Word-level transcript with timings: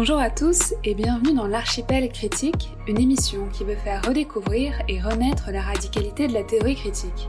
Bonjour 0.00 0.18
à 0.18 0.30
tous 0.30 0.74
et 0.84 0.94
bienvenue 0.94 1.34
dans 1.34 1.48
l'Archipel 1.48 2.08
critique, 2.12 2.70
une 2.86 3.00
émission 3.00 3.48
qui 3.48 3.64
veut 3.64 3.74
faire 3.74 4.00
redécouvrir 4.06 4.72
et 4.86 5.00
renaître 5.00 5.50
la 5.50 5.60
radicalité 5.60 6.28
de 6.28 6.34
la 6.34 6.44
théorie 6.44 6.76
critique. 6.76 7.28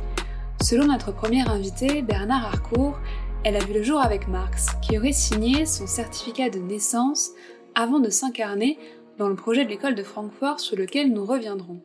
Selon 0.61 0.85
notre 0.85 1.11
première 1.11 1.49
invité, 1.49 2.03
Bernard 2.03 2.45
Harcourt, 2.45 2.99
elle 3.43 3.55
a 3.55 3.65
vu 3.65 3.73
le 3.73 3.81
jour 3.81 3.99
avec 3.99 4.27
Marx, 4.27 4.67
qui 4.83 4.99
aurait 4.99 5.13
signé 5.13 5.65
son 5.65 5.87
certificat 5.87 6.51
de 6.51 6.59
naissance 6.59 7.31
avant 7.73 7.99
de 7.99 8.11
s'incarner 8.11 8.77
dans 9.17 9.29
le 9.29 9.35
projet 9.35 9.65
de 9.65 9.69
l'école 9.69 9.95
de 9.95 10.03
Francfort 10.03 10.59
sur 10.59 10.77
lequel 10.77 11.11
nous 11.11 11.25
reviendrons. 11.25 11.81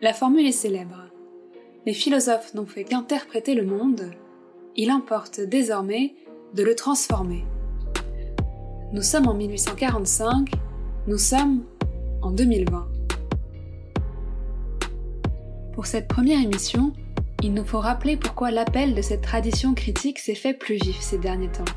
La 0.00 0.12
formule 0.12 0.46
est 0.46 0.52
célèbre. 0.52 1.08
Les 1.84 1.94
philosophes 1.94 2.54
n'ont 2.54 2.64
fait 2.64 2.84
qu'interpréter 2.84 3.56
le 3.56 3.66
monde, 3.66 4.12
il 4.76 4.90
importe 4.90 5.40
désormais 5.40 6.14
de 6.54 6.62
le 6.62 6.76
transformer. 6.76 7.42
Nous 8.92 9.02
sommes 9.02 9.28
en 9.28 9.34
1845, 9.34 10.50
nous 11.06 11.16
sommes 11.16 11.62
en 12.22 12.32
2020. 12.32 12.88
Pour 15.74 15.86
cette 15.86 16.08
première 16.08 16.42
émission, 16.42 16.92
il 17.40 17.54
nous 17.54 17.64
faut 17.64 17.78
rappeler 17.78 18.16
pourquoi 18.16 18.50
l'appel 18.50 18.96
de 18.96 19.00
cette 19.00 19.20
tradition 19.20 19.74
critique 19.74 20.18
s'est 20.18 20.34
fait 20.34 20.54
plus 20.54 20.74
vif 20.74 20.98
ces 20.98 21.18
derniers 21.18 21.52
temps. 21.52 21.72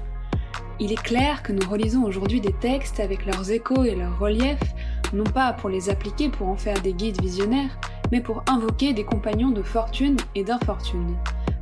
Il 0.80 0.92
est 0.92 1.04
clair 1.04 1.44
que 1.44 1.52
nous 1.52 1.70
relisons 1.70 2.04
aujourd'hui 2.04 2.42
des 2.42 2.54
textes 2.54 3.00
avec 3.00 3.28
leurs 3.28 3.52
échos 3.52 3.84
et 3.84 3.94
leurs 3.94 4.18
reliefs, 4.18 4.74
non 5.14 5.24
pas 5.24 5.54
pour 5.54 5.70
les 5.70 5.92
appliquer 5.92 6.30
pour 6.30 6.48
en 6.48 6.58
faire 6.58 6.82
des 6.82 6.94
guides 6.94 7.22
visionnaires, 7.22 7.78
mais 8.12 8.22
pour 8.22 8.44
invoquer 8.50 8.94
des 8.94 9.06
compagnons 9.06 9.52
de 9.52 9.62
fortune 9.62 10.18
et 10.34 10.44
d'infortune. 10.44 11.16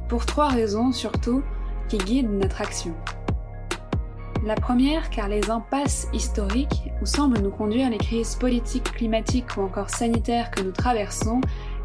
Pour 0.07 0.25
trois 0.25 0.47
raisons 0.47 0.93
surtout 0.93 1.43
qui 1.89 1.97
guident 1.97 2.39
notre 2.39 2.61
action. 2.61 2.95
La 4.43 4.55
première, 4.55 5.11
car 5.11 5.29
les 5.29 5.51
impasses 5.51 6.07
historiques 6.13 6.89
où 6.99 7.05
semblent 7.05 7.41
nous 7.41 7.51
conduire 7.51 7.91
les 7.91 7.99
crises 7.99 8.35
politiques, 8.35 8.91
climatiques 8.91 9.55
ou 9.55 9.61
encore 9.61 9.91
sanitaires 9.91 10.49
que 10.49 10.63
nous 10.63 10.71
traversons 10.71 11.41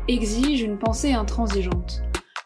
exigent 0.08 0.64
une 0.64 0.78
pensée 0.78 1.12
intransigeante, 1.12 2.02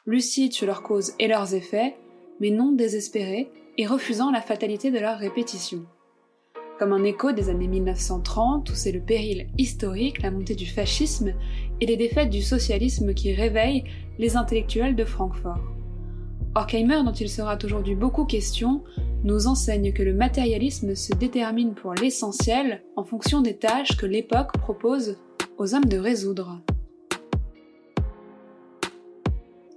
lucide 0.06 0.52
sur 0.52 0.66
leurs 0.66 0.82
causes 0.82 1.12
et 1.20 1.28
leurs 1.28 1.54
effets, 1.54 1.96
mais 2.40 2.50
non 2.50 2.72
désespérée 2.72 3.52
et 3.78 3.86
refusant 3.86 4.32
la 4.32 4.40
fatalité 4.40 4.90
de 4.90 4.98
leur 4.98 5.16
répétition. 5.16 5.84
Comme 6.80 6.92
un 6.92 7.04
écho 7.04 7.30
des 7.30 7.48
années 7.48 7.68
1930 7.68 8.68
où 8.68 8.74
c'est 8.74 8.90
le 8.90 9.00
péril 9.00 9.48
historique, 9.58 10.22
la 10.22 10.32
montée 10.32 10.56
du 10.56 10.66
fascisme 10.66 11.34
et 11.80 11.86
les 11.86 11.96
défaites 11.96 12.30
du 12.30 12.42
socialisme 12.42 13.14
qui 13.14 13.32
réveillent 13.32 13.84
les 14.18 14.36
intellectuels 14.36 14.96
de 14.96 15.04
Francfort. 15.04 15.60
Horkheimer, 16.54 17.02
dont 17.04 17.12
il 17.12 17.28
sera 17.28 17.56
aujourd'hui 17.62 17.94
beaucoup 17.94 18.24
question, 18.24 18.82
nous 19.22 19.46
enseigne 19.46 19.92
que 19.92 20.02
le 20.02 20.14
matérialisme 20.14 20.96
se 20.96 21.14
détermine 21.14 21.74
pour 21.74 21.94
l'essentiel 21.94 22.82
en 22.96 23.04
fonction 23.04 23.40
des 23.40 23.56
tâches 23.56 23.96
que 23.96 24.06
l'époque 24.06 24.58
propose 24.58 25.16
aux 25.58 25.74
hommes 25.74 25.84
de 25.84 25.98
résoudre. 25.98 26.60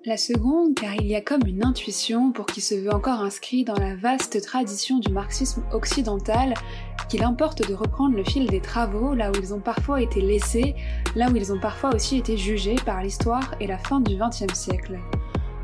La 0.05 0.17
seconde, 0.17 0.75
car 0.75 0.95
il 0.95 1.05
y 1.05 1.15
a 1.15 1.21
comme 1.21 1.47
une 1.47 1.63
intuition 1.63 2.33
pour 2.33 2.45
qui 2.47 2.59
se 2.59 2.75
veut 2.75 2.93
encore 2.93 3.21
inscrit 3.21 3.63
dans 3.63 3.77
la 3.77 3.95
vaste 3.95 4.41
tradition 4.41 4.97
du 4.97 5.11
marxisme 5.11 5.63
occidental 5.71 6.55
qu'il 7.07 7.23
importe 7.23 7.65
de 7.65 7.73
reprendre 7.73 8.17
le 8.17 8.23
fil 8.23 8.47
des 8.47 8.59
travaux 8.59 9.13
là 9.13 9.31
où 9.31 9.35
ils 9.39 9.53
ont 9.53 9.61
parfois 9.61 10.01
été 10.01 10.19
laissés, 10.19 10.75
là 11.15 11.29
où 11.29 11.35
ils 11.35 11.53
ont 11.53 11.59
parfois 11.59 11.95
aussi 11.95 12.17
été 12.17 12.35
jugés 12.35 12.75
par 12.85 13.01
l'histoire 13.01 13.55
et 13.61 13.67
la 13.67 13.77
fin 13.77 14.01
du 14.01 14.17
XXe 14.17 14.53
siècle. 14.53 14.99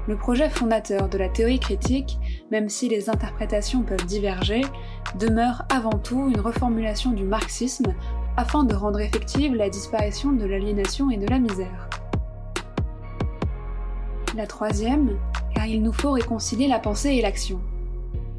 Le 0.09 0.17
projet 0.17 0.49
fondateur 0.49 1.07
de 1.07 1.19
la 1.19 1.29
théorie 1.29 1.59
critique, 1.59 2.17
même 2.49 2.67
si 2.67 2.89
les 2.89 3.11
interprétations 3.11 3.83
peuvent 3.83 4.07
diverger, 4.07 4.61
demeure 5.19 5.65
avant 5.69 5.99
tout 5.99 6.29
une 6.29 6.39
reformulation 6.39 7.11
du 7.11 7.23
marxisme 7.23 7.93
afin 8.35 8.63
de 8.63 8.73
rendre 8.73 9.01
effective 9.01 9.53
la 9.53 9.69
disparition 9.69 10.31
de 10.31 10.45
l'aliénation 10.45 11.11
et 11.11 11.17
de 11.17 11.27
la 11.27 11.37
misère. 11.37 11.91
La 14.35 14.47
troisième, 14.47 15.19
car 15.53 15.67
il 15.67 15.83
nous 15.83 15.93
faut 15.93 16.13
réconcilier 16.13 16.67
la 16.67 16.79
pensée 16.79 17.09
et 17.09 17.21
l'action. 17.21 17.61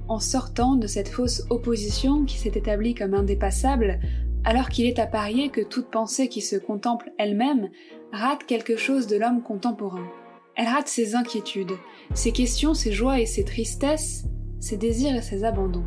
En 0.09 0.19
sortant 0.19 0.75
de 0.75 0.89
cette 0.89 1.09
fausse 1.09 1.45
opposition 1.51 2.25
qui 2.25 2.37
s'est 2.37 2.51
établie 2.57 2.97
comme 2.97 3.15
indépassable, 3.15 4.01
alors 4.43 4.71
qu'il 4.71 4.87
est 4.87 4.99
à 4.99 5.07
parier 5.07 5.51
que 5.51 5.61
toute 5.61 5.89
pensée 5.89 6.27
qui 6.27 6.41
se 6.41 6.57
contemple 6.57 7.13
elle-même 7.17 7.69
rate 8.13 8.43
quelque 8.45 8.77
chose 8.77 9.07
de 9.07 9.17
l'homme 9.17 9.45
contemporain. 9.45 10.09
Elle 10.57 10.69
rate 10.69 10.89
ses 10.89 11.15
inquiétudes, 11.15 11.77
ses 12.15 12.33
questions, 12.33 12.75
ses 12.75 12.93
joies 12.93 13.21
et 13.21 13.27
ses 13.27 13.45
tristesses, 13.45 14.25
ses 14.59 14.77
désirs 14.77 15.17
et 15.17 15.23
ses 15.23 15.45
abandons. 15.45 15.85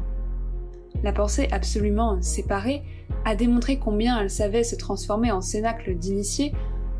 La 1.04 1.12
pensée 1.12 1.48
absolument 1.52 2.22
séparée 2.22 2.82
a 3.26 3.36
démontré 3.36 3.78
combien 3.78 4.20
elle 4.20 4.30
savait 4.30 4.64
se 4.64 4.76
transformer 4.76 5.32
en 5.32 5.42
cénacle 5.42 5.96
d'initié 5.96 6.54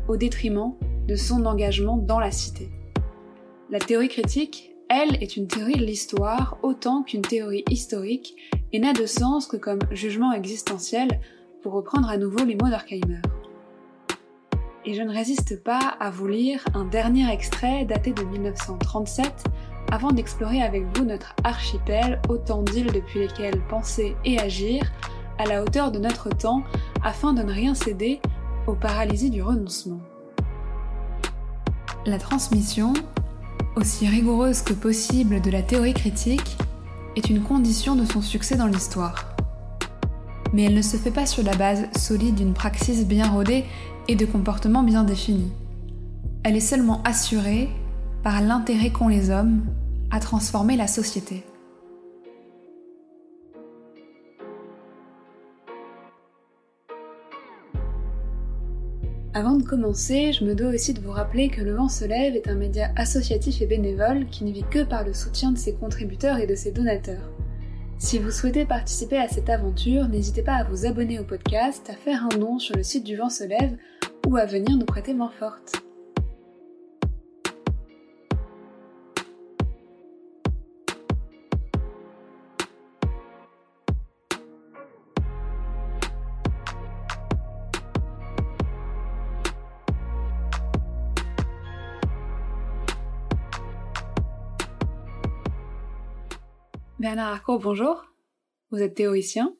au 0.08 0.16
détriment 0.16 0.74
de 1.08 1.16
son 1.16 1.46
engagement 1.46 1.96
dans 1.96 2.20
la 2.20 2.30
cité. 2.30 2.70
La 3.70 3.78
théorie 3.78 4.08
critique, 4.08 4.72
elle, 4.88 5.22
est 5.22 5.36
une 5.36 5.48
théorie 5.48 5.78
de 5.78 5.84
l'histoire 5.84 6.58
autant 6.62 7.02
qu'une 7.02 7.22
théorie 7.22 7.64
historique 7.70 8.36
et 8.72 8.78
n'a 8.78 8.92
de 8.92 9.06
sens 9.06 9.46
que 9.46 9.56
comme 9.56 9.80
jugement 9.90 10.32
existentiel, 10.32 11.20
pour 11.62 11.72
reprendre 11.72 12.10
à 12.10 12.18
nouveau 12.18 12.44
les 12.44 12.56
mots 12.56 12.68
d'Arkheimer 12.68 13.22
et 14.86 14.94
je 14.94 15.02
ne 15.02 15.12
résiste 15.12 15.62
pas 15.62 15.96
à 15.98 16.10
vous 16.10 16.26
lire 16.26 16.64
un 16.74 16.84
dernier 16.84 17.30
extrait 17.32 17.84
daté 17.84 18.12
de 18.12 18.22
1937 18.22 19.44
avant 19.90 20.10
d'explorer 20.10 20.62
avec 20.62 20.84
vous 20.94 21.04
notre 21.04 21.34
archipel, 21.44 22.20
autant 22.28 22.62
d'îles 22.62 22.92
depuis 22.92 23.20
lesquelles 23.20 23.60
penser 23.68 24.16
et 24.24 24.38
agir, 24.38 24.82
à 25.38 25.46
la 25.46 25.62
hauteur 25.62 25.90
de 25.90 25.98
notre 25.98 26.28
temps, 26.30 26.62
afin 27.02 27.32
de 27.32 27.42
ne 27.42 27.52
rien 27.52 27.74
céder 27.74 28.20
aux 28.66 28.74
paralysies 28.74 29.30
du 29.30 29.42
renoncement. 29.42 30.00
La 32.06 32.18
transmission, 32.18 32.92
aussi 33.76 34.06
rigoureuse 34.06 34.62
que 34.62 34.74
possible 34.74 35.40
de 35.40 35.50
la 35.50 35.62
théorie 35.62 35.94
critique, 35.94 36.56
est 37.16 37.30
une 37.30 37.42
condition 37.42 37.94
de 37.94 38.04
son 38.04 38.20
succès 38.20 38.56
dans 38.56 38.66
l'histoire. 38.66 39.34
Mais 40.52 40.64
elle 40.64 40.74
ne 40.74 40.82
se 40.82 40.96
fait 40.96 41.10
pas 41.10 41.26
sur 41.26 41.42
la 41.42 41.56
base 41.56 41.86
solide 41.96 42.36
d'une 42.36 42.54
praxis 42.54 43.06
bien 43.06 43.28
rodée 43.28 43.64
et 44.08 44.16
de 44.16 44.26
comportements 44.26 44.82
bien 44.82 45.04
définis. 45.04 45.52
Elle 46.42 46.56
est 46.56 46.60
seulement 46.60 47.02
assurée 47.04 47.68
par 48.22 48.40
l'intérêt 48.40 48.90
qu'ont 48.90 49.08
les 49.08 49.30
hommes 49.30 49.62
à 50.10 50.20
transformer 50.20 50.76
la 50.76 50.86
société. 50.86 51.44
Avant 59.36 59.56
de 59.56 59.64
commencer, 59.64 60.32
je 60.32 60.44
me 60.44 60.54
dois 60.54 60.68
aussi 60.68 60.94
de 60.94 61.00
vous 61.00 61.10
rappeler 61.10 61.48
que 61.48 61.60
Le 61.60 61.74
Vent 61.74 61.88
se 61.88 62.04
lève 62.04 62.36
est 62.36 62.46
un 62.46 62.54
média 62.54 62.92
associatif 62.94 63.60
et 63.62 63.66
bénévole 63.66 64.26
qui 64.26 64.44
ne 64.44 64.52
vit 64.52 64.64
que 64.70 64.84
par 64.84 65.04
le 65.04 65.12
soutien 65.12 65.50
de 65.50 65.58
ses 65.58 65.74
contributeurs 65.74 66.38
et 66.38 66.46
de 66.46 66.54
ses 66.54 66.70
donateurs. 66.70 67.32
Si 67.98 68.20
vous 68.20 68.30
souhaitez 68.30 68.64
participer 68.64 69.18
à 69.18 69.26
cette 69.26 69.50
aventure, 69.50 70.06
n'hésitez 70.08 70.42
pas 70.42 70.54
à 70.54 70.64
vous 70.64 70.86
abonner 70.86 71.18
au 71.18 71.24
podcast, 71.24 71.90
à 71.90 71.94
faire 71.94 72.24
un 72.24 72.38
don 72.38 72.60
sur 72.60 72.76
le 72.76 72.84
site 72.84 73.02
du 73.02 73.16
Vent 73.16 73.28
se 73.28 73.42
lève 73.42 73.76
à 74.36 74.46
venir 74.46 74.76
nous 74.76 74.84
prêter 74.84 75.14
main 75.14 75.30
forte. 75.30 75.82
Bernard 96.98 97.34
Harcourt, 97.34 97.60
bonjour. 97.60 98.04
Vous 98.70 98.80
êtes 98.80 98.94
théoricien, 98.94 99.54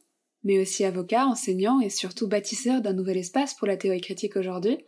mais 0.45 0.61
aussi 0.61 0.85
avocat, 0.85 1.27
enseignant 1.27 1.81
et 1.81 1.89
surtout 1.89 2.29
bâtisseur 2.29 2.81
d'un 2.81 2.93
nouvel 2.93 3.17
espace 3.17 3.55
pour 3.55 3.67
la 3.67 3.77
théorie 3.77 4.01
critique 4.01 4.37
aujourd'hui. 4.37 4.79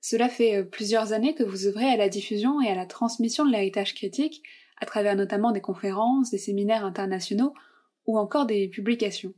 Cela 0.00 0.28
fait 0.28 0.56
euh, 0.56 0.64
plusieurs 0.64 1.12
années 1.12 1.34
que 1.34 1.42
vous 1.42 1.66
œuvrez 1.66 1.86
à 1.86 1.96
la 1.96 2.08
diffusion 2.08 2.60
et 2.60 2.68
à 2.68 2.74
la 2.74 2.86
transmission 2.86 3.44
de 3.44 3.52
l'héritage 3.52 3.94
critique, 3.94 4.42
à 4.78 4.86
travers 4.86 5.16
notamment 5.16 5.52
des 5.52 5.60
conférences, 5.60 6.30
des 6.30 6.38
séminaires 6.38 6.84
internationaux 6.84 7.54
ou 8.06 8.18
encore 8.18 8.46
des 8.46 8.68
publications. 8.68 9.34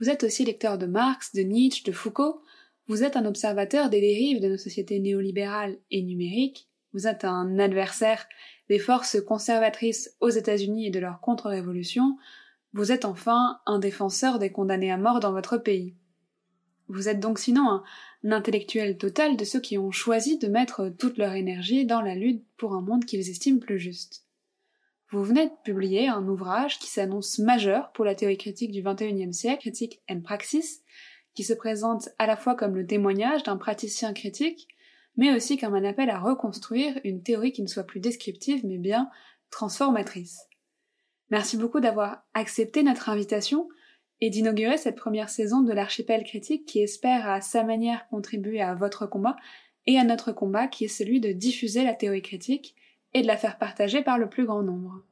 Vous 0.00 0.08
êtes 0.08 0.24
aussi 0.24 0.44
lecteur 0.44 0.78
de 0.78 0.86
Marx, 0.86 1.34
de 1.34 1.42
Nietzsche, 1.42 1.82
de 1.84 1.92
Foucault, 1.92 2.42
vous 2.88 3.04
êtes 3.04 3.16
un 3.16 3.26
observateur 3.26 3.90
des 3.90 4.00
dérives 4.00 4.40
de 4.40 4.48
nos 4.48 4.56
sociétés 4.56 4.98
néolibérales 4.98 5.78
et 5.90 6.02
numériques, 6.02 6.68
vous 6.92 7.06
êtes 7.06 7.24
un 7.24 7.58
adversaire 7.58 8.26
des 8.68 8.78
forces 8.78 9.20
conservatrices 9.20 10.16
aux 10.20 10.28
États-Unis 10.28 10.86
et 10.86 10.90
de 10.90 10.98
leur 10.98 11.20
contre-révolution, 11.20 12.16
vous 12.72 12.92
êtes 12.92 13.04
enfin 13.04 13.60
un 13.66 13.78
défenseur 13.78 14.38
des 14.38 14.50
condamnés 14.50 14.92
à 14.92 14.96
mort 14.96 15.20
dans 15.20 15.32
votre 15.32 15.56
pays. 15.56 15.94
Vous 16.88 17.08
êtes 17.08 17.20
donc 17.20 17.38
sinon 17.38 17.68
un, 17.68 17.82
intellectuel 18.30 18.98
total 18.98 19.36
de 19.36 19.44
ceux 19.44 19.60
qui 19.60 19.78
ont 19.78 19.90
choisi 19.90 20.38
de 20.38 20.48
mettre 20.48 20.88
toute 20.88 21.18
leur 21.18 21.34
énergie 21.34 21.86
dans 21.86 22.00
la 22.00 22.14
lutte 22.14 22.44
pour 22.56 22.74
un 22.74 22.80
monde 22.80 23.04
qu'ils 23.04 23.28
estiment 23.28 23.60
plus 23.60 23.78
juste. 23.78 24.24
Vous 25.10 25.24
venez 25.24 25.46
de 25.46 25.52
publier 25.64 26.08
un 26.08 26.26
ouvrage 26.28 26.78
qui 26.78 26.88
s'annonce 26.88 27.38
majeur 27.38 27.90
pour 27.92 28.04
la 28.04 28.14
théorie 28.14 28.38
critique 28.38 28.70
du 28.70 28.82
XXIe 28.82 29.32
siècle, 29.32 29.60
Critique 29.60 30.02
and 30.08 30.20
Praxis, 30.20 30.82
qui 31.34 31.42
se 31.42 31.54
présente 31.54 32.08
à 32.18 32.26
la 32.26 32.36
fois 32.36 32.54
comme 32.54 32.76
le 32.76 32.86
témoignage 32.86 33.42
d'un 33.42 33.56
praticien 33.56 34.12
critique, 34.12 34.68
mais 35.16 35.34
aussi 35.34 35.58
comme 35.58 35.74
un 35.74 35.84
appel 35.84 36.10
à 36.10 36.18
reconstruire 36.18 37.00
une 37.02 37.22
théorie 37.22 37.52
qui 37.52 37.62
ne 37.62 37.68
soit 37.68 37.84
plus 37.84 38.00
descriptive, 38.00 38.64
mais 38.64 38.78
bien 38.78 39.10
transformatrice. 39.50 40.49
Merci 41.30 41.56
beaucoup 41.56 41.80
d'avoir 41.80 42.24
accepté 42.34 42.82
notre 42.82 43.08
invitation 43.08 43.68
et 44.20 44.30
d'inaugurer 44.30 44.76
cette 44.76 44.96
première 44.96 45.28
saison 45.28 45.62
de 45.62 45.72
l'archipel 45.72 46.24
critique 46.24 46.66
qui 46.66 46.80
espère 46.80 47.28
à 47.28 47.40
sa 47.40 47.62
manière 47.62 48.06
contribuer 48.08 48.60
à 48.60 48.74
votre 48.74 49.06
combat 49.06 49.36
et 49.86 49.98
à 49.98 50.04
notre 50.04 50.32
combat 50.32 50.66
qui 50.66 50.84
est 50.84 50.88
celui 50.88 51.20
de 51.20 51.32
diffuser 51.32 51.84
la 51.84 51.94
théorie 51.94 52.22
critique 52.22 52.74
et 53.14 53.22
de 53.22 53.26
la 53.26 53.36
faire 53.36 53.58
partager 53.58 54.02
par 54.02 54.18
le 54.18 54.28
plus 54.28 54.44
grand 54.44 54.62
nombre. 54.62 55.02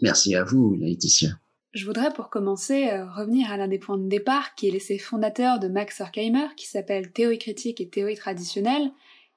Merci 0.00 0.34
à 0.34 0.44
vous, 0.44 0.74
Laetitia. 0.74 1.30
Je 1.72 1.86
voudrais 1.86 2.12
pour 2.12 2.30
commencer 2.30 2.88
euh, 2.88 3.04
revenir 3.10 3.50
à 3.50 3.56
l'un 3.56 3.68
des 3.68 3.78
points 3.78 3.98
de 3.98 4.08
départ 4.08 4.54
qui 4.54 4.68
est 4.68 4.70
l'essai 4.70 4.98
fondateur 4.98 5.58
de 5.58 5.68
Max 5.68 6.00
Horkheimer 6.00 6.46
qui 6.56 6.68
s'appelle 6.68 7.10
Théorie 7.10 7.38
critique 7.38 7.80
et 7.80 7.88
théorie 7.88 8.16
traditionnelle 8.16 8.92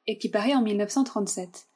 et 0.05 0.17
qui 0.17 0.29
paraît 0.29 0.53
en 0.53 0.61
1937. 0.61 1.67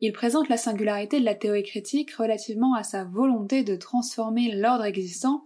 Il 0.00 0.12
présente 0.12 0.48
la 0.48 0.56
singularité 0.56 1.18
de 1.18 1.24
la 1.24 1.34
théorie 1.34 1.64
critique 1.64 2.12
relativement 2.12 2.74
à 2.74 2.84
sa 2.84 3.04
volonté 3.04 3.64
de 3.64 3.74
transformer 3.74 4.52
l'ordre 4.52 4.84
existant 4.84 5.44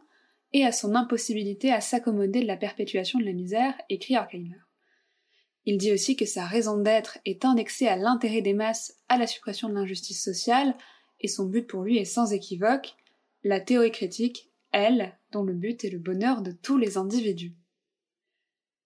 et 0.53 0.65
à 0.65 0.73
son 0.73 0.95
impossibilité 0.95 1.73
à 1.73 1.81
s'accommoder 1.81 2.43
de 2.43 2.47
la 2.47 2.59
perpétuation 2.59 3.19
de 3.19 3.25
la 3.25 3.33
misère, 3.33 3.75
écrit 3.89 4.17
Horkheimer. 4.17 4.61
Il 5.65 5.79
dit 5.79 5.93
aussi 5.93 6.17
que 6.17 6.27
sa 6.27 6.45
raison 6.45 6.77
d'être 6.77 7.19
est 7.25 7.45
indexée 7.45 7.89
à 7.89 7.97
l'intérêt 7.97 8.43
des 8.43 8.53
masses 8.53 8.99
à 9.09 9.17
la 9.17 9.27
suppression 9.27 9.69
de 9.69 9.75
l'injustice 9.75 10.23
sociale, 10.23 10.75
et 11.21 11.29
son 11.29 11.47
but 11.47 11.67
pour 11.67 11.83
lui 11.83 11.99
est 11.99 12.05
sans 12.05 12.33
équivoque, 12.33 12.95
la 13.45 13.61
théorie 13.61 13.93
critique, 13.93 14.51
elle, 14.73 15.17
dont 15.31 15.45
le 15.45 15.55
but 15.55 15.85
est 15.85 15.91
le 15.91 15.99
bonheur 15.99 16.43
de 16.43 16.53
tous 16.53 16.77
les 16.77 16.99
individus. 16.99 17.55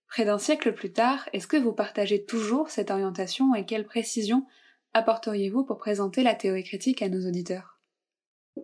Près 0.07 0.25
d'un 0.25 0.39
siècle 0.39 0.73
plus 0.73 0.93
tard, 0.93 1.29
est-ce 1.33 1.47
que 1.47 1.57
vous 1.57 1.73
partagez 1.73 2.25
toujours 2.25 2.71
cette 2.71 2.91
orientation 2.91 3.55
et 3.55 3.65
quelle 3.65 3.87
précision 3.87 4.47
apporteriez-vous 4.97 5.65
pour 5.65 5.77
présenter 5.77 6.23
la 6.23 6.35
théorie 6.35 6.65
critique 6.65 7.03
à 7.03 7.09
nos 7.09 7.29
auditeurs? 7.29 7.79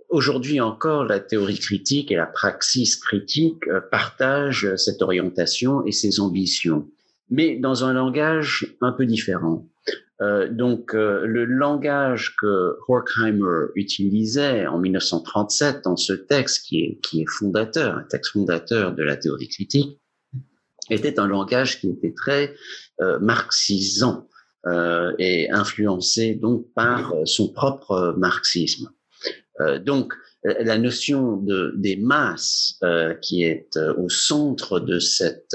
Aujourd'hui 0.08 0.60
encore, 0.60 1.04
la 1.04 1.20
théorie 1.20 1.58
critique 1.58 2.10
et 2.10 2.16
la 2.16 2.26
praxis 2.26 2.96
critique 2.96 3.68
euh, 3.68 3.80
partagent 3.80 4.74
cette 4.76 5.02
orientation 5.02 5.84
et 5.84 5.92
ces 5.92 6.20
ambitions, 6.20 6.88
mais 7.28 7.56
dans 7.56 7.84
un 7.84 7.92
langage 7.92 8.74
un 8.80 8.92
peu 8.92 9.04
différent. 9.04 9.68
Euh, 10.22 10.48
donc, 10.48 10.94
euh, 10.94 11.26
le 11.26 11.44
langage 11.44 12.34
que 12.40 12.78
Horkheimer 12.88 13.66
utilisait 13.74 14.66
en 14.66 14.78
1937 14.78 15.84
dans 15.84 15.96
ce 15.96 16.14
texte 16.14 16.64
qui 16.64 16.80
est, 16.80 16.98
qui 17.02 17.20
est 17.22 17.28
fondateur, 17.28 17.96
un 17.96 18.04
texte 18.04 18.32
fondateur 18.32 18.94
de 18.94 19.02
la 19.02 19.16
théorie 19.16 19.48
critique, 19.48 20.00
était 20.88 21.20
un 21.20 21.26
langage 21.28 21.80
qui 21.80 21.90
était 21.90 22.12
très 22.12 22.54
marxisant. 23.20 24.28
Euh, 24.66 25.12
et 25.18 25.50
influencé 25.50 26.34
donc 26.36 26.66
par 26.72 27.12
euh, 27.14 27.24
son 27.24 27.48
propre 27.48 28.14
marxisme. 28.16 28.90
Euh, 29.60 29.80
donc 29.80 30.14
la 30.44 30.78
notion 30.78 31.36
de, 31.36 31.74
des 31.76 31.96
masses 31.96 32.80
qui 33.20 33.44
est 33.44 33.76
au 33.96 34.08
centre 34.08 34.80
de 34.80 34.98
cette 34.98 35.54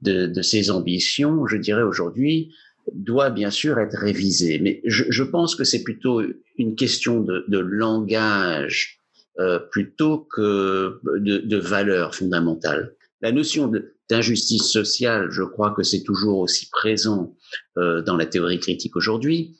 de, 0.00 0.26
de 0.26 0.42
ces 0.42 0.70
ambitions, 0.70 1.46
je 1.46 1.58
dirais 1.58 1.82
aujourd'hui, 1.82 2.54
doit 2.92 3.30
bien 3.30 3.50
sûr 3.50 3.78
être 3.78 3.98
révisée. 3.98 4.58
Mais 4.60 4.80
je, 4.84 5.04
je 5.08 5.22
pense 5.22 5.54
que 5.54 5.64
c'est 5.64 5.82
plutôt 5.82 6.22
une 6.56 6.74
question 6.74 7.20
de, 7.20 7.44
de 7.48 7.58
langage 7.58 9.00
euh, 9.40 9.58
plutôt 9.58 10.28
que 10.34 11.00
de, 11.18 11.38
de 11.38 11.56
valeur 11.56 12.14
fondamentale. 12.14 12.94
La 13.20 13.32
notion 13.32 13.72
d'injustice 14.10 14.70
sociale, 14.70 15.30
je 15.30 15.42
crois 15.42 15.72
que 15.72 15.82
c'est 15.82 16.02
toujours 16.02 16.38
aussi 16.38 16.68
présent 16.70 17.34
euh, 17.78 18.02
dans 18.02 18.16
la 18.16 18.26
théorie 18.26 18.58
critique 18.58 18.96
aujourd'hui. 18.96 19.56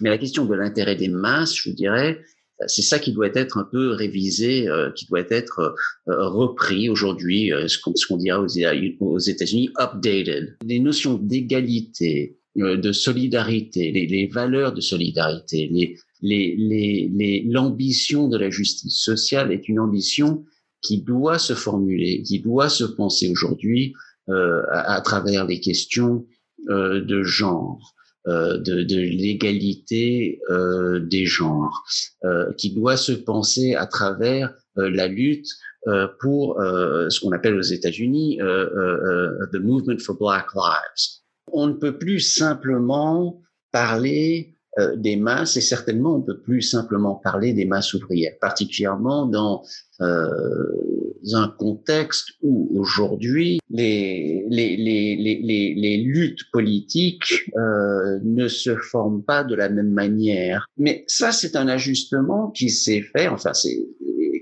Mais 0.00 0.10
la 0.10 0.18
question 0.18 0.44
de 0.44 0.54
l'intérêt 0.54 0.96
des 0.96 1.08
masses, 1.08 1.54
je 1.54 1.70
dirais, 1.70 2.20
c'est 2.66 2.82
ça 2.82 2.98
qui 2.98 3.12
doit 3.12 3.30
être 3.34 3.58
un 3.58 3.64
peu 3.64 3.90
révisé, 3.90 4.68
euh, 4.68 4.90
qui 4.92 5.06
doit 5.06 5.24
être 5.30 5.74
euh, 6.08 6.28
repris 6.28 6.88
aujourd'hui, 6.88 7.50
ce 7.66 8.06
qu'on 8.06 8.16
dira 8.16 8.40
aux, 8.40 9.18
États-Unis, 9.18 9.70
updated. 9.78 10.56
Les 10.64 10.78
notions 10.78 11.14
d'égalité, 11.14 12.38
de 12.56 12.92
solidarité, 12.92 13.90
les, 13.90 14.06
les, 14.06 14.28
valeurs 14.28 14.72
de 14.72 14.80
solidarité, 14.80 15.68
l'ambition 16.22 16.22
les, 16.22 17.48
les, 18.28 18.30
de 18.30 18.38
la 18.38 18.50
justice 18.50 18.96
sociale 18.96 19.52
est 19.52 19.68
une 19.68 19.80
ambition 19.80 20.44
qui 20.84 20.98
doit 20.98 21.38
se 21.38 21.54
formuler, 21.54 22.22
qui 22.22 22.38
doit 22.38 22.68
se 22.68 22.84
penser 22.84 23.30
aujourd'hui 23.30 23.94
euh, 24.28 24.62
à, 24.70 24.94
à, 24.94 25.00
travers 25.00 25.46
les 25.46 25.60
questions 25.60 26.16
euh, 26.16 26.33
de 26.68 27.22
genre, 27.22 27.94
euh, 28.26 28.56
de, 28.56 28.96
l'égalité 28.96 30.40
euh, 30.48 30.98
des 30.98 31.26
genres, 31.26 31.84
euh, 32.24 32.50
qui 32.54 32.72
doit 32.72 32.96
se 32.96 33.12
penser 33.12 33.74
à 33.74 33.84
travers 33.86 34.54
euh, 34.78 34.88
la 34.88 35.08
lutte 35.08 35.46
pour 36.18 36.58
ce 36.58 37.20
qu'on 37.20 37.32
appelle 37.32 37.58
aux 37.58 37.60
États-Unis 37.60 38.38
the 38.38 39.56
movement 39.56 39.98
for 39.98 40.16
Black 40.16 40.46
Lives. 40.54 41.20
On 41.52 41.66
ne 41.66 41.74
peut 41.74 41.98
plus 41.98 42.20
simplement 42.20 43.42
parler 43.70 44.53
des 44.96 45.16
masses 45.16 45.56
et 45.56 45.60
certainement 45.60 46.16
on 46.16 46.22
peut 46.22 46.40
plus 46.40 46.62
simplement 46.62 47.14
parler 47.14 47.52
des 47.52 47.64
masses 47.64 47.94
ouvrières, 47.94 48.34
particulièrement 48.40 49.26
dans 49.26 49.62
un 51.32 51.48
contexte 51.48 52.30
où 52.42 52.68
aujourd'hui 52.78 53.60
les, 53.70 54.44
les, 54.48 54.76
les, 54.76 55.16
les, 55.16 55.74
les 55.74 55.96
luttes 55.98 56.50
politiques 56.52 57.50
euh, 57.56 58.18
ne 58.22 58.48
se 58.48 58.76
forment 58.76 59.22
pas 59.22 59.44
de 59.44 59.54
la 59.54 59.68
même 59.68 59.90
manière. 59.90 60.66
Mais 60.76 61.04
ça, 61.06 61.32
c'est 61.32 61.56
un 61.56 61.68
ajustement 61.68 62.50
qui 62.50 62.68
s'est 62.68 63.02
fait, 63.02 63.28
enfin, 63.28 63.54
c'est 63.54 63.86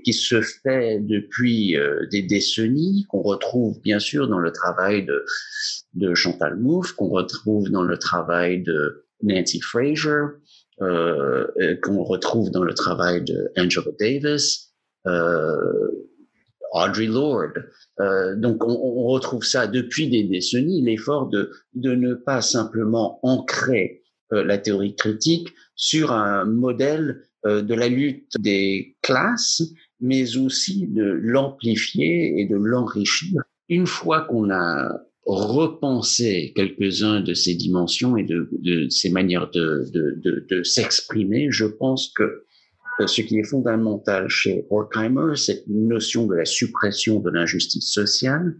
qui 0.03 0.13
se 0.13 0.41
fait 0.41 0.99
depuis 0.99 1.77
euh, 1.77 2.05
des 2.11 2.21
décennies, 2.21 3.05
qu'on 3.07 3.21
retrouve 3.21 3.79
bien 3.81 3.99
sûr 3.99 4.27
dans 4.27 4.39
le 4.39 4.51
travail 4.51 5.05
de, 5.05 5.23
de 5.93 6.13
Chantal 6.13 6.57
Mouffe, 6.57 6.91
qu'on 6.93 7.07
retrouve 7.07 7.69
dans 7.69 7.83
le 7.83 7.97
travail 7.97 8.61
de 8.63 9.02
Nancy 9.23 9.59
Fraser, 9.61 10.23
euh, 10.81 11.47
qu'on 11.81 12.03
retrouve 12.03 12.51
dans 12.51 12.63
le 12.63 12.73
travail 12.73 13.23
de 13.23 13.51
Angela 13.57 13.91
Davis, 13.99 14.73
euh, 15.07 15.91
Audrey 16.73 17.05
Lorde. 17.05 17.69
Euh, 17.99 18.35
donc 18.35 18.65
on, 18.65 18.71
on, 18.71 19.07
retrouve 19.07 19.43
ça 19.43 19.67
depuis 19.67 20.09
des 20.09 20.23
décennies, 20.23 20.81
l'effort 20.81 21.29
de, 21.29 21.51
de 21.75 21.93
ne 21.93 22.15
pas 22.15 22.41
simplement 22.41 23.19
ancrer 23.21 24.01
euh, 24.33 24.43
la 24.43 24.57
théorie 24.57 24.95
critique 24.95 25.53
sur 25.75 26.11
un 26.11 26.45
modèle 26.45 27.23
euh, 27.45 27.61
de 27.61 27.75
la 27.75 27.87
lutte 27.87 28.33
des 28.39 28.97
classes, 29.01 29.61
mais 29.99 30.37
aussi 30.37 30.87
de 30.87 31.03
l'amplifier 31.03 32.39
et 32.41 32.47
de 32.47 32.55
l'enrichir. 32.55 33.41
Une 33.69 33.87
fois 33.87 34.21
qu'on 34.21 34.49
a 34.49 34.99
repensé 35.25 36.51
quelques-uns 36.55 37.21
de 37.21 37.33
ces 37.33 37.55
dimensions 37.55 38.17
et 38.17 38.23
de, 38.23 38.49
de 38.51 38.89
ces 38.89 39.09
manières 39.09 39.49
de, 39.51 39.85
de, 39.91 40.19
de, 40.21 40.45
de 40.49 40.63
s'exprimer, 40.63 41.47
je 41.49 41.65
pense 41.65 42.11
que 42.13 42.45
euh, 42.99 43.07
ce 43.07 43.21
qui 43.21 43.39
est 43.39 43.43
fondamental 43.43 44.29
chez 44.29 44.65
Horkheimer, 44.69 45.35
cette 45.35 45.67
notion 45.67 46.27
de 46.27 46.35
la 46.35 46.45
suppression 46.45 47.19
de 47.19 47.29
l'injustice 47.29 47.91
sociale, 47.91 48.55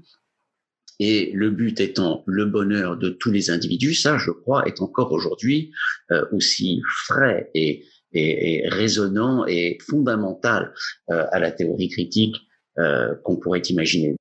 et 1.00 1.32
le 1.34 1.50
but 1.50 1.79
étant 1.79 2.24
le 2.27 2.46
bonheur 2.46 2.98
de 2.98 3.10
tous 3.10 3.32
les 3.32 3.50
individus, 3.50 3.96
ça, 3.96 4.17
je 4.17 4.32
crois, 4.32 4.65
est 4.65 4.82
encore 4.82 5.12
aujourd'hui 5.12 5.72
euh, 6.12 6.24
aussi 6.32 6.82
frais 7.05 7.50
et, 7.53 7.84
et, 8.13 8.63
et, 8.63 8.70
résonnant 8.70 9.46
et 9.48 9.77
fondamental 9.82 10.74
euh, 11.10 11.25
à 11.32 11.39
la 11.39 11.51
théorie 11.51 11.89
critique 11.89 12.36
qu'on 13.24 13.38
pourrait 13.38 13.62
imaginer. 13.70 14.15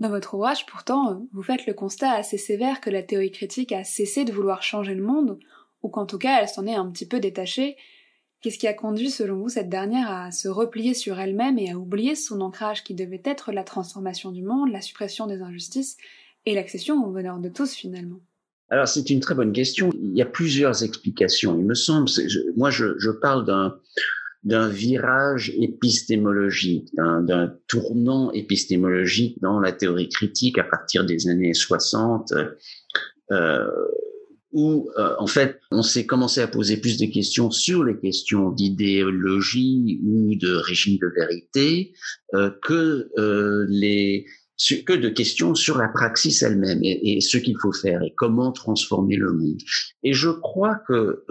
Dans 0.00 0.08
votre 0.08 0.34
ouvrage, 0.34 0.66
pourtant, 0.66 1.26
vous 1.32 1.42
faites 1.42 1.66
le 1.66 1.74
constat 1.74 2.12
assez 2.12 2.38
sévère 2.38 2.80
que 2.80 2.90
la 2.90 3.02
théorie 3.02 3.30
critique 3.30 3.72
a 3.72 3.84
cessé 3.84 4.24
de 4.24 4.32
vouloir 4.32 4.62
changer 4.62 4.94
le 4.94 5.04
monde, 5.04 5.38
ou 5.82 5.88
qu'en 5.88 6.06
tout 6.06 6.18
cas 6.18 6.40
elle 6.40 6.48
s'en 6.48 6.66
est 6.66 6.74
un 6.74 6.90
petit 6.90 7.06
peu 7.06 7.20
détachée, 7.20 7.76
Qu'est-ce 8.40 8.58
qui 8.58 8.66
a 8.66 8.72
conduit, 8.72 9.10
selon 9.10 9.36
vous, 9.36 9.50
cette 9.50 9.68
dernière 9.68 10.10
à 10.10 10.30
se 10.30 10.48
replier 10.48 10.94
sur 10.94 11.20
elle-même 11.20 11.58
et 11.58 11.72
à 11.72 11.76
oublier 11.76 12.14
son 12.14 12.40
ancrage 12.40 12.84
qui 12.84 12.94
devait 12.94 13.20
être 13.26 13.52
la 13.52 13.64
transformation 13.64 14.32
du 14.32 14.42
monde, 14.42 14.72
la 14.72 14.80
suppression 14.80 15.26
des 15.26 15.42
injustices 15.42 15.98
et 16.46 16.54
l'accession 16.54 17.04
au 17.04 17.10
bonheur 17.10 17.38
de 17.38 17.50
tous 17.50 17.74
finalement? 17.74 18.20
Alors 18.70 18.88
c'est 18.88 19.10
une 19.10 19.20
très 19.20 19.34
bonne 19.34 19.52
question. 19.52 19.90
Il 19.92 20.16
y 20.16 20.22
a 20.22 20.26
plusieurs 20.26 20.82
explications. 20.82 21.58
Il 21.58 21.66
me 21.66 21.74
semble, 21.74 22.08
moi 22.56 22.70
je, 22.70 22.98
je 22.98 23.10
parle 23.10 23.44
d'un 23.44 23.78
d'un 24.42 24.68
virage 24.68 25.52
épistémologique, 25.60 26.88
d'un 26.96 27.54
tournant 27.68 28.32
épistémologique 28.32 29.38
dans 29.42 29.60
la 29.60 29.72
théorie 29.72 30.08
critique 30.08 30.58
à 30.58 30.64
partir 30.64 31.04
des 31.04 31.28
années 31.28 31.54
60. 31.54 32.32
Euh, 33.32 33.68
où 34.52 34.90
euh, 34.98 35.14
en 35.20 35.28
fait 35.28 35.60
on 35.70 35.82
s'est 35.82 36.06
commencé 36.06 36.40
à 36.40 36.48
poser 36.48 36.76
plus 36.76 36.98
de 36.98 37.06
questions 37.06 37.52
sur 37.52 37.84
les 37.84 37.96
questions 37.96 38.50
d'idéologie 38.50 40.00
ou 40.04 40.34
de 40.34 40.54
régime 40.54 40.98
de 40.98 41.06
vérité 41.06 41.92
euh, 42.34 42.50
que 42.60 43.08
les 43.68 44.26
que 44.86 44.92
de 44.92 45.08
questions 45.08 45.54
sur 45.54 45.78
la 45.78 45.88
praxis 45.88 46.42
elle-même 46.42 46.80
et, 46.82 47.20
ce 47.20 47.38
qu'il 47.38 47.56
faut 47.60 47.72
faire 47.72 48.02
et 48.02 48.12
comment 48.16 48.52
transformer 48.52 49.16
le 49.16 49.32
monde. 49.32 49.60
Et 50.02 50.12
je 50.12 50.28
crois 50.28 50.76
que 50.86 51.24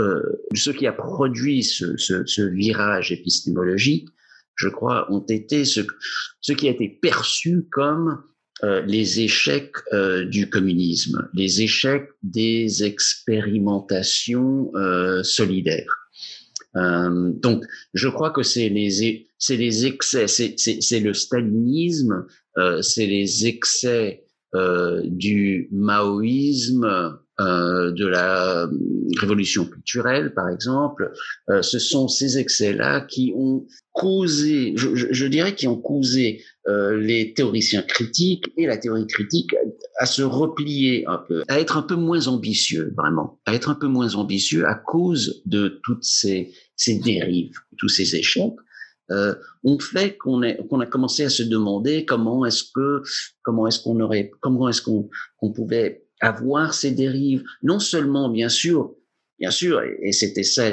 ce 0.55 0.71
qui 0.71 0.87
a 0.87 0.91
produit 0.91 1.63
ce, 1.63 1.95
ce, 1.97 2.41
virage 2.41 3.11
épistémologique, 3.11 4.09
je 4.55 4.67
crois, 4.67 5.11
ont 5.11 5.25
été 5.25 5.63
ce, 5.63 5.81
ce 6.41 6.53
qui 6.53 6.67
a 6.67 6.71
été 6.71 6.89
perçu 6.89 7.67
comme 7.71 8.23
euh, 8.65 8.81
les 8.81 9.21
échecs 9.21 9.71
euh, 9.93 10.25
du 10.25 10.49
communisme, 10.49 11.29
les 11.33 11.61
échecs 11.61 12.09
des 12.23 12.83
expérimentations 12.83 14.69
euh, 14.75 15.23
solidaires. 15.23 15.95
donc, 16.75 17.63
je 17.93 18.09
crois 18.09 18.31
que 18.31 18.43
c'est 18.43 18.69
les 18.69 19.27
c'est 19.37 19.55
les 19.55 19.85
excès, 19.85 20.27
c'est 20.27 20.99
le 20.99 21.13
stalinisme, 21.13 22.25
c'est 22.81 23.05
les 23.05 23.47
excès 23.47 24.23
du 25.05 25.69
maoïsme, 25.71 27.19
euh, 27.39 27.93
de 27.93 28.05
la 28.05 28.69
révolution 29.17 29.63
culturelle, 29.63 30.33
par 30.33 30.49
exemple, 30.49 31.13
euh, 31.49 31.61
ce 31.61 31.79
sont 31.79 32.09
ces 32.09 32.37
excès-là 32.37 32.99
qui 32.99 33.31
ont 33.33 33.65
causé, 33.93 34.73
je, 34.75 34.89
je, 34.93 35.25
dirais, 35.25 35.55
qui 35.55 35.65
ont 35.65 35.77
causé 35.77 36.43
euh, 36.67 36.99
les 36.99 37.33
théoriciens 37.33 37.81
critiques 37.81 38.51
et 38.57 38.65
la 38.65 38.75
théorie 38.75 39.07
critique 39.07 39.55
à, 39.99 40.05
se 40.05 40.21
replier 40.21 41.07
un 41.07 41.17
peu, 41.17 41.43
à 41.47 41.61
être 41.61 41.77
un 41.77 41.81
peu 41.81 41.95
moins 41.95 42.27
ambitieux, 42.27 42.93
vraiment, 42.97 43.39
à 43.45 43.53
être 43.53 43.69
un 43.69 43.75
peu 43.75 43.87
moins 43.87 44.15
ambitieux 44.15 44.67
à 44.67 44.75
cause 44.75 45.41
de 45.45 45.79
toutes 45.85 46.03
ces, 46.03 46.51
ces 46.75 46.99
dérives, 46.99 47.55
tous 47.77 47.87
ces 47.87 48.17
échecs. 48.17 48.57
Euh, 49.11 49.33
ont 49.63 49.79
fait 49.79 50.17
qu'on 50.17 50.41
a 50.43 50.85
commencé 50.85 51.23
à 51.23 51.29
se 51.29 51.41
demander 51.43 52.05
comment 52.05 52.45
est-ce 52.45 52.63
que 52.75 53.01
comment 53.41 53.65
est-ce 53.65 53.81
qu'on 53.81 53.99
aurait 54.01 54.29
comment 54.39 54.69
est-ce 54.69 54.83
qu'on 54.83 55.09
pouvait 55.51 56.05
avoir 56.19 56.73
ces 56.73 56.91
dérives, 56.91 57.43
non 57.63 57.79
seulement, 57.79 58.29
bien 58.29 58.49
sûr, 58.49 58.93
bien 59.39 59.51
sûr, 59.51 59.81
et, 59.81 60.11
c'était 60.11 60.43
ça 60.43 60.71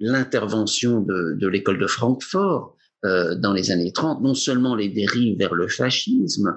l'intervention 0.00 1.00
de, 1.00 1.36
de 1.38 1.48
l'école 1.48 1.78
de 1.78 1.86
Francfort 1.86 2.76
euh, 3.04 3.34
dans 3.34 3.52
les 3.52 3.70
années 3.70 3.92
30, 3.92 4.22
non 4.22 4.34
seulement 4.34 4.74
les 4.74 4.88
dérives 4.88 5.38
vers 5.38 5.54
le 5.54 5.68
fascisme, 5.68 6.54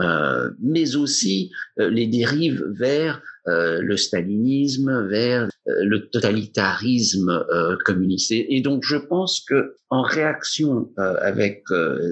euh, 0.00 0.50
mais 0.60 0.96
aussi 0.96 1.50
euh, 1.80 1.90
les 1.90 2.06
dérives 2.06 2.64
vers 2.78 3.20
euh, 3.48 3.80
le 3.82 3.96
stalinisme, 3.96 5.08
vers 5.08 5.48
le 5.82 6.08
totalitarisme 6.08 7.44
communiste. 7.84 8.32
Et, 8.32 8.60
donc, 8.60 8.84
je 8.84 8.96
pense 8.96 9.44
que 9.46 9.76
en 9.90 10.02
réaction 10.02 10.90
avec 10.96 11.64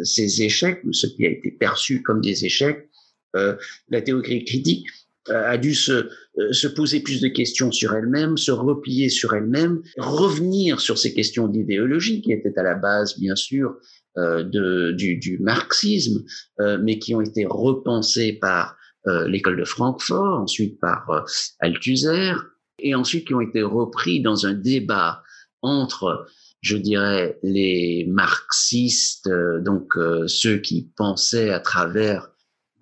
ces 0.04 0.42
échecs, 0.42 0.82
ce 0.92 1.06
qui 1.06 1.26
a 1.26 1.30
été 1.30 1.50
perçu 1.50 2.02
comme 2.02 2.20
des 2.20 2.44
échecs, 2.44 2.88
la 3.34 4.00
théorie 4.02 4.44
critique 4.44 4.86
a 5.28 5.58
dû 5.58 5.74
se, 5.74 6.08
euh, 6.38 6.52
se 6.52 6.66
poser 6.66 7.00
plus 7.00 7.20
de 7.20 7.28
questions 7.28 7.72
sur 7.72 7.94
elle-même, 7.94 8.36
se 8.36 8.50
replier 8.50 9.08
sur 9.08 9.34
elle-même, 9.34 9.82
revenir 9.96 10.80
sur 10.80 10.98
ces 10.98 11.14
questions 11.14 11.48
d'idéologie 11.48 12.22
qui 12.22 12.32
étaient 12.32 12.58
à 12.58 12.62
la 12.62 12.74
base, 12.74 13.18
bien 13.18 13.36
sûr, 13.36 13.76
euh, 14.18 14.42
de, 14.42 14.92
du, 14.92 15.16
du, 15.16 15.38
marxisme, 15.38 16.24
euh, 16.60 16.78
mais 16.82 16.98
qui 16.98 17.14
ont 17.14 17.20
été 17.20 17.46
repensées 17.46 18.34
par 18.34 18.76
euh, 19.06 19.28
l'école 19.28 19.58
de 19.58 19.64
Francfort, 19.64 20.40
ensuite 20.40 20.80
par 20.80 21.08
euh, 21.10 21.20
Althusser, 21.60 22.32
et 22.78 22.94
ensuite 22.94 23.26
qui 23.26 23.34
ont 23.34 23.40
été 23.40 23.62
repris 23.62 24.20
dans 24.20 24.46
un 24.46 24.54
débat 24.54 25.22
entre 25.62 26.26
je 26.62 26.76
dirais 26.76 27.38
les 27.42 28.06
marxistes, 28.08 29.30
donc 29.60 29.94
ceux 30.26 30.58
qui 30.58 30.90
pensaient 30.96 31.50
à 31.50 31.60
travers 31.60 32.30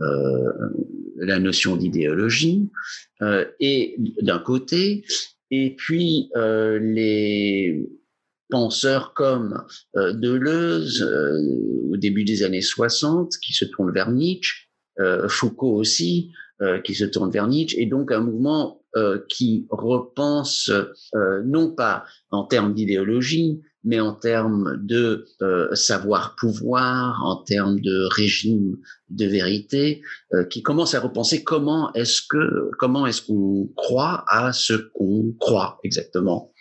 euh, 0.01 0.53
la 1.17 1.39
notion 1.39 1.77
d'idéologie, 1.77 2.69
euh, 3.23 3.45
et 3.61 3.97
d'un 4.21 4.41
côté, 4.41 5.05
et 5.51 5.77
puis 5.77 6.31
euh, 6.37 6.79
les 6.81 7.89
penseurs 8.51 9.15
comme 9.15 9.65
euh, 9.97 10.13
Deleuze 10.13 11.03
euh, 11.03 11.93
au 11.93 11.97
début 11.97 12.25
des 12.25 12.43
années 12.43 12.61
60 12.61 13.35
qui 13.39 13.53
se 13.53 13.65
tournent 13.65 13.93
vers 13.93 14.11
Nietzsche, 14.11 14.69
euh, 14.99 15.29
Foucault 15.29 15.75
aussi 15.75 16.33
qui 16.85 16.95
se 16.95 17.05
tourne 17.05 17.31
vers 17.31 17.49
Nietzsche, 17.49 17.81
et 17.81 17.87
donc 17.87 18.13
un 18.13 18.21
mouvement 18.21 18.81
qui 19.29 19.67
repense 19.71 20.71
non 21.45 21.75
pas 21.75 22.05
en 22.31 22.45
termes 22.45 22.75
d'idéologie, 22.75 23.61
mais 23.85 24.01
en 24.01 24.15
termes 24.15 24.79
de 24.83 25.27
euh, 25.43 25.73
savoir-pouvoir, 25.75 27.23
en 27.25 27.37
termes 27.37 27.79
de 27.81 28.09
régime 28.11 28.79
de 29.11 29.27
vérité, 29.27 30.03
euh, 30.33 30.45
qui 30.45 30.63
commence 30.63 30.95
à 30.95 31.01
repenser 31.01 31.45
comment 31.45 31.93
est-ce 31.93 32.23
que 32.23 32.71
comment 32.79 33.07
est-ce 33.07 33.23
qu'on 33.23 33.71
croit 33.77 34.25
à 34.29 34.53
ce 34.53 34.73
qu'on 34.95 35.35
croit 35.39 35.79
exactement. 35.85 36.53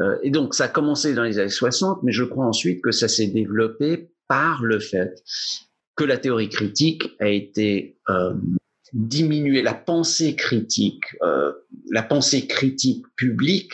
Euh, 0.00 0.16
et 0.22 0.30
donc 0.30 0.54
ça 0.54 0.64
a 0.64 0.68
commencé 0.68 1.14
dans 1.14 1.24
les 1.24 1.38
années 1.38 1.48
60, 1.48 2.02
mais 2.02 2.12
je 2.12 2.24
crois 2.24 2.44
ensuite 2.44 2.82
que 2.82 2.92
ça 2.92 3.08
s'est 3.08 3.28
développé 3.28 4.10
par 4.28 4.62
le 4.62 4.78
fait 4.78 5.22
que 5.96 6.04
la 6.04 6.18
théorie 6.18 6.50
critique 6.50 7.04
a 7.20 7.28
été 7.28 7.98
euh, 8.94 8.98
diminuée, 8.98 9.62
la 9.62 9.74
pensée 9.74 10.36
critique, 10.36 11.04
euh, 11.22 11.52
la 11.90 12.02
pensée 12.02 12.46
critique 12.46 13.04
publique 13.16 13.72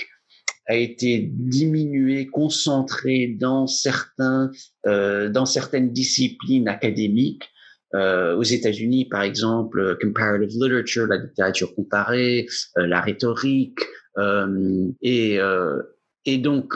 a 0.66 0.76
été 0.76 1.28
diminué, 1.32 2.26
concentré 2.26 3.36
dans 3.38 3.66
certains, 3.66 4.50
euh, 4.86 5.28
dans 5.28 5.46
certaines 5.46 5.92
disciplines 5.92 6.68
académiques. 6.68 7.48
Euh, 7.94 8.34
aux 8.36 8.42
États-Unis, 8.42 9.04
par 9.04 9.20
exemple, 9.22 9.98
comparative 10.00 10.48
literature, 10.48 11.06
la 11.06 11.18
littérature 11.18 11.74
comparée, 11.74 12.46
euh, 12.78 12.86
la 12.86 13.02
rhétorique, 13.02 13.80
euh, 14.16 14.88
et 15.02 15.38
euh, 15.38 15.78
et 16.24 16.38
donc 16.38 16.74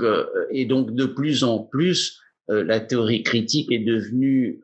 et 0.50 0.66
donc 0.66 0.94
de 0.94 1.06
plus 1.06 1.42
en 1.42 1.60
plus, 1.60 2.20
la 2.48 2.80
théorie 2.80 3.22
critique 3.22 3.72
est 3.72 3.84
devenue 3.84 4.60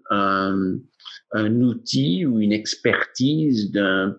un 1.35 1.61
outil 1.63 2.27
ou 2.27 2.41
une 2.41 2.53
expertise 2.53 3.71
d'un 3.73 4.15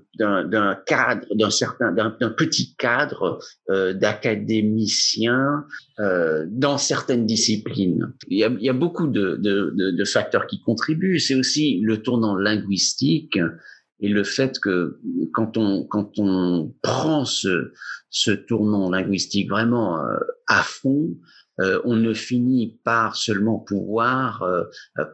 cadre, 0.87 1.25
d'un 1.35 1.49
certain, 1.51 1.91
d'un 1.91 2.29
petit 2.29 2.75
cadre 2.75 3.39
euh, 3.69 3.93
d'académiciens 3.93 5.65
euh, 5.99 6.45
dans 6.49 6.77
certaines 6.77 7.25
disciplines. 7.25 8.13
Il 8.27 8.39
y 8.39 8.43
a, 8.43 8.47
il 8.49 8.65
y 8.65 8.69
a 8.69 8.73
beaucoup 8.73 9.07
de, 9.07 9.35
de, 9.35 9.73
de, 9.75 10.05
facteurs 10.05 10.47
qui 10.47 10.59
contribuent. 10.61 11.19
C'est 11.19 11.35
aussi 11.35 11.79
le 11.81 12.01
tournant 12.01 12.35
linguistique 12.35 13.37
et 13.99 14.09
le 14.09 14.23
fait 14.23 14.59
que 14.59 14.99
quand 15.33 15.57
on 15.57 15.85
quand 15.85 16.17
on 16.17 16.73
prend 16.81 17.25
ce 17.25 17.71
ce 18.09 18.31
tournant 18.31 18.89
linguistique 18.89 19.49
vraiment 19.49 19.99
euh, 20.03 20.17
à 20.47 20.61
fond, 20.61 21.15
euh, 21.59 21.81
on 21.85 21.95
ne 21.95 22.13
finit 22.13 22.79
par 22.83 23.15
seulement 23.15 23.59
pouvoir 23.59 24.41
euh, 24.41 24.63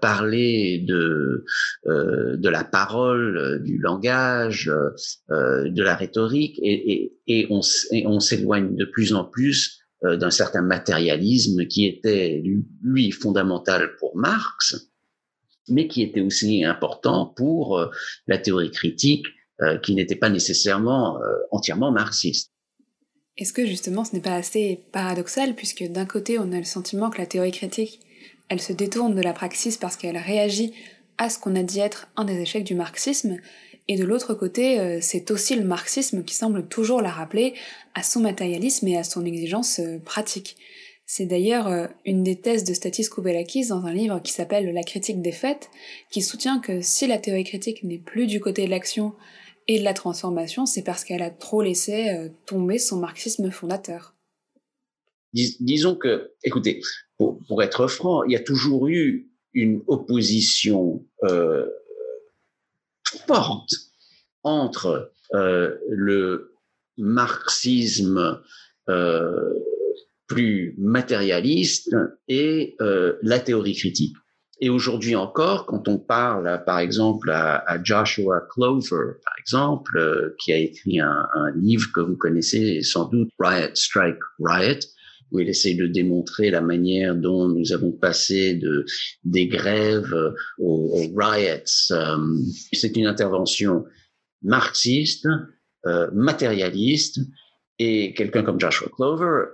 parler 0.02 0.80
de 0.88 1.44
euh, 1.88 2.38
de 2.38 2.50
la 2.50 2.64
parole, 2.64 3.62
du 3.64 3.78
langage, 3.78 4.72
de 5.30 5.84
la 5.84 5.96
rhétorique, 5.96 6.60
et, 6.62 6.92
et, 6.92 7.18
et 7.28 7.48
on, 7.50 8.20
s'éloigne 8.20 8.76
de 8.76 8.86
plus 8.86 9.14
en 9.14 9.26
plus 9.26 9.80
d'un 10.04 10.32
certain 10.32 10.62
matérialisme 10.62 11.66
qui 11.66 11.86
était 11.86 12.42
lui 12.82 13.12
fondamental 13.12 13.96
pour 13.98 14.16
Marx, 14.16 14.90
mais 15.68 15.88
qui 15.88 16.02
était 16.02 16.22
aussi 16.22 16.64
important 16.64 17.26
pour 17.26 17.90
la 18.28 18.38
théorie 18.38 18.72
critique, 18.72 19.26
qui 19.84 19.96
n'était 19.96 20.16
pas 20.16 20.30
nécessairement 20.30 21.20
entièrement 21.52 21.92
marxiste. 21.92 22.54
Est-ce 23.40 23.54
que 23.54 23.66
justement 23.66 24.06
ce 24.06 24.14
n'est 24.14 24.22
pas 24.22 24.36
assez 24.36 24.82
paradoxal 24.92 25.56
puisque 25.56 25.84
d'un 25.86 26.06
côté 26.06 26.38
on 26.38 26.52
a 26.52 26.58
le 26.58 26.64
sentiment 26.64 27.10
que 27.10 27.18
la 27.18 27.26
théorie 27.26 27.52
critique, 27.52 28.00
elle 28.50 28.62
se 28.62 28.74
détourne 28.74 29.16
de 29.16 29.22
la 29.22 29.34
praxis 29.34 29.78
parce 29.78 29.96
qu'elle 29.96 30.18
réagit 30.18 30.74
à 31.18 31.30
ce 31.30 31.40
qu'on 31.40 31.56
a 31.56 31.64
dit 31.64 31.80
être 31.80 32.10
un 32.16 32.26
des 32.26 32.40
échecs 32.40 32.64
du 32.64 32.76
marxisme, 32.76 33.38
et 33.90 33.96
de 33.96 34.06
l'autre 34.06 34.36
côté, 34.36 34.80
euh, 34.80 35.00
c'est 35.02 35.32
aussi 35.32 35.56
le 35.56 35.64
marxisme 35.64 36.24
qui 36.24 36.36
semble 36.36 36.68
toujours 36.68 37.02
la 37.02 37.10
rappeler 37.10 37.56
à 37.96 38.04
son 38.04 38.20
matérialisme 38.20 38.88
et 38.88 38.98
à 38.98 39.04
son 39.04 39.26
exigence 39.26 39.80
euh, 39.80 39.98
pratique. 39.98 40.58
C'est 41.08 41.26
d'ailleurs 41.26 41.68
euh, 41.68 41.88
une 42.06 42.22
des 42.22 42.36
thèses 42.36 42.64
de 42.64 42.76
Statis 42.76 43.10
Koubelakis 43.10 43.70
dans 43.70 43.88
un 43.88 43.94
livre 43.94 44.22
qui 44.22 44.32
s'appelle 44.32 44.72
La 44.72 44.84
critique 44.84 45.24
des 45.24 45.32
faits, 45.32 45.72
qui 46.12 46.22
soutient 46.22 46.60
que 46.60 46.82
si 46.82 47.08
la 47.08 47.18
théorie 47.18 47.44
critique 47.44 47.84
n'est 47.84 47.98
plus 47.98 48.28
du 48.28 48.40
côté 48.40 48.66
de 48.66 48.70
l'action, 48.70 49.14
et 49.70 49.78
de 49.78 49.84
la 49.84 49.94
transformation, 49.94 50.66
c'est 50.66 50.82
parce 50.82 51.04
qu'elle 51.04 51.22
a 51.22 51.30
trop 51.30 51.62
laissé 51.62 52.10
euh, 52.10 52.30
tomber 52.48 52.80
son 52.80 52.98
marxisme 52.98 53.52
fondateur. 53.52 54.16
disons 55.32 55.96
que, 55.96 56.32
écoutez, 56.44 56.82
pour, 57.18 57.62
être 57.62 57.86
franc, 57.86 58.24
il 58.24 58.32
y 58.32 58.36
a 58.36 58.40
toujours 58.40 58.88
eu 58.88 59.30
une 59.54 59.84
opposition 59.86 61.06
euh, 61.24 61.68
forte 63.28 63.70
entre 64.42 65.14
euh, 65.36 65.78
le 65.88 66.56
marxisme 66.98 68.42
euh, 68.90 69.54
plus 70.26 70.74
matérialiste 70.80 71.96
et 72.28 72.76
la 72.80 73.40
théorie 73.40 73.76
critique. 73.76 74.16
Et 74.62 74.70
aujourd'hui 74.70 75.16
encore, 75.16 75.66
quand 75.66 75.88
on 75.88 75.98
parle, 75.98 76.64
par 76.66 76.80
exemple, 76.80 77.32
à, 77.32 77.82
Joshua 77.82 78.42
Clover, 78.52 79.14
par 79.24 79.34
exemple, 79.40 79.98
euh, 79.98 80.36
qui 80.38 80.52
a 80.52 80.58
écrit 80.58 81.00
un, 81.00 81.26
livre 81.56 81.90
que 81.94 82.02
vous 82.02 82.18
connaissez 82.18 82.82
sans 82.82 83.06
doute, 83.06 83.30
Riot, 83.40 83.74
Strike, 83.74 84.20
Riot, 84.40 84.80
où 85.32 85.40
il 85.40 85.48
essaie 85.48 85.76
de 85.76 85.88
démontrer 85.88 86.50
la 86.50 86.62
manière 86.62 87.16
dont 87.16 87.48
nous 87.48 87.72
avons 87.72 87.92
passé 87.92 88.56
de 88.56 88.86
des 89.24 89.48
grèves 89.48 90.14
aux, 90.58 90.92
aux 90.94 91.18
riots. 91.18 91.92
Euh, 91.92 92.38
c'est 92.74 92.98
une 92.98 93.06
intervention 93.06 93.86
marxiste, 94.42 95.28
euh, 95.86 96.10
matérialiste, 96.14 97.20
et 97.78 98.14
quelqu'un 98.14 98.44
comme 98.44 98.60
Joshua 98.60 98.90
Clover 98.94 99.46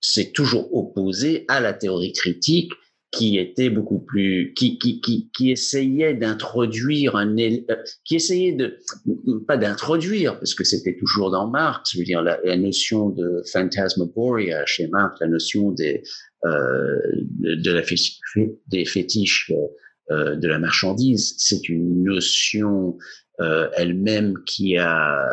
s'est 0.00 0.30
toujours 0.30 0.72
opposé 0.74 1.44
à 1.48 1.60
la 1.60 1.72
théorie 1.72 2.12
critique 2.12 2.72
qui 3.12 3.38
était 3.38 3.68
beaucoup 3.68 4.00
plus, 4.00 4.54
qui, 4.56 4.78
qui, 4.78 5.00
qui, 5.02 5.30
qui 5.36 5.50
essayait 5.50 6.14
d'introduire 6.14 7.14
un, 7.14 7.36
euh, 7.38 7.76
qui 8.04 8.16
essayait 8.16 8.52
de, 8.52 8.78
pas 9.46 9.58
d'introduire, 9.58 10.38
parce 10.38 10.54
que 10.54 10.64
c'était 10.64 10.96
toujours 10.96 11.30
dans 11.30 11.46
Marx, 11.46 11.92
je 11.92 11.98
veux 11.98 12.04
dire, 12.04 12.22
la, 12.22 12.40
la 12.42 12.56
notion 12.56 13.10
de 13.10 13.42
phantasmagoria 13.52 14.64
chez 14.64 14.88
Marx, 14.88 15.20
la 15.20 15.28
notion 15.28 15.72
des, 15.72 16.02
euh, 16.46 16.98
de, 17.38 17.54
de, 17.54 17.70
la 17.70 17.82
des 18.68 18.84
fétiches 18.86 19.52
euh, 20.10 20.34
de 20.34 20.48
la 20.48 20.58
marchandise, 20.58 21.34
c'est 21.36 21.68
une 21.68 22.02
notion 22.02 22.96
euh, 23.40 23.68
elle-même 23.76 24.34
qui 24.46 24.78
a 24.78 25.28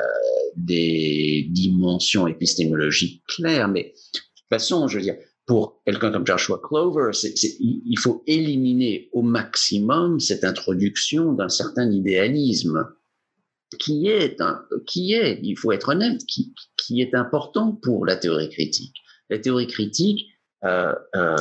des 0.57 1.47
dimensions 1.49 2.27
épistémologiques 2.27 3.23
claires, 3.27 3.69
mais 3.69 3.83
de 3.83 3.89
toute 3.89 4.49
façon, 4.49 4.87
je 4.87 4.97
veux 4.97 5.03
dire, 5.03 5.15
pour 5.49 5.81
quelqu'un 5.83 6.11
comme 6.11 6.27
Joshua 6.27 6.61
Clover, 6.63 7.09
il 7.59 7.97
faut 7.97 8.23
éliminer 8.27 9.09
au 9.13 9.23
maximum 9.23 10.19
cette 10.19 10.43
introduction 10.43 11.33
d'un 11.33 11.49
certain 11.49 11.89
idéalisme 11.89 12.87
qui 13.79 14.09
est, 14.09 14.37
qui 14.85 15.13
est, 15.13 15.39
il 15.41 15.57
faut 15.57 15.71
être 15.71 15.89
honnête, 15.89 16.23
qui, 16.27 16.53
qui 16.77 17.01
est 17.01 17.15
important 17.15 17.71
pour 17.71 18.05
la 18.05 18.15
théorie 18.15 18.49
critique. 18.49 18.93
La 19.31 19.39
théorie 19.39 19.65
critique, 19.65 20.27
euh, 20.65 20.93
euh, 21.15 21.35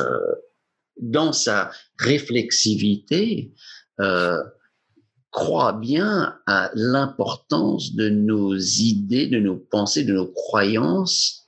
dans 0.99 1.31
sa 1.31 1.69
réflexivité, 1.99 3.53
euh, 3.99 4.41
croit 5.29 5.73
bien 5.73 6.35
à 6.47 6.71
l'importance 6.73 7.93
de 7.93 8.09
nos 8.09 8.57
idées, 8.57 9.27
de 9.27 9.37
nos 9.37 9.57
pensées, 9.57 10.03
de 10.03 10.13
nos 10.13 10.31
croyances 10.31 11.38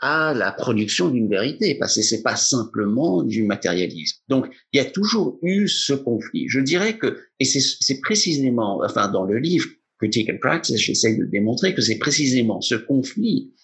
à 0.00 0.34
la 0.34 0.52
production 0.52 1.08
d'une 1.08 1.28
vérité, 1.28 1.74
parce 1.74 1.94
que 1.94 2.02
c'est 2.02 2.22
pas 2.22 2.36
simplement 2.36 3.22
du 3.22 3.44
matérialisme. 3.44 4.18
Donc, 4.28 4.46
il 4.72 4.76
y 4.76 4.80
a 4.80 4.84
toujours 4.84 5.38
eu 5.42 5.68
ce 5.68 5.94
conflit. 5.94 6.46
Je 6.48 6.60
dirais 6.60 6.98
que, 6.98 7.18
et 7.40 7.44
c'est 7.44 8.00
précisément, 8.00 8.80
enfin, 8.84 9.08
dans 9.08 9.24
le 9.24 9.38
livre 9.38 9.66
Critique 9.98 10.28
and 10.30 10.38
Practice, 10.40 10.76
j'essaie 10.76 11.16
de 11.16 11.24
démontrer 11.24 11.74
que 11.74 11.80
c'est 11.80 11.98
précisément 11.98 12.60
ce 12.60 12.74
conflit 12.74 13.54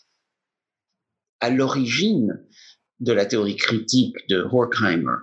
à 1.41 1.51
l'origine 1.51 2.41
de 3.01 3.12
la 3.12 3.27
théorie 3.27 3.57
critique 3.57 4.17
de 4.29 4.39
Horkheimer 4.39 5.17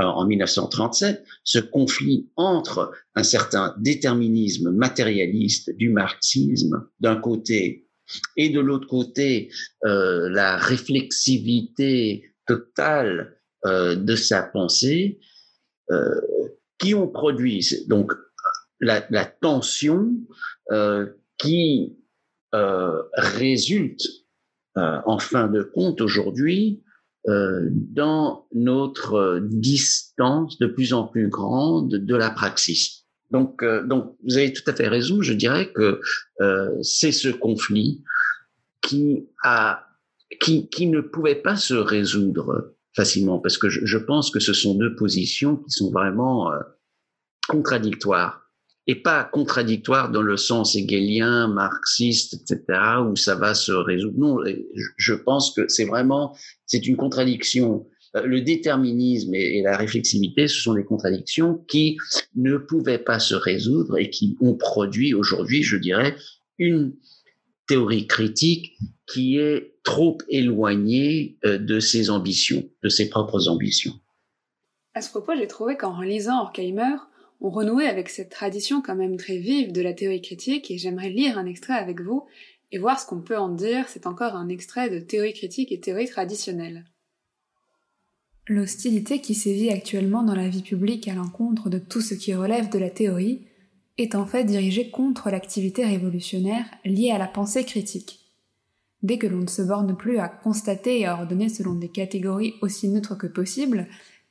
euh, 0.00 0.04
en 0.04 0.26
1937, 0.26 1.24
ce 1.42 1.58
conflit 1.58 2.28
entre 2.36 2.92
un 3.14 3.22
certain 3.22 3.74
déterminisme 3.78 4.70
matérialiste 4.70 5.74
du 5.76 5.90
marxisme 5.90 6.88
d'un 7.00 7.16
côté 7.16 7.83
et 8.36 8.50
de 8.50 8.60
l'autre 8.60 8.88
côté 8.88 9.50
euh, 9.84 10.28
la 10.30 10.56
réflexivité 10.56 12.34
totale 12.46 13.38
euh, 13.66 13.94
de 13.94 14.16
sa 14.16 14.42
pensée, 14.42 15.20
euh, 15.90 16.20
qui 16.78 16.94
ont 16.94 17.08
produit 17.08 17.66
donc 17.88 18.12
la, 18.80 19.00
tension 19.24 20.12
qui 21.38 21.96
résulte 22.52 24.02
en 24.74 25.18
fin 25.18 25.48
de 25.48 25.62
compte 25.62 26.00
aujourd'hui 26.00 26.82
dans 27.26 28.46
notre 28.52 29.40
distance 29.40 30.58
de 30.58 30.66
plus 30.66 30.92
en 30.92 31.06
plus 31.06 31.28
grande 31.28 31.90
de 31.90 32.14
la 32.14 32.30
praxis. 32.30 33.03
Donc, 33.30 33.62
euh, 33.62 33.82
donc, 33.82 34.16
vous 34.24 34.36
avez 34.36 34.52
tout 34.52 34.62
à 34.66 34.74
fait 34.74 34.88
raison. 34.88 35.22
Je 35.22 35.32
dirais 35.32 35.72
que 35.72 36.00
euh, 36.40 36.70
c'est 36.82 37.12
ce 37.12 37.28
conflit 37.28 38.02
qui 38.80 39.26
a, 39.42 39.86
qui, 40.40 40.68
qui 40.68 40.86
ne 40.86 41.00
pouvait 41.00 41.34
pas 41.34 41.56
se 41.56 41.74
résoudre 41.74 42.74
facilement, 42.94 43.38
parce 43.38 43.58
que 43.58 43.68
je, 43.68 43.80
je 43.84 43.98
pense 43.98 44.30
que 44.30 44.40
ce 44.40 44.52
sont 44.52 44.74
deux 44.74 44.94
positions 44.94 45.56
qui 45.56 45.70
sont 45.70 45.90
vraiment 45.90 46.52
euh, 46.52 46.58
contradictoires 47.48 48.44
et 48.86 48.94
pas 48.94 49.24
contradictoires 49.24 50.10
dans 50.10 50.22
le 50.22 50.36
sens 50.36 50.76
hegelien, 50.76 51.48
marxiste, 51.48 52.34
etc., 52.34 52.78
où 53.06 53.16
ça 53.16 53.34
va 53.34 53.54
se 53.54 53.72
résoudre. 53.72 54.18
Non, 54.18 54.38
je 54.96 55.14
pense 55.14 55.54
que 55.54 55.66
c'est 55.68 55.86
vraiment, 55.86 56.36
c'est 56.66 56.86
une 56.86 56.96
contradiction 56.96 57.86
le 58.22 58.40
déterminisme 58.40 59.34
et, 59.34 59.62
la 59.62 59.76
réflexivité, 59.76 60.46
ce 60.46 60.60
sont 60.60 60.74
des 60.74 60.84
contradictions 60.84 61.64
qui 61.66 61.96
ne 62.36 62.56
pouvaient 62.56 62.98
pas 62.98 63.18
se 63.18 63.34
résoudre 63.34 63.98
et 63.98 64.10
qui 64.10 64.36
ont 64.40 64.54
produit 64.54 65.14
aujourd'hui, 65.14 65.62
je 65.62 65.76
dirais, 65.76 66.14
une 66.58 66.94
théorie 67.66 68.06
critique 68.06 68.76
qui 69.06 69.38
est 69.38 69.74
trop 69.82 70.18
éloignée 70.28 71.38
euh, 71.44 71.58
de 71.58 71.80
ses 71.80 72.10
ambitions, 72.10 72.62
de 72.82 72.88
ses 72.88 73.08
propres 73.08 73.48
ambitions. 73.48 73.94
À 74.94 75.00
ce 75.00 75.10
propos, 75.10 75.32
j'ai 75.36 75.48
trouvé 75.48 75.76
qu'en 75.76 76.00
lisant 76.00 76.40
Horkheimer, 76.42 76.96
on 77.40 77.50
renouait 77.50 77.86
avec 77.86 78.08
cette 78.08 78.30
tradition 78.30 78.80
quand 78.80 78.94
même 78.94 79.16
très 79.16 79.38
vive 79.38 79.72
de 79.72 79.82
la 79.82 79.92
théorie 79.92 80.22
critique 80.22 80.70
et 80.70 80.78
j'aimerais 80.78 81.10
lire 81.10 81.36
un 81.36 81.46
extrait 81.46 81.74
avec 81.74 82.00
vous 82.00 82.24
et 82.70 82.78
voir 82.78 83.00
ce 83.00 83.06
qu'on 83.06 83.20
peut 83.20 83.36
en 83.36 83.48
dire. 83.48 83.88
C'est 83.88 84.06
encore 84.06 84.36
un 84.36 84.48
extrait 84.48 84.88
de 84.88 85.00
théorie 85.00 85.34
critique 85.34 85.72
et 85.72 85.80
théorie 85.80 86.08
traditionnelle. 86.08 86.84
L'hostilité 88.46 89.20
qui 89.22 89.34
sévit 89.34 89.70
actuellement 89.70 90.22
dans 90.22 90.34
la 90.34 90.48
vie 90.48 90.62
publique 90.62 91.08
à 91.08 91.14
l'encontre 91.14 91.70
de 91.70 91.78
tout 91.78 92.02
ce 92.02 92.14
qui 92.14 92.34
relève 92.34 92.68
de 92.68 92.78
la 92.78 92.90
théorie 92.90 93.46
est 93.96 94.14
en 94.14 94.26
fait 94.26 94.44
dirigée 94.44 94.90
contre 94.90 95.30
l'activité 95.30 95.84
révolutionnaire 95.84 96.66
liée 96.84 97.10
à 97.10 97.18
la 97.18 97.26
pensée 97.26 97.64
critique. 97.64 98.20
Dès 99.02 99.16
que 99.16 99.26
l'on 99.26 99.42
ne 99.42 99.48
se 99.48 99.62
borne 99.62 99.96
plus 99.96 100.18
à 100.18 100.28
constater 100.28 101.00
et 101.00 101.06
à 101.06 101.14
ordonner 101.14 101.48
selon 101.48 101.74
des 101.74 101.88
catégories 101.88 102.54
aussi 102.60 102.88
neutres 102.88 103.16
que 103.16 103.26
possible, 103.26 103.86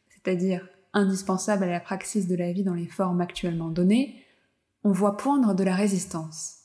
c'est-à-dire 0.09 0.67
indispensables 0.93 1.63
à 1.63 1.71
la 1.71 1.79
praxis 1.79 2.27
de 2.27 2.35
la 2.35 2.51
vie 2.51 2.63
dans 2.63 2.73
les 2.75 2.87
formes 2.87 3.21
actuellement 3.21 3.69
données, 3.69 4.15
on 4.83 4.91
voit 4.91 5.17
poindre 5.17 5.55
de 5.55 5.63
la 5.63 5.75
résistance. 5.75 6.57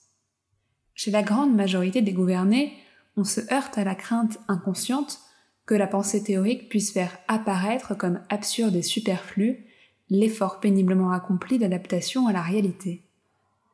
Chez 0.95 1.11
la 1.11 1.23
grande 1.23 1.55
majorité 1.55 2.03
des 2.03 2.13
gouvernés, 2.13 2.73
on 3.17 3.25
se 3.25 3.41
heurte 3.53 3.79
à 3.79 3.85
la 3.85 3.95
crainte 3.95 4.39
inconsciente 4.49 5.21
que 5.69 5.75
la 5.75 5.87
pensée 5.87 6.23
théorique 6.23 6.71
puisse 6.71 6.93
faire 6.93 7.19
apparaître 7.29 7.95
comme 7.95 8.23
absurde 8.31 8.75
et 8.75 8.83
superflu 8.83 9.67
l'effort 10.09 10.61
péniblement 10.61 11.13
accompli 11.13 11.59
d'adaptation 11.59 12.27
à 12.27 12.33
la 12.33 12.41
réalité. 12.41 13.03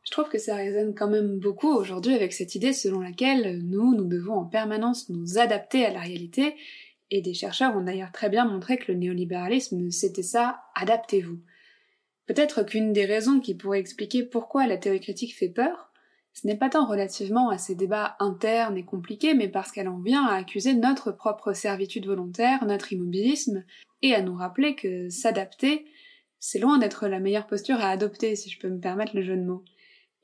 Je 0.02 0.10
trouve 0.10 0.28
que 0.28 0.38
ça 0.38 0.56
résonne 0.56 0.96
quand 0.96 1.08
même 1.08 1.38
beaucoup 1.38 1.72
aujourd'hui 1.72 2.12
avec 2.12 2.32
cette 2.32 2.56
idée 2.56 2.72
selon 2.72 2.98
laquelle 2.98 3.62
nous, 3.62 3.94
nous 3.94 4.06
devons 4.06 4.34
en 4.34 4.44
permanence 4.44 5.08
nous 5.08 5.38
adapter 5.38 5.86
à 5.86 5.92
la 5.92 6.00
réalité, 6.00 6.56
et 7.12 7.22
des 7.22 7.32
chercheurs 7.32 7.76
ont 7.76 7.84
d'ailleurs 7.84 8.10
très 8.10 8.28
bien 8.28 8.44
montré 8.44 8.76
que 8.76 8.90
le 8.90 8.98
néolibéralisme 8.98 9.92
c'était 9.92 10.24
ça, 10.24 10.64
adaptez-vous. 10.74 11.38
Peut-être 12.26 12.64
qu'une 12.64 12.92
des 12.92 13.04
raisons 13.04 13.38
qui 13.38 13.54
pourrait 13.54 13.78
expliquer 13.78 14.24
pourquoi 14.24 14.66
la 14.66 14.78
théorie 14.78 15.00
critique 15.00 15.36
fait 15.36 15.48
peur, 15.48 15.92
ce 16.34 16.48
n'est 16.48 16.56
pas 16.56 16.68
tant 16.68 16.84
relativement 16.84 17.48
à 17.48 17.58
ces 17.58 17.76
débats 17.76 18.16
internes 18.18 18.76
et 18.76 18.84
compliqués, 18.84 19.34
mais 19.34 19.48
parce 19.48 19.70
qu'elle 19.70 19.88
en 19.88 20.00
vient 20.00 20.26
à 20.26 20.34
accuser 20.34 20.74
notre 20.74 21.12
propre 21.12 21.52
servitude 21.52 22.06
volontaire, 22.06 22.64
notre 22.66 22.92
immobilisme, 22.92 23.64
et 24.02 24.14
à 24.14 24.20
nous 24.20 24.34
rappeler 24.34 24.74
que 24.74 25.08
s'adapter, 25.08 25.86
c'est 26.40 26.58
loin 26.58 26.78
d'être 26.78 27.06
la 27.06 27.20
meilleure 27.20 27.46
posture 27.46 27.76
à 27.76 27.88
adopter, 27.88 28.34
si 28.34 28.50
je 28.50 28.58
peux 28.58 28.68
me 28.68 28.80
permettre 28.80 29.14
le 29.14 29.22
jeu 29.22 29.36
de 29.36 29.44
mots. 29.44 29.64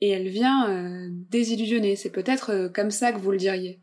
Et 0.01 0.09
elle 0.09 0.27
vient 0.27 0.69
euh, 0.69 1.07
désillusionner, 1.29 1.95
c'est 1.95 2.11
peut-être 2.11 2.51
euh, 2.51 2.69
comme 2.69 2.91
ça 2.91 3.13
que 3.13 3.17
vous 3.17 3.31
le 3.31 3.37
diriez. 3.37 3.79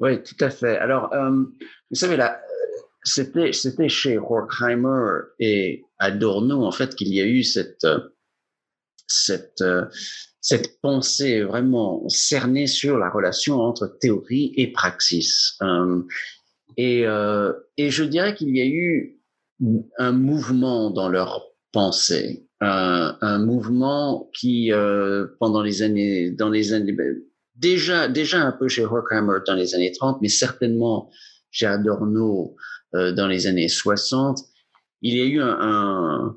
Oui, 0.00 0.22
tout 0.22 0.36
à 0.40 0.48
fait. 0.48 0.78
Alors, 0.78 1.12
euh, 1.12 1.30
vous 1.30 1.96
savez, 1.96 2.16
là, 2.16 2.40
c'était, 3.02 3.52
c'était 3.52 3.88
chez 3.88 4.16
Horkheimer 4.16 5.20
et 5.38 5.84
Adorno, 5.98 6.64
en 6.64 6.72
fait, 6.72 6.94
qu'il 6.94 7.12
y 7.12 7.20
a 7.20 7.26
eu 7.26 7.42
cette, 7.42 7.86
cette, 9.06 9.62
cette 10.48 10.80
pensée 10.80 11.42
vraiment 11.42 12.08
cernée 12.08 12.66
sur 12.66 12.96
la 12.96 13.10
relation 13.10 13.60
entre 13.60 13.86
théorie 14.00 14.54
et 14.56 14.72
praxis. 14.72 15.58
Euh, 15.60 16.00
et, 16.78 17.06
euh, 17.06 17.52
et 17.76 17.90
je 17.90 18.02
dirais 18.02 18.34
qu'il 18.34 18.56
y 18.56 18.62
a 18.62 18.64
eu 18.64 19.20
un 19.98 20.12
mouvement 20.12 20.90
dans 20.90 21.10
leur 21.10 21.44
pensée, 21.70 22.46
un, 22.60 23.38
mouvement 23.40 24.30
qui, 24.32 24.72
euh, 24.72 25.26
pendant 25.38 25.60
les 25.60 25.82
années, 25.82 26.30
dans 26.30 26.48
les 26.48 26.72
années 26.72 26.96
déjà, 27.54 28.08
déjà 28.08 28.40
un 28.40 28.52
peu 28.52 28.68
chez 28.68 28.86
Horkheimer 28.86 29.40
dans 29.46 29.54
les 29.54 29.74
années 29.74 29.92
30, 29.92 30.22
mais 30.22 30.28
certainement 30.28 31.10
chez 31.50 31.66
Adorno 31.66 32.56
dans 32.94 33.28
les 33.28 33.46
années 33.46 33.68
60, 33.68 34.38
il 35.02 35.14
y 35.14 35.20
a 35.20 35.24
eu 35.24 35.42
un, 35.42 35.58
un, 35.60 36.36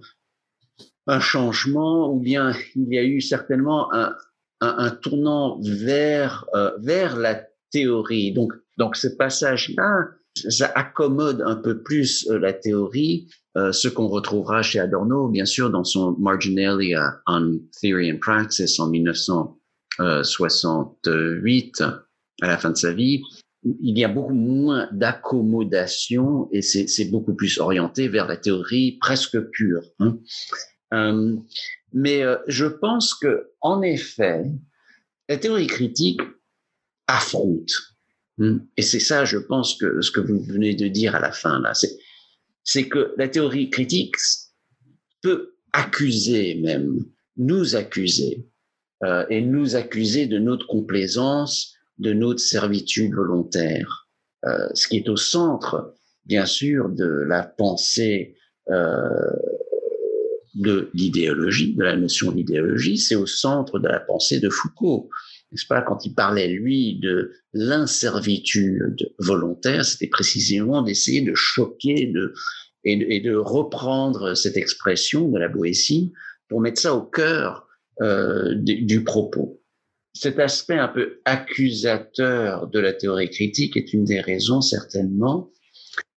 un, 1.07 1.19
changement, 1.19 2.13
ou 2.13 2.19
bien 2.19 2.53
il 2.75 2.93
y 2.93 2.97
a 2.97 3.03
eu 3.03 3.21
certainement 3.21 3.93
un, 3.93 4.15
un 4.61 4.91
tournant 4.91 5.59
vers, 5.61 6.45
euh, 6.55 6.71
vers 6.79 7.17
la 7.17 7.43
théorie. 7.71 8.31
Donc, 8.31 8.53
donc 8.77 8.95
ce 8.95 9.07
passage-là, 9.07 10.07
ça 10.49 10.71
accommode 10.75 11.43
un 11.45 11.55
peu 11.55 11.81
plus 11.81 12.29
euh, 12.29 12.37
la 12.39 12.53
théorie, 12.53 13.27
euh, 13.57 13.73
ce 13.73 13.89
qu'on 13.89 14.07
retrouvera 14.07 14.61
chez 14.61 14.79
Adorno, 14.79 15.27
bien 15.27 15.45
sûr, 15.45 15.69
dans 15.71 15.83
son 15.83 16.15
Marginalia 16.19 17.19
on 17.27 17.59
Theory 17.81 18.13
and 18.13 18.19
Praxis 18.19 18.79
en 18.79 18.87
1968, 18.89 21.81
à 22.41 22.47
la 22.47 22.57
fin 22.57 22.69
de 22.69 22.77
sa 22.77 22.93
vie. 22.93 23.21
Il 23.63 23.99
y 23.99 24.03
a 24.03 24.07
beaucoup 24.07 24.33
moins 24.33 24.89
d'accommodation 24.91 26.49
et 26.51 26.63
c'est 26.63 27.11
beaucoup 27.11 27.35
plus 27.35 27.59
orienté 27.59 28.07
vers 28.07 28.27
la 28.27 28.35
théorie 28.35 28.97
presque 28.99 29.39
pure. 29.51 29.83
Hein. 29.99 30.17
Euh, 30.93 31.35
mais 31.93 32.23
euh, 32.23 32.37
je 32.47 32.65
pense 32.65 33.13
que, 33.13 33.51
en 33.61 33.81
effet, 33.81 34.43
la 35.29 35.37
théorie 35.37 35.67
critique 35.67 36.21
affronte 37.07 37.71
Hmm. 38.41 38.57
Et 38.75 38.81
c'est 38.81 38.99
ça, 38.99 39.23
je 39.23 39.37
pense, 39.37 39.75
que 39.75 40.01
ce 40.01 40.09
que 40.09 40.19
vous 40.19 40.39
venez 40.41 40.73
de 40.73 40.87
dire 40.87 41.15
à 41.15 41.19
la 41.19 41.31
fin, 41.31 41.59
là, 41.61 41.73
c'est 42.63 42.87
que 42.87 43.13
la 43.17 43.27
théorie 43.27 43.69
critique 43.69 44.15
peut 45.21 45.53
accuser 45.73 46.55
même, 46.55 47.05
nous 47.37 47.75
accuser, 47.75 48.47
euh, 49.03 49.25
et 49.29 49.41
nous 49.41 49.75
accuser 49.75 50.25
de 50.25 50.39
notre 50.39 50.65
complaisance, 50.65 51.75
de 51.99 52.13
notre 52.13 52.39
servitude 52.39 53.13
volontaire. 53.13 54.09
Euh, 54.45 54.69
ce 54.73 54.87
qui 54.87 54.97
est 54.97 55.09
au 55.09 55.17
centre, 55.17 55.93
bien 56.25 56.47
sûr, 56.47 56.89
de 56.89 57.05
la 57.05 57.43
pensée 57.43 58.35
euh, 58.69 59.35
de 60.53 60.89
l'idéologie, 60.93 61.75
de 61.75 61.83
la 61.83 61.95
notion 61.95 62.31
d'idéologie, 62.31 62.97
c'est 62.97 63.15
au 63.15 63.25
centre 63.25 63.79
de 63.79 63.87
la 63.87 63.99
pensée 63.99 64.39
de 64.39 64.49
Foucault 64.49 65.09
n'est-ce 65.51 65.65
pas, 65.65 65.81
quand 65.81 66.05
il 66.05 66.13
parlait, 66.13 66.47
lui, 66.47 66.99
de 66.99 67.33
l'inservitude 67.53 69.13
volontaire, 69.19 69.83
c'était 69.83 70.07
précisément 70.07 70.81
d'essayer 70.81 71.21
de 71.21 71.35
choquer 71.35 72.07
de, 72.07 72.33
et, 72.83 73.19
de, 73.19 73.35
reprendre 73.35 74.33
cette 74.33 74.57
expression 74.57 75.27
de 75.27 75.37
la 75.37 75.49
Boétie 75.49 76.13
pour 76.47 76.61
mettre 76.61 76.81
ça 76.81 76.95
au 76.95 77.03
cœur 77.03 77.67
euh, 78.01 78.55
du, 78.55 79.03
propos. 79.03 79.61
Cet 80.13 80.39
aspect 80.39 80.77
un 80.77 80.87
peu 80.87 81.21
accusateur 81.25 82.67
de 82.67 82.79
la 82.79 82.93
théorie 82.93 83.29
critique 83.29 83.77
est 83.77 83.93
une 83.93 84.05
des 84.05 84.21
raisons, 84.21 84.61
certainement, 84.61 85.51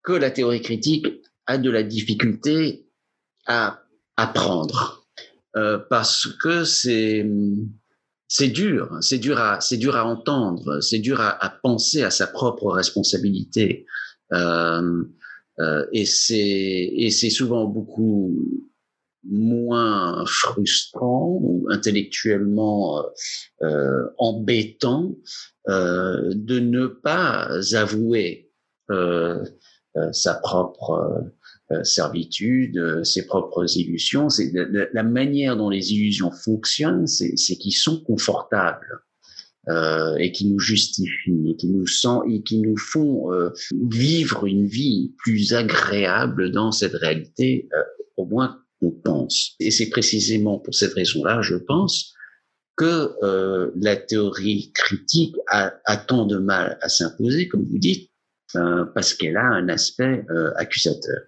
que 0.03 0.13
la 0.13 0.31
théorie 0.31 0.61
critique 0.61 1.07
a 1.45 1.57
de 1.57 1.69
la 1.69 1.83
difficulté 1.83 2.87
à 3.45 3.84
apprendre. 4.17 5.05
Euh, 5.55 5.79
parce 5.89 6.27
que 6.43 6.63
c'est 6.65 7.25
c'est 8.27 8.49
dur, 8.49 8.97
c'est 9.01 9.19
dur 9.19 9.39
à, 9.39 9.61
c'est 9.61 9.77
dur 9.77 9.95
à 9.95 10.05
entendre, 10.05 10.81
c'est 10.81 10.99
dur 10.99 11.21
à, 11.21 11.29
à, 11.43 11.49
penser 11.49 12.03
à 12.03 12.09
sa 12.09 12.27
propre 12.27 12.71
responsabilité, 12.71 13.85
euh, 14.33 15.03
euh, 15.59 15.85
et 15.93 16.05
c'est 16.05 16.39
et 16.39 17.09
c'est 17.11 17.29
souvent 17.29 17.65
beaucoup 17.65 18.35
moins 19.23 20.25
frustrant 20.25 21.39
ou 21.41 21.67
intellectuellement 21.71 23.03
euh, 23.61 24.07
embêtant 24.17 25.15
euh, 25.69 26.31
de 26.35 26.59
ne 26.59 26.87
pas 26.87 27.47
avouer 27.73 28.51
euh, 28.91 29.43
euh, 29.97 30.11
sa 30.11 30.35
propre 30.35 30.91
euh, 30.91 31.21
servitude, 31.83 32.77
euh, 32.77 33.03
ses 33.03 33.25
propres 33.25 33.65
illusions. 33.77 34.29
C'est 34.29 34.51
la, 34.53 35.03
manière 35.03 35.57
dont 35.57 35.69
les 35.69 35.93
illusions 35.93 36.31
fonctionnent, 36.31 37.07
c'est 37.07 37.55
qu'ils 37.57 37.75
sont 37.75 38.01
confortables. 38.03 39.05
Euh, 39.67 40.15
et 40.17 40.31
qui 40.31 40.47
nous 40.47 40.59
justifient 40.59 41.49
et 41.49 41.55
qui 41.55 41.67
nous 41.69 41.87
sent 41.87 42.19
et 42.29 42.43
qui 42.43 42.59
nous 42.59 42.77
font 42.77 43.33
euh, 43.33 43.49
vivre 43.89 44.45
une 44.45 44.67
vie 44.67 45.15
plus 45.17 45.55
agréable 45.55 46.51
dans 46.51 46.71
cette 46.71 46.93
réalité, 46.93 47.67
euh, 47.73 47.81
au 48.15 48.27
moins 48.27 48.59
on 48.83 48.91
pense. 48.91 49.55
Et 49.59 49.71
c'est 49.71 49.89
précisément 49.89 50.59
pour 50.59 50.75
cette 50.75 50.93
raison-là, 50.93 51.41
je 51.41 51.55
pense, 51.55 52.13
que 52.77 53.15
la 53.81 53.95
théorie 53.95 54.71
critique 54.73 55.35
a, 55.47 55.73
a, 55.85 55.97
tant 55.97 56.27
de 56.27 56.37
mal 56.37 56.77
à 56.81 56.89
s'imposer, 56.89 57.47
comme 57.47 57.65
vous 57.65 57.79
dites, 57.79 58.11
parce 58.53 59.15
qu'elle 59.15 59.37
a 59.37 59.45
un 59.45 59.69
aspect 59.69 60.25
accusateur. 60.57 61.21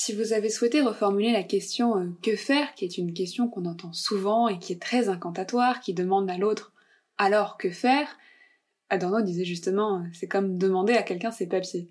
Si 0.00 0.12
vous 0.12 0.32
avez 0.32 0.48
souhaité 0.48 0.80
reformuler 0.80 1.32
la 1.32 1.42
question 1.42 1.98
euh, 1.98 2.06
que 2.22 2.36
faire, 2.36 2.72
qui 2.76 2.84
est 2.84 2.98
une 2.98 3.12
question 3.12 3.48
qu'on 3.48 3.64
entend 3.64 3.92
souvent 3.92 4.46
et 4.46 4.60
qui 4.60 4.72
est 4.72 4.80
très 4.80 5.08
incantatoire, 5.08 5.80
qui 5.80 5.92
demande 5.92 6.30
à 6.30 6.38
l'autre 6.38 6.72
alors 7.16 7.58
que 7.58 7.68
faire, 7.68 8.16
Adorno 8.90 9.22
disait 9.22 9.44
justement 9.44 9.98
euh, 9.98 10.04
c'est 10.12 10.28
comme 10.28 10.56
demander 10.56 10.92
à 10.92 11.02
quelqu'un 11.02 11.32
ses 11.32 11.48
papiers. 11.48 11.90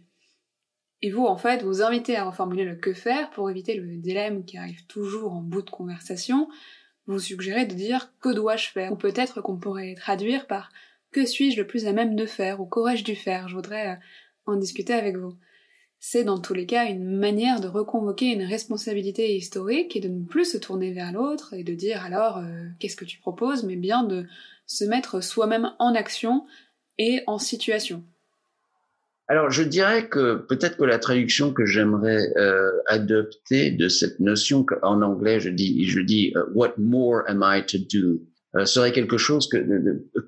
Et 1.02 1.12
vous, 1.12 1.26
en 1.26 1.36
fait, 1.36 1.64
vous 1.64 1.82
invitez 1.82 2.16
à 2.16 2.24
reformuler 2.24 2.64
le 2.64 2.78
que 2.78 2.94
faire 2.94 3.30
pour 3.32 3.50
éviter 3.50 3.76
le 3.76 3.98
dilemme 3.98 4.46
qui 4.46 4.58
arrive 4.58 4.86
toujours 4.86 5.34
en 5.34 5.42
bout 5.42 5.62
de 5.62 5.70
conversation. 5.70 6.48
Vous 7.08 7.20
suggérez 7.20 7.66
de 7.66 7.76
dire 7.76 8.14
que 8.22 8.34
dois-je 8.34 8.70
faire? 8.70 8.94
Ou 8.94 8.96
peut-être 8.96 9.42
qu'on 9.42 9.58
pourrait 9.58 9.96
traduire 9.96 10.48
par 10.48 10.72
que 11.12 11.26
suis-je 11.26 11.60
le 11.60 11.68
plus 11.68 11.86
à 11.88 11.92
même 11.92 12.16
de 12.16 12.26
faire? 12.26 12.62
ou 12.62 12.68
qu'aurais-je 12.68 13.04
dû 13.04 13.18
faire? 13.18 13.50
Je 13.50 13.56
voudrais 13.56 13.90
euh, 13.90 13.96
en 14.46 14.56
discuter 14.56 14.94
avec 14.94 15.18
vous 15.18 15.34
c'est 16.00 16.24
dans 16.24 16.40
tous 16.40 16.54
les 16.54 16.66
cas 16.66 16.86
une 16.86 17.18
manière 17.18 17.60
de 17.60 17.68
reconvoquer 17.68 18.28
une 18.28 18.44
responsabilité 18.44 19.36
historique 19.36 19.96
et 19.96 20.00
de 20.00 20.08
ne 20.08 20.24
plus 20.24 20.46
se 20.46 20.58
tourner 20.58 20.94
vers 20.94 21.12
l'autre 21.12 21.54
et 21.54 21.64
de 21.64 21.74
dire 21.74 22.04
alors 22.04 22.38
euh, 22.38 22.66
qu'est-ce 22.80 22.96
que 22.96 23.06
tu 23.06 23.20
proposes, 23.20 23.64
mais 23.64 23.76
bien 23.76 24.04
de 24.04 24.26
se 24.68 24.86
mettre 24.86 25.24
soi-même 25.24 25.72
en 25.80 25.96
action 25.96 26.46
et 26.98 27.22
en 27.26 27.40
situation. 27.40 28.04
Alors 29.28 29.50
je 29.50 29.64
dirais 29.64 30.08
que 30.08 30.36
peut-être 30.36 30.78
que 30.78 30.84
la 30.84 31.00
traduction 31.00 31.52
que 31.52 31.66
j'aimerais 31.66 32.32
euh, 32.38 32.72
adopter 32.86 33.72
de 33.72 33.90
cette 33.90 34.20
notion 34.20 34.66
en 34.84 35.02
anglais 35.02 35.40
je 35.40 35.50
dis 35.50 35.86
je 35.86 36.00
dis 36.00 36.32
euh, 36.36 36.46
what 36.54 36.74
more 36.78 37.24
am 37.28 37.44
I 37.44 37.66
to 37.66 37.78
do 37.78 38.22
serait 38.66 38.94
quelque 38.94 39.18
chose 39.18 39.50
que 39.50 39.58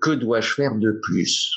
que 0.01 0.11
dois-je 0.11 0.53
faire 0.53 0.75
de 0.75 0.91
plus 0.91 1.49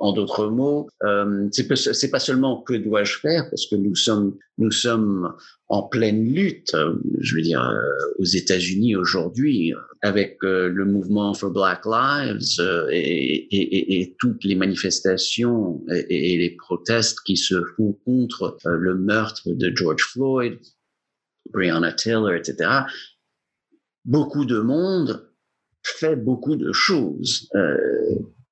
en 0.00 0.12
d'autres 0.12 0.48
mots, 0.48 0.88
euh, 1.04 1.48
c'est 1.52 2.10
pas 2.10 2.18
seulement 2.18 2.62
que 2.62 2.74
dois-je 2.74 3.18
faire 3.18 3.48
parce 3.50 3.66
que 3.66 3.76
nous 3.76 3.94
sommes 3.94 4.36
nous 4.56 4.70
sommes 4.70 5.32
en 5.68 5.84
pleine 5.84 6.24
lutte, 6.24 6.76
je 7.20 7.34
veux 7.36 7.42
dire 7.42 7.62
euh, 7.62 7.80
aux 8.18 8.24
États-Unis 8.24 8.96
aujourd'hui 8.96 9.72
avec 10.02 10.38
euh, 10.42 10.68
le 10.68 10.84
mouvement 10.84 11.32
for 11.32 11.50
Black 11.50 11.86
Lives 11.86 12.60
euh, 12.60 12.88
et, 12.90 13.46
et, 13.54 14.00
et, 14.00 14.16
toutes 14.18 14.44
les 14.44 14.54
manifestations 14.54 15.82
et, 15.90 16.36
les 16.36 16.56
protestes 16.56 17.20
qui 17.24 17.36
se 17.36 17.62
font 17.76 17.92
contre 18.04 18.58
le 18.64 18.96
meurtre 18.96 19.42
de 19.46 19.72
George 19.74 20.02
Floyd, 20.02 20.58
Breonna 21.52 21.92
Taylor, 21.92 22.32
etc. 22.32 22.68
Beaucoup 24.04 24.44
de 24.44 24.58
monde 24.58 25.30
fait 25.82 26.16
beaucoup 26.16 26.56
de 26.56 26.72
choses. 26.72 27.48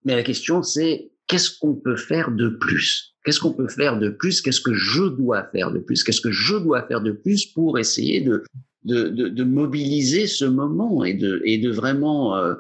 Mais 0.04 0.16
la 0.16 0.22
question, 0.22 0.62
c'est 0.62 1.10
qu'est-ce 1.28 1.56
qu'on 1.58 1.74
peut 1.74 1.96
faire 1.96 2.32
de 2.32 2.48
plus? 2.48 3.14
Qu'est-ce 3.24 3.40
qu'on 3.40 3.52
peut 3.52 3.68
faire 3.68 3.98
de 3.98 4.08
plus? 4.08 4.40
Qu'est-ce 4.40 4.60
que 4.60 4.74
je 4.74 5.04
dois 5.04 5.44
faire 5.52 5.70
de 5.70 5.78
plus? 5.78 6.02
Qu'est-ce 6.02 6.20
que 6.20 6.32
je 6.32 6.56
dois 6.56 6.86
faire 6.88 7.02
de 7.02 7.12
plus 7.12 7.46
pour 7.46 7.78
essayer 7.78 8.20
de, 8.20 8.42
de, 8.84 9.08
de, 9.08 9.28
de 9.28 9.44
mobiliser 9.44 10.26
ce 10.26 10.46
moment 10.46 11.04
et 11.04 11.14
de, 11.14 11.42
et 11.44 11.58
de 11.58 11.70
vraiment 11.70 12.36
euh, 12.36 12.54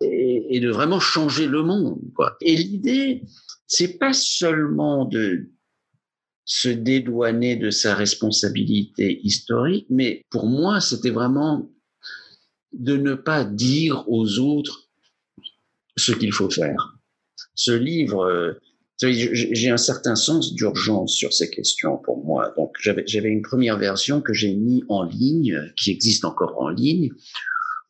et, 0.00 0.60
de 0.60 0.70
vraiment 0.70 1.00
changer 1.00 1.46
le 1.46 1.62
monde 1.62 2.00
quoi? 2.14 2.36
Et 2.40 2.56
l'idée, 2.56 3.22
c'est 3.66 3.98
pas 3.98 4.12
seulement 4.12 5.04
de 5.04 5.50
se 6.44 6.70
dédouaner 6.70 7.56
de 7.56 7.68
sa 7.68 7.94
responsabilité 7.94 9.20
historique, 9.22 9.86
mais 9.90 10.22
pour 10.30 10.46
moi, 10.46 10.80
c'était 10.80 11.10
vraiment 11.10 11.70
de 12.72 12.96
ne 12.96 13.14
pas 13.14 13.44
dire 13.44 14.04
aux 14.08 14.38
autres 14.38 14.88
ce 15.96 16.12
qu'il 16.12 16.32
faut 16.32 16.48
faire. 16.48 16.97
Ce 17.54 17.72
livre, 17.72 18.24
euh, 18.24 18.52
j'ai 19.00 19.70
un 19.70 19.76
certain 19.76 20.16
sens 20.16 20.54
d'urgence 20.54 21.14
sur 21.14 21.32
ces 21.32 21.50
questions 21.50 21.98
pour 21.98 22.24
moi. 22.24 22.52
Donc 22.56 22.74
j'avais 22.80 23.28
une 23.28 23.42
première 23.42 23.78
version 23.78 24.20
que 24.20 24.32
j'ai 24.32 24.54
mis 24.54 24.84
en 24.88 25.04
ligne, 25.04 25.72
qui 25.76 25.90
existe 25.90 26.24
encore 26.24 26.60
en 26.60 26.68
ligne, 26.68 27.10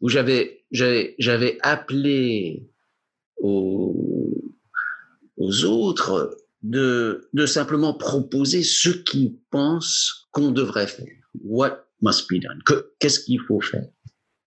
où 0.01 0.09
j'avais 0.09 1.59
appelé 1.63 2.69
aux, 3.39 4.35
autres 5.65 6.37
de, 6.63 7.29
de 7.33 7.47
simplement 7.47 7.95
proposer 7.95 8.63
ce 8.63 8.91
qu'ils 8.91 9.39
pensent 9.51 10.29
qu'on 10.33 10.51
devrait 10.51 10.89
faire. 10.89 11.07
What 11.43 11.87
must 12.03 12.29
be 12.29 12.41
done? 12.41 12.61
Qu'est-ce 12.99 13.21
qu'il 13.21 13.41
faut 13.41 13.61
faire? 13.61 13.89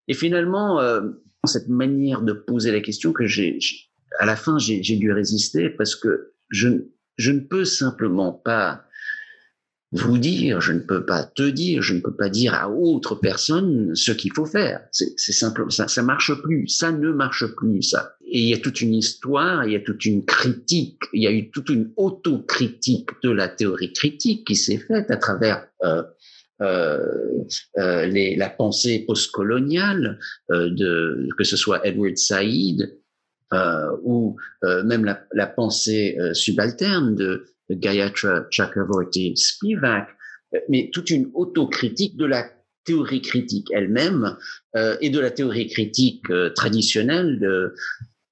Et 0.07 0.13
finalement, 0.13 0.79
euh, 0.79 1.01
cette 1.45 1.69
manière 1.69 2.21
de 2.21 2.33
poser 2.33 2.71
la 2.71 2.81
question 2.81 3.13
que 3.13 3.25
j'ai, 3.25 3.57
à 4.21 4.25
la 4.25 4.35
fin, 4.35 4.59
j'ai 4.59 4.97
dû 4.97 5.11
résister 5.11 5.71
parce 5.71 5.95
que 5.95 6.33
je, 6.49 6.67
je 7.17 7.31
ne 7.31 7.39
peux 7.39 7.65
simplement 7.65 8.31
pas 8.31 8.85
vous 9.93 10.19
dire, 10.19 10.61
je 10.61 10.73
ne 10.73 10.79
peux 10.79 11.07
pas 11.07 11.23
te 11.23 11.41
dire, 11.41 11.81
je 11.81 11.95
ne 11.95 12.01
peux 12.01 12.15
pas 12.15 12.29
dire 12.29 12.53
à 12.53 12.69
autre 12.69 13.15
personne 13.15 13.95
ce 13.95 14.11
qu'il 14.11 14.31
faut 14.31 14.45
faire. 14.45 14.81
C'est 14.91 15.17
simple, 15.17 15.65
ça, 15.71 15.87
ça 15.87 16.03
marche 16.03 16.39
plus, 16.43 16.67
ça 16.67 16.91
ne 16.91 17.11
marche 17.11 17.47
plus, 17.55 17.81
ça. 17.81 18.13
Et 18.23 18.41
il 18.41 18.49
y 18.49 18.53
a 18.53 18.59
toute 18.59 18.79
une 18.81 18.93
histoire, 18.93 19.65
il 19.65 19.73
y 19.73 19.75
a 19.75 19.79
toute 19.79 20.05
une 20.05 20.23
critique, 20.23 21.01
il 21.13 21.23
y 21.23 21.27
a 21.27 21.31
eu 21.31 21.49
toute 21.49 21.69
une 21.69 21.91
autocritique 21.97 23.09
de 23.23 23.31
la 23.31 23.47
théorie 23.47 23.91
critique 23.91 24.45
qui 24.45 24.55
s'est 24.55 24.77
faite 24.77 25.09
à 25.09 25.17
travers 25.17 25.65
euh, 25.83 26.03
euh, 26.61 27.43
euh, 27.79 28.05
les, 28.05 28.35
la 28.35 28.49
pensée 28.49 29.03
postcoloniale 29.07 30.19
euh, 30.51 30.69
de 30.69 31.27
que 31.35 31.43
ce 31.43 31.57
soit 31.57 31.83
Edward 31.87 32.17
Said 32.17 33.00
ou 34.03 34.37
euh, 34.63 34.83
même 34.83 35.05
la, 35.05 35.23
la 35.33 35.47
pensée 35.47 36.17
subalterne 36.33 37.15
de 37.15 37.45
Gayatri 37.69 38.27
Chakravorty 38.49 39.35
Spivak, 39.35 40.07
mais 40.69 40.89
toute 40.91 41.09
une 41.09 41.29
autocritique 41.33 42.17
de 42.17 42.25
la 42.25 42.49
théorie 42.83 43.21
critique 43.21 43.67
elle-même 43.71 44.37
euh, 44.75 44.97
et 45.01 45.09
de 45.09 45.19
la 45.19 45.31
théorie 45.31 45.67
critique 45.67 46.29
euh, 46.29 46.49
traditionnelle, 46.49 47.39
de, 47.39 47.73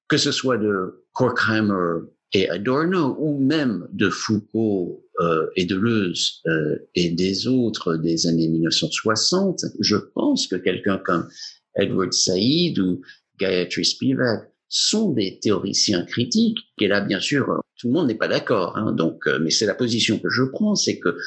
que 0.07 0.17
ce 0.17 0.31
soit 0.31 0.57
de 0.57 1.05
Horkheimer 1.15 2.05
et 2.33 2.49
Adorno, 2.49 3.15
ou 3.19 3.39
même 3.39 3.87
de 3.91 4.09
Foucault 4.09 5.03
euh, 5.19 5.47
et 5.55 5.65
Deleuze 5.65 6.41
euh, 6.47 6.77
et 6.95 7.09
des 7.09 7.47
autres 7.47 7.95
des 7.95 8.27
années 8.27 8.47
1960, 8.47 9.65
je 9.79 9.95
pense 9.95 10.47
que 10.47 10.55
quelqu'un 10.55 10.99
comme 10.99 11.27
Edward 11.75 12.13
Said 12.13 12.79
ou 12.79 13.01
Gayatri 13.39 13.85
Spivak 13.85 14.48
sont 14.69 15.11
des 15.11 15.39
théoriciens 15.39 16.05
critiques. 16.05 16.59
Et 16.79 16.87
là, 16.87 17.01
bien 17.01 17.19
sûr, 17.19 17.61
tout 17.77 17.87
le 17.87 17.93
monde 17.93 18.07
n'est 18.07 18.15
pas 18.15 18.27
d'accord. 18.27 18.77
Hein, 18.77 18.91
donc, 18.91 19.27
euh, 19.27 19.39
mais 19.41 19.49
c'est 19.49 19.65
la 19.65 19.73
position 19.73 20.19
que 20.19 20.29
je 20.29 20.43
prends, 20.43 20.75
c'est 20.75 20.99
que 20.99 21.17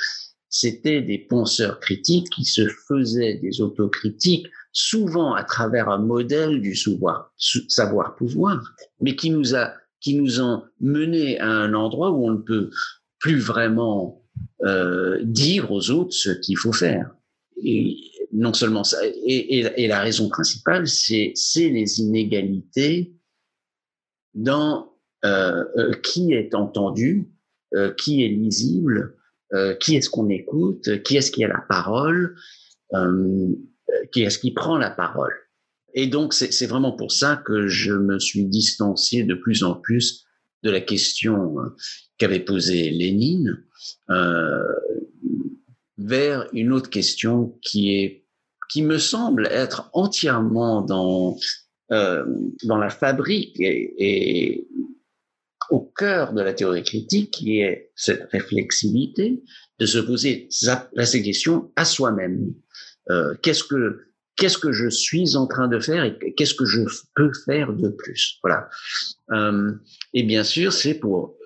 c'était 0.48 1.02
des 1.02 1.18
penseurs 1.18 1.80
critiques 1.80 2.30
qui 2.30 2.44
se 2.44 2.68
faisaient 2.88 3.34
des 3.34 3.60
autocritiques, 3.60 4.46
souvent 4.72 5.34
à 5.34 5.44
travers 5.44 5.88
un 5.88 5.98
modèle 5.98 6.60
du 6.60 6.76
savoir, 6.76 7.32
savoir 7.36 8.14
pouvoir, 8.16 8.62
mais 9.00 9.16
qui 9.16 9.30
nous 9.30 9.54
a 9.54 9.74
qui 10.00 10.16
nous 10.16 10.40
ont 10.40 10.64
mené 10.80 11.38
à 11.38 11.48
un 11.48 11.74
endroit 11.74 12.10
où 12.10 12.26
on 12.26 12.32
ne 12.32 12.42
peut 12.42 12.70
plus 13.20 13.38
vraiment 13.38 14.20
euh, 14.64 15.20
dire 15.22 15.70
aux 15.70 15.90
autres 15.90 16.12
ce 16.12 16.30
qu'il 16.30 16.58
faut 16.58 16.72
faire. 16.72 17.14
Et 17.62 17.96
non 18.32 18.52
seulement 18.52 18.82
ça, 18.82 18.98
et, 19.06 19.60
et, 19.60 19.84
et 19.84 19.86
la 19.86 20.00
raison 20.00 20.28
principale, 20.28 20.88
c'est 20.88 21.34
les 21.56 22.00
inégalités 22.00 23.14
dans 24.34 24.92
euh, 25.24 25.64
euh, 25.76 25.92
qui 26.02 26.32
est 26.32 26.54
entendu, 26.54 27.30
euh, 27.74 27.92
qui 27.92 28.24
est 28.24 28.28
lisible, 28.28 29.16
euh, 29.52 29.74
qui 29.76 29.96
est-ce 29.96 30.10
qu'on 30.10 30.28
écoute, 30.28 31.02
qui 31.04 31.16
est-ce 31.16 31.30
qui 31.30 31.44
a 31.44 31.48
la 31.48 31.64
parole, 31.68 32.34
euh, 32.94 33.48
qui 34.12 34.22
est-ce 34.22 34.38
qui 34.38 34.52
prend 34.52 34.78
la 34.78 34.90
parole. 34.90 35.32
Et 35.94 36.06
donc 36.06 36.32
c'est 36.32 36.66
vraiment 36.66 36.92
pour 36.92 37.12
ça 37.12 37.36
que 37.36 37.68
je 37.68 37.92
me 37.92 38.18
suis 38.18 38.46
distancié 38.46 39.24
de 39.24 39.34
plus 39.34 39.62
en 39.62 39.74
plus 39.74 40.24
de 40.62 40.70
la 40.70 40.80
question 40.80 41.54
qu'avait 42.16 42.40
posée 42.40 42.90
Lénine 42.90 43.62
vers 45.98 46.48
une 46.54 46.72
autre 46.72 46.88
question 46.88 47.58
qui 47.60 47.94
est 47.94 48.22
qui 48.70 48.82
me 48.82 48.96
semble 48.96 49.46
être 49.48 49.90
entièrement 49.92 50.80
dans 50.80 51.36
euh, 51.92 52.24
dans 52.64 52.78
la 52.78 52.88
fabrique 52.88 53.56
et, 53.60 54.66
au 55.70 55.80
cœur 55.80 56.32
de 56.32 56.40
la 56.40 56.54
théorie 56.54 56.82
critique, 56.82 57.30
qui 57.32 57.60
est 57.60 57.92
cette 57.94 58.30
réflexivité 58.30 59.42
de 59.78 59.86
se 59.86 59.98
poser 59.98 60.48
ces 60.50 61.22
questions 61.22 61.70
à 61.76 61.84
soi-même. 61.84 62.54
Euh, 63.10 63.34
qu'est-ce 63.42 63.64
que 63.64 64.00
qu'est-ce 64.36 64.56
que 64.58 64.72
je 64.72 64.88
suis 64.88 65.36
en 65.36 65.46
train 65.46 65.68
de 65.68 65.78
faire 65.80 66.04
et 66.04 66.34
qu'est-ce 66.34 66.54
que 66.54 66.64
je 66.64 66.80
peux 67.14 67.30
faire 67.44 67.72
de 67.74 67.90
plus? 67.90 68.38
Voilà. 68.42 68.68
Euh, 69.32 69.72
et 70.14 70.22
bien 70.22 70.44
sûr, 70.44 70.72
c'est 70.72 70.94
pour, 70.94 71.36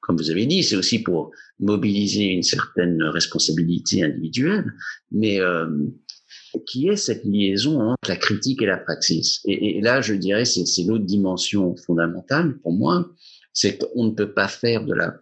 comme 0.00 0.16
vous 0.16 0.30
avez 0.30 0.46
dit, 0.46 0.62
c'est 0.62 0.76
aussi 0.76 1.02
pour 1.02 1.30
mobiliser 1.58 2.24
une 2.24 2.42
certaine 2.42 3.02
responsabilité 3.02 4.04
individuelle, 4.04 4.72
mais 5.10 5.38
qui 6.66 6.88
est 6.88 6.96
cette 6.96 7.24
liaison 7.24 7.80
entre 7.80 8.08
la 8.08 8.16
critique 8.16 8.62
et 8.62 8.66
la 8.66 8.78
praxis. 8.78 9.40
Et, 9.44 9.80
là, 9.80 10.00
je 10.00 10.14
dirais, 10.14 10.44
c'est 10.44 10.84
l'autre 10.84 11.04
dimension 11.04 11.76
fondamentale 11.76 12.58
pour 12.58 12.72
moi, 12.72 13.08
c'est 13.52 13.78
qu'on 13.78 14.04
ne 14.04 14.10
peut 14.10 14.32
pas 14.32 14.48
faire 14.48 14.84
de 14.84 14.94
la 14.94 15.14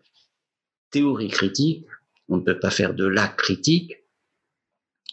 théorie 0.90 1.28
critique, 1.28 1.86
on 2.28 2.36
ne 2.36 2.42
peut 2.42 2.58
pas 2.58 2.70
faire 2.70 2.94
de 2.94 3.06
la 3.06 3.28
critique 3.28 3.94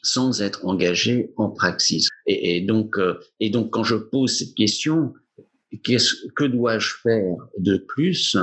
sans 0.03 0.41
être 0.41 0.65
engagé 0.65 1.31
en 1.35 1.49
praxis. 1.49 2.09
Et, 2.27 2.61
euh, 2.61 2.65
donc, 2.65 3.69
quand 3.71 3.83
je 3.83 3.95
pose 3.95 4.37
cette 4.37 4.53
question, 4.53 5.13
que 5.83 6.45
dois-je 6.45 6.93
faire 7.03 7.35
de 7.57 7.77
plus? 7.77 8.37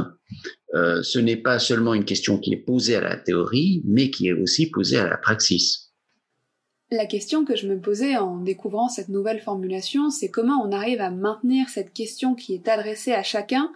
Euh, 0.74 1.02
Ce 1.02 1.18
n'est 1.18 1.36
pas 1.36 1.58
seulement 1.58 1.94
une 1.94 2.04
question 2.04 2.38
qui 2.38 2.52
est 2.52 2.58
posée 2.58 2.96
à 2.96 3.00
la 3.00 3.16
théorie, 3.16 3.82
mais 3.84 4.10
qui 4.10 4.28
est 4.28 4.32
aussi 4.32 4.70
posée 4.70 4.98
à 4.98 5.08
la 5.08 5.16
praxis. 5.16 5.91
La 6.92 7.06
question 7.06 7.46
que 7.46 7.56
je 7.56 7.66
me 7.66 7.80
posais 7.80 8.18
en 8.18 8.36
découvrant 8.36 8.90
cette 8.90 9.08
nouvelle 9.08 9.40
formulation, 9.40 10.10
c'est 10.10 10.28
comment 10.30 10.62
on 10.62 10.72
arrive 10.72 11.00
à 11.00 11.08
maintenir 11.08 11.70
cette 11.70 11.94
question 11.94 12.34
qui 12.34 12.52
est 12.52 12.68
adressée 12.68 13.14
à 13.14 13.22
chacun 13.22 13.72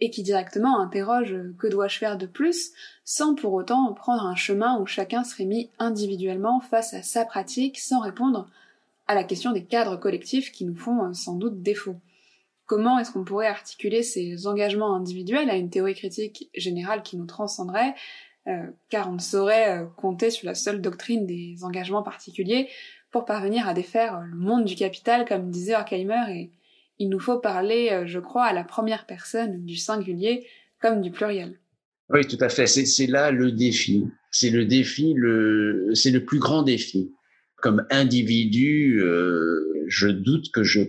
et 0.00 0.10
qui 0.10 0.22
directement 0.22 0.78
interroge 0.78 1.34
que 1.58 1.66
dois-je 1.66 1.96
faire 1.96 2.18
de 2.18 2.26
plus, 2.26 2.72
sans 3.06 3.34
pour 3.34 3.54
autant 3.54 3.90
prendre 3.94 4.26
un 4.26 4.36
chemin 4.36 4.78
où 4.78 4.84
chacun 4.84 5.24
serait 5.24 5.46
mis 5.46 5.70
individuellement 5.78 6.60
face 6.60 6.92
à 6.92 7.00
sa 7.00 7.24
pratique 7.24 7.78
sans 7.78 8.00
répondre 8.00 8.50
à 9.06 9.14
la 9.14 9.24
question 9.24 9.52
des 9.52 9.64
cadres 9.64 9.96
collectifs 9.96 10.52
qui 10.52 10.66
nous 10.66 10.76
font 10.76 11.14
sans 11.14 11.36
doute 11.36 11.62
défaut. 11.62 11.96
Comment 12.66 12.98
est-ce 12.98 13.12
qu'on 13.12 13.24
pourrait 13.24 13.46
articuler 13.46 14.02
ces 14.02 14.46
engagements 14.46 14.94
individuels 14.94 15.48
à 15.48 15.56
une 15.56 15.70
théorie 15.70 15.94
critique 15.94 16.50
générale 16.54 17.02
qui 17.02 17.16
nous 17.16 17.24
transcenderait 17.24 17.94
euh, 18.48 18.66
car 18.90 19.10
on 19.10 19.14
ne 19.14 19.20
saurait 19.20 19.78
euh, 19.78 19.86
compter 19.96 20.30
sur 20.30 20.46
la 20.46 20.54
seule 20.54 20.80
doctrine 20.80 21.26
des 21.26 21.56
engagements 21.62 22.02
particuliers 22.02 22.68
pour 23.10 23.24
parvenir 23.24 23.68
à 23.68 23.74
défaire 23.74 24.20
le 24.20 24.36
monde 24.36 24.64
du 24.64 24.74
capital, 24.74 25.24
comme 25.26 25.50
disait 25.50 25.74
Horkheimer, 25.74 26.24
et 26.30 26.50
il 26.98 27.08
nous 27.08 27.20
faut 27.20 27.38
parler, 27.38 27.90
euh, 27.90 28.06
je 28.06 28.18
crois, 28.18 28.44
à 28.44 28.52
la 28.52 28.64
première 28.64 29.06
personne 29.06 29.64
du 29.64 29.76
singulier 29.76 30.46
comme 30.80 31.00
du 31.00 31.10
pluriel. 31.10 31.58
Oui, 32.10 32.26
tout 32.26 32.38
à 32.40 32.48
fait. 32.48 32.66
C'est 32.66 33.06
là 33.06 33.30
le 33.30 33.50
défi. 33.52 34.04
C'est 34.30 34.50
le 34.50 34.64
défi, 34.64 35.12
le, 35.14 35.90
c'est 35.94 36.10
le 36.10 36.24
plus 36.24 36.38
grand 36.38 36.62
défi. 36.62 37.12
Comme 37.56 37.86
individu, 37.90 39.00
euh, 39.00 39.84
je 39.88 40.08
doute 40.08 40.52
que 40.52 40.62
je 40.62 40.82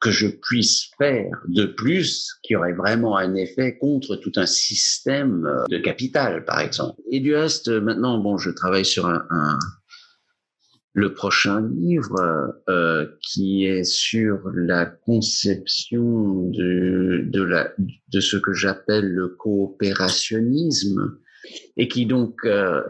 que 0.00 0.10
je 0.10 0.26
puisse 0.26 0.90
faire 0.98 1.30
de 1.48 1.64
plus 1.64 2.34
qui 2.42 2.54
aurait 2.54 2.74
vraiment 2.74 3.16
un 3.16 3.34
effet 3.34 3.78
contre 3.78 4.16
tout 4.16 4.32
un 4.36 4.46
système 4.46 5.48
de 5.70 5.78
capital, 5.78 6.44
par 6.44 6.60
exemple. 6.60 7.00
Et 7.10 7.20
du 7.20 7.34
reste, 7.34 7.68
maintenant, 7.68 8.18
bon, 8.18 8.36
je 8.36 8.50
travaille 8.50 8.84
sur 8.84 9.06
un, 9.06 9.24
un 9.30 9.58
le 10.96 11.12
prochain 11.12 11.60
livre 11.74 12.54
euh, 12.70 13.06
qui 13.20 13.66
est 13.66 13.84
sur 13.84 14.40
la 14.54 14.86
conception 14.86 16.48
de, 16.48 17.22
de, 17.26 17.42
la, 17.42 17.70
de 18.08 18.20
ce 18.20 18.38
que 18.38 18.54
j'appelle 18.54 19.06
le 19.06 19.28
coopérationnisme 19.28 21.18
et 21.76 21.88
qui 21.88 22.06
donc 22.06 22.38
euh, 22.46 22.82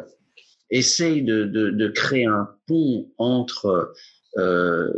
essaye 0.71 1.23
de, 1.23 1.47
de, 1.47 1.71
de, 1.71 1.89
créer 1.89 2.27
un 2.27 2.49
pont 2.69 3.11
entre 3.19 3.93
euh, 4.39 4.89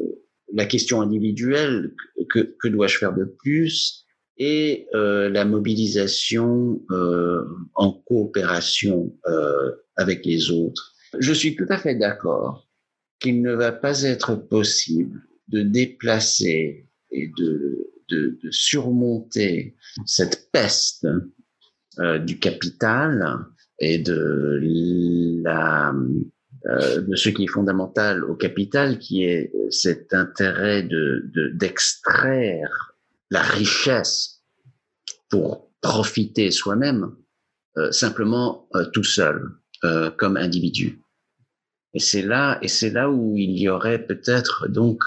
la 0.53 0.67
question 0.67 1.01
individuelle, 1.01 1.95
que, 2.31 2.55
que 2.61 2.69
dois-je 2.69 2.99
faire 2.99 3.15
de 3.15 3.25
plus, 3.25 4.05
et 4.39 4.87
euh, 4.95 5.29
la 5.29 5.45
mobilisation 5.45 6.81
euh, 6.91 7.45
en 7.75 7.93
coopération 7.93 9.13
euh, 9.27 9.73
avec 9.97 10.25
les 10.25 10.51
autres. 10.51 10.95
Je 11.19 11.33
suis 11.33 11.57
tout 11.57 11.67
à 11.69 11.77
fait 11.77 11.97
d'accord 11.97 12.69
qu'il 13.21 13.43
ne 13.43 13.53
va 13.53 13.73
pas 13.73 14.03
être 14.03 14.37
possible 14.37 15.21
de 15.49 15.63
déplacer 15.63 16.87
et 17.11 17.33
de, 17.37 17.91
de, 18.11 18.39
de 18.43 18.51
surmonter 18.51 19.75
cette 20.07 20.51
peste 20.53 21.07
euh, 21.99 22.19
du 22.19 22.39
capital 22.39 23.39
et 23.81 23.99
de 23.99 24.61
la 25.43 25.93
de 26.69 27.17
ce 27.17 27.31
qui 27.31 27.45
est 27.45 27.49
fondamental 27.49 28.25
au 28.25 28.35
capital, 28.35 28.99
qui 28.99 29.25
est 29.25 29.53
cet 29.71 30.13
intérêt 30.13 30.83
de 30.83 31.31
d'extraire 31.55 32.95
la 33.31 33.43
richesse 33.43 34.43
pour 35.31 35.71
profiter 35.81 36.51
soi-même 36.51 37.15
euh, 37.77 37.93
simplement 37.93 38.69
euh, 38.75 38.85
tout 38.87 39.05
seul 39.05 39.51
euh, 39.85 40.11
comme 40.11 40.37
individu. 40.37 41.01
Et 41.95 42.01
c'est 42.01 42.23
là 42.23 42.59
et 42.63 42.69
c'est 42.69 42.91
là 42.91 43.11
où 43.11 43.37
il 43.37 43.59
y 43.59 43.69
aurait 43.69 44.05
peut-être 44.05 44.69
donc 44.69 45.01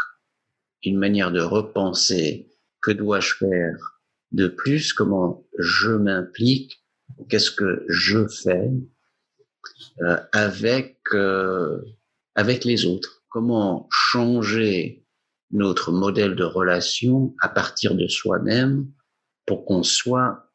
une 0.83 0.97
manière 0.97 1.31
de 1.31 1.41
repenser 1.41 2.49
que 2.81 2.91
dois-je 2.91 3.33
faire 3.35 3.99
de 4.31 4.47
plus, 4.47 4.93
comment 4.93 5.45
je 5.59 5.91
m'implique, 5.91 6.83
qu'est-ce 7.29 7.51
que 7.51 7.85
je 7.89 8.25
fais 8.27 8.71
euh, 10.01 10.17
avec 10.31 10.97
euh, 11.13 11.81
avec 12.35 12.63
les 12.65 12.85
autres, 12.85 13.23
comment 13.29 13.87
changer 13.91 15.05
notre 15.51 15.91
modèle 15.91 16.35
de 16.35 16.43
relation 16.43 17.35
à 17.41 17.49
partir 17.49 17.95
de 17.95 18.07
soi-même 18.07 18.89
pour 19.45 19.65
qu'on 19.65 19.83
soit 19.83 20.49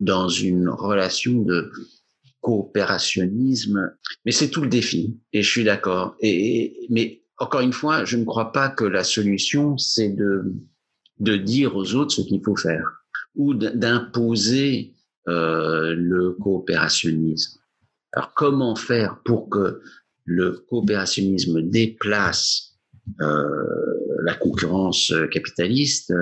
dans 0.00 0.28
une 0.28 0.68
relation 0.68 1.42
de 1.42 1.70
coopérationnisme. 2.40 3.92
Mais 4.24 4.32
c'est 4.32 4.48
tout 4.48 4.62
le 4.62 4.68
défi, 4.68 5.18
et 5.32 5.42
je 5.42 5.50
suis 5.50 5.64
d'accord. 5.64 6.16
Et, 6.20 6.86
mais 6.88 7.22
encore 7.38 7.60
une 7.60 7.72
fois, 7.72 8.04
je 8.04 8.16
ne 8.16 8.24
crois 8.24 8.52
pas 8.52 8.70
que 8.70 8.84
la 8.84 9.04
solution, 9.04 9.76
c'est 9.76 10.08
de, 10.08 10.54
de 11.18 11.36
dire 11.36 11.76
aux 11.76 11.94
autres 11.94 12.12
ce 12.12 12.22
qu'il 12.22 12.42
faut 12.42 12.56
faire 12.56 13.04
ou 13.34 13.54
d'imposer 13.54 14.94
euh, 15.28 15.94
le 15.94 16.32
coopérationnisme. 16.32 17.60
Alors 18.12 18.32
comment 18.34 18.74
faire 18.74 19.20
pour 19.24 19.48
que 19.48 19.80
le 20.24 20.64
coopérationnisme 20.68 21.62
déplace 21.62 22.78
euh, 23.20 23.44
la 24.22 24.34
concurrence 24.34 25.12
capitaliste? 25.30 26.12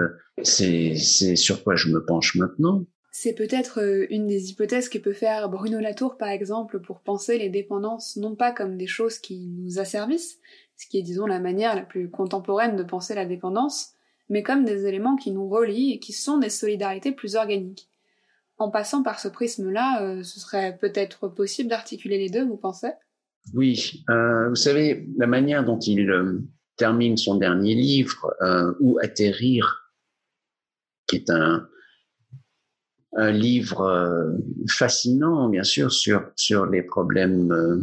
C'est 0.42 0.96
sur 0.96 1.62
quoi 1.62 1.76
je 1.76 1.88
me 1.88 2.04
penche 2.04 2.34
maintenant. 2.34 2.84
C'est 3.18 3.32
peut-être 3.32 3.80
euh, 3.80 4.06
une 4.10 4.26
des 4.26 4.50
hypothèses 4.50 4.90
que 4.90 4.98
peut 4.98 5.14
faire 5.14 5.48
Bruno 5.48 5.80
Latour, 5.80 6.18
par 6.18 6.28
exemple, 6.28 6.80
pour 6.80 7.00
penser 7.00 7.38
les 7.38 7.48
dépendances 7.48 8.16
non 8.16 8.36
pas 8.36 8.52
comme 8.52 8.76
des 8.76 8.86
choses 8.86 9.18
qui 9.18 9.54
nous 9.56 9.78
asservissent, 9.78 10.38
ce 10.76 10.86
qui 10.86 10.98
est, 10.98 11.02
disons, 11.02 11.24
la 11.24 11.40
manière 11.40 11.74
la 11.74 11.82
plus 11.82 12.10
contemporaine 12.10 12.76
de 12.76 12.82
penser 12.82 13.14
la 13.14 13.24
dépendance, 13.24 13.94
mais 14.28 14.42
comme 14.42 14.66
des 14.66 14.84
éléments 14.84 15.16
qui 15.16 15.30
nous 15.30 15.48
relient 15.48 15.94
et 15.94 15.98
qui 15.98 16.12
sont 16.12 16.36
des 16.36 16.50
solidarités 16.50 17.10
plus 17.10 17.36
organiques. 17.36 17.88
En 18.58 18.70
passant 18.70 19.02
par 19.02 19.20
ce 19.20 19.28
prisme-là, 19.28 20.02
euh, 20.02 20.22
ce 20.22 20.40
serait 20.40 20.78
peut-être 20.78 21.28
possible 21.28 21.68
d'articuler 21.68 22.18
les 22.18 22.30
deux, 22.30 22.44
vous 22.44 22.56
pensez? 22.56 22.90
Oui, 23.54 24.04
euh, 24.10 24.48
vous 24.48 24.56
savez, 24.56 25.08
la 25.18 25.26
manière 25.26 25.64
dont 25.64 25.78
il 25.78 26.10
termine 26.76 27.16
son 27.16 27.36
dernier 27.36 27.74
livre, 27.74 28.34
Où 28.80 28.98
atterrir, 29.00 29.92
qui 31.06 31.16
est 31.16 31.30
un, 31.30 31.66
un 33.16 33.30
livre 33.30 33.80
euh, 33.80 34.32
fascinant, 34.68 35.48
bien 35.48 35.64
sûr, 35.64 35.90
sur, 35.90 36.30
sur 36.36 36.66
les 36.66 36.82
problèmes 36.82 37.50
euh, 37.50 37.78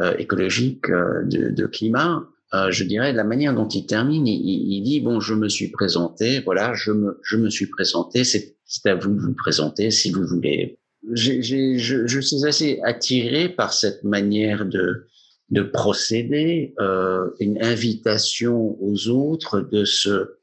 euh, 0.00 0.14
écologiques 0.18 0.90
de, 0.90 1.66
climat. 1.66 2.28
Je 2.70 2.84
dirais 2.84 3.12
la 3.12 3.24
manière 3.24 3.54
dont 3.54 3.68
il 3.68 3.86
termine, 3.86 4.26
il, 4.26 4.82
dit 4.82 5.00
bon, 5.00 5.20
je 5.20 5.34
me 5.34 5.48
suis 5.48 5.70
présenté, 5.70 6.40
voilà, 6.40 6.72
je 6.74 6.92
me, 6.92 7.18
je 7.22 7.36
me 7.36 7.50
suis 7.50 7.66
présenté, 7.66 8.22
c'est 8.24 8.56
à 8.86 8.94
vous 8.94 9.14
de 9.14 9.20
vous 9.20 9.34
présenter 9.34 9.90
si 9.90 10.10
vous 10.10 10.26
voulez. 10.26 10.78
J'ai, 11.12 11.42
je, 11.78 12.06
je 12.06 12.20
suis 12.20 12.44
assez 12.46 12.80
attiré 12.84 13.48
par 13.48 13.72
cette 13.72 14.04
manière 14.04 14.64
de, 14.64 15.06
de 15.50 15.62
procéder, 15.62 16.74
euh, 16.80 17.30
une 17.40 17.62
invitation 17.62 18.76
aux 18.82 19.08
autres 19.08 19.60
de 19.60 19.84
se 19.84 20.36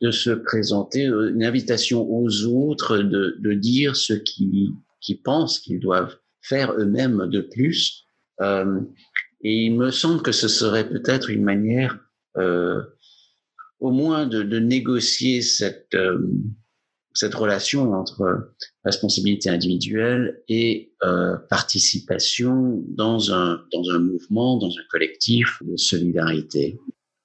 de 0.00 0.10
se 0.10 0.30
présenter, 0.30 1.06
euh, 1.06 1.30
une 1.30 1.44
invitation 1.44 2.02
aux 2.10 2.44
autres 2.44 2.98
de, 2.98 3.36
de 3.38 3.54
dire 3.54 3.96
ce 3.96 4.12
qu'ils 4.12 4.72
qui 5.00 5.14
pensent 5.14 5.60
qu'ils 5.60 5.80
doivent 5.80 6.16
faire 6.42 6.72
eux-mêmes 6.72 7.28
de 7.28 7.40
plus. 7.40 8.04
Euh, 8.40 8.80
et 9.44 9.66
il 9.66 9.76
me 9.76 9.90
semble 9.90 10.22
que 10.22 10.32
ce 10.32 10.48
serait 10.48 10.88
peut-être 10.88 11.30
une 11.30 11.44
manière, 11.44 11.98
euh, 12.38 12.82
au 13.78 13.90
moins, 13.90 14.26
de, 14.26 14.58
négocier 14.58 15.42
cette 15.42 15.94
euh, 15.94 16.18
cette 17.16 17.34
relation 17.34 17.92
entre 17.92 18.52
responsabilité 18.84 19.48
individuelle 19.48 20.42
et 20.48 20.92
euh, 21.04 21.36
participation 21.48 22.82
dans 22.88 23.32
un 23.32 23.62
dans 23.70 23.88
un 23.90 24.00
mouvement, 24.00 24.56
dans 24.56 24.70
un 24.70 24.84
collectif 24.90 25.62
de 25.62 25.76
solidarité. 25.76 26.80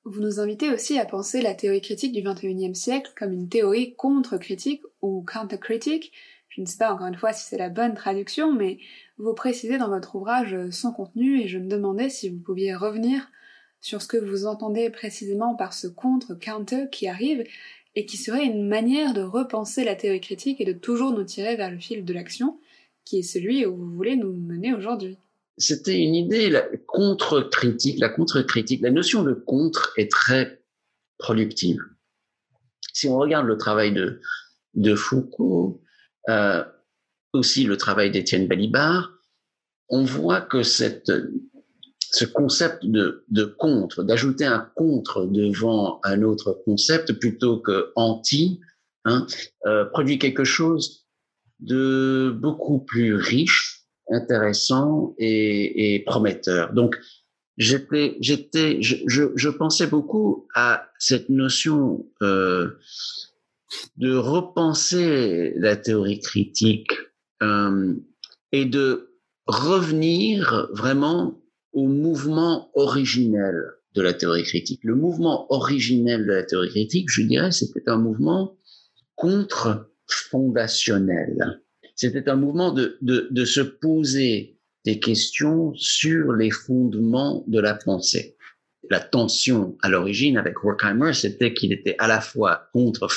Vous 0.05 0.21
nous 0.21 0.39
invitez 0.39 0.71
aussi 0.71 0.99
à 0.99 1.05
penser 1.05 1.41
la 1.41 1.53
théorie 1.53 1.81
critique 1.81 2.13
du 2.13 2.21
XXIe 2.21 2.75
siècle 2.75 3.11
comme 3.17 3.31
une 3.31 3.49
théorie 3.49 3.95
contre-critique 3.95 4.81
ou 5.01 5.23
counter-critique. 5.23 6.11
Je 6.49 6.61
ne 6.61 6.65
sais 6.65 6.77
pas 6.77 6.93
encore 6.93 7.07
une 7.07 7.17
fois 7.17 7.31
si 7.31 7.45
c'est 7.45 7.57
la 7.57 7.69
bonne 7.69 7.93
traduction, 7.93 8.53
mais 8.53 8.79
vous 9.17 9.33
précisez 9.33 9.77
dans 9.77 9.89
votre 9.89 10.15
ouvrage 10.15 10.55
sans 10.71 10.91
contenu 10.91 11.41
et 11.41 11.47
je 11.47 11.57
me 11.57 11.69
demandais 11.69 12.09
si 12.09 12.29
vous 12.29 12.39
pouviez 12.39 12.75
revenir 12.75 13.29
sur 13.81 14.01
ce 14.01 14.07
que 14.07 14.17
vous 14.17 14.45
entendez 14.45 14.89
précisément 14.89 15.55
par 15.55 15.73
ce 15.73 15.87
contre-counter 15.87 16.87
qui 16.91 17.07
arrive 17.07 17.43
et 17.95 18.05
qui 18.05 18.17
serait 18.17 18.45
une 18.45 18.67
manière 18.67 19.13
de 19.13 19.21
repenser 19.21 19.83
la 19.83 19.95
théorie 19.95 20.21
critique 20.21 20.59
et 20.59 20.65
de 20.65 20.73
toujours 20.73 21.13
nous 21.13 21.23
tirer 21.23 21.55
vers 21.55 21.71
le 21.71 21.79
fil 21.79 22.03
de 22.03 22.13
l'action, 22.13 22.59
qui 23.05 23.19
est 23.19 23.23
celui 23.23 23.65
où 23.65 23.75
vous 23.75 23.95
voulez 23.95 24.15
nous 24.15 24.33
mener 24.33 24.73
aujourd'hui 24.73 25.17
c'était 25.59 25.99
une 25.99 26.15
idée 26.15 26.49
la 26.49 26.65
contre-critique. 26.87 27.99
La 27.99 28.09
contre-critique, 28.09 28.81
la 28.81 28.91
notion 28.91 29.23
de 29.23 29.33
contre 29.33 29.93
est 29.97 30.09
très 30.09 30.63
productive. 31.17 31.79
Si 32.93 33.07
on 33.07 33.17
regarde 33.17 33.45
le 33.45 33.57
travail 33.57 33.93
de 34.73 34.95
Foucault, 34.95 35.81
euh, 36.27 36.63
aussi 37.33 37.63
le 37.63 37.77
travail 37.77 38.11
d'Étienne 38.11 38.47
Balibar, 38.47 39.11
on 39.89 40.03
voit 40.03 40.41
que 40.41 40.63
ce 40.63 42.25
concept 42.25 42.85
de, 42.85 43.45
contre, 43.57 44.03
d'ajouter 44.03 44.45
un 44.45 44.69
contre 44.75 45.25
devant 45.25 45.99
un 46.03 46.21
autre 46.23 46.61
concept 46.65 47.13
plutôt 47.13 47.59
que 47.59 47.91
anti, 47.95 48.59
hein, 49.05 49.25
euh, 49.65 49.85
produit 49.85 50.19
quelque 50.19 50.43
chose 50.43 51.05
de 51.59 52.35
beaucoup 52.39 52.79
plus 52.79 53.15
riche 53.15 53.85
intéressant 54.11 55.13
et, 55.17 55.95
et 55.95 55.99
prometteur. 55.99 56.73
Donc, 56.73 56.97
j'étais, 57.59 58.17
j'étais, 58.21 58.81
je, 58.81 59.49
pensais 59.49 59.85
beaucoup 59.85 60.47
à 60.55 60.87
cette 60.97 61.29
notion 61.29 62.07
euh, 62.23 62.77
de 63.97 64.15
repenser 64.15 65.53
la 65.55 65.75
théorie 65.75 66.19
critique 66.19 66.91
euh, 67.41 67.95
et 68.51 68.65
de 68.65 69.15
revenir 69.45 70.67
vraiment 70.73 71.41
au 71.73 71.87
mouvement 71.87 72.71
originel 72.73 73.55
de 73.95 74.01
la 74.01 74.13
théorie 74.13 74.43
critique. 74.43 74.81
Le 74.83 74.95
mouvement 74.95 75.51
originel 75.51 76.25
de 76.25 76.31
la 76.31 76.43
théorie 76.43 76.69
critique, 76.69 77.09
je 77.09 77.23
dirais, 77.23 77.51
c'était 77.51 77.89
un 77.89 77.97
mouvement 77.97 78.55
contre-fondationnel. 79.15 81.61
C'était 81.95 82.29
un 82.29 82.35
mouvement 82.35 82.71
de, 82.71 82.97
de, 83.01 83.27
de 83.31 83.45
se 83.45 83.61
poser 83.61 84.59
des 84.85 84.99
questions 84.99 85.73
sur 85.75 86.33
les 86.33 86.51
fondements 86.51 87.43
de 87.47 87.59
la 87.59 87.73
pensée. 87.73 88.37
La 88.89 88.99
tension 88.99 89.77
à 89.81 89.89
l'origine 89.89 90.37
avec 90.37 90.63
Horkheimer, 90.63 91.13
c'était 91.13 91.53
qu'il 91.53 91.71
était 91.73 91.95
à 91.99 92.07
la 92.07 92.21
fois 92.21 92.69
contre 92.73 93.07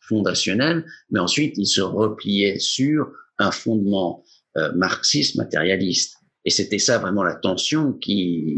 fondationnel, 0.00 0.84
mais 1.10 1.20
ensuite 1.20 1.58
il 1.58 1.66
se 1.66 1.80
repliait 1.80 2.58
sur 2.58 3.10
un 3.38 3.50
fondement 3.50 4.24
euh, 4.56 4.72
marxiste 4.72 5.36
matérialiste. 5.36 6.16
Et 6.44 6.50
c'était 6.50 6.78
ça 6.78 6.98
vraiment 6.98 7.22
la 7.22 7.34
tension 7.34 7.92
qui, 7.92 8.56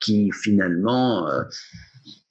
qui 0.00 0.30
finalement 0.32 1.28
euh, 1.28 1.42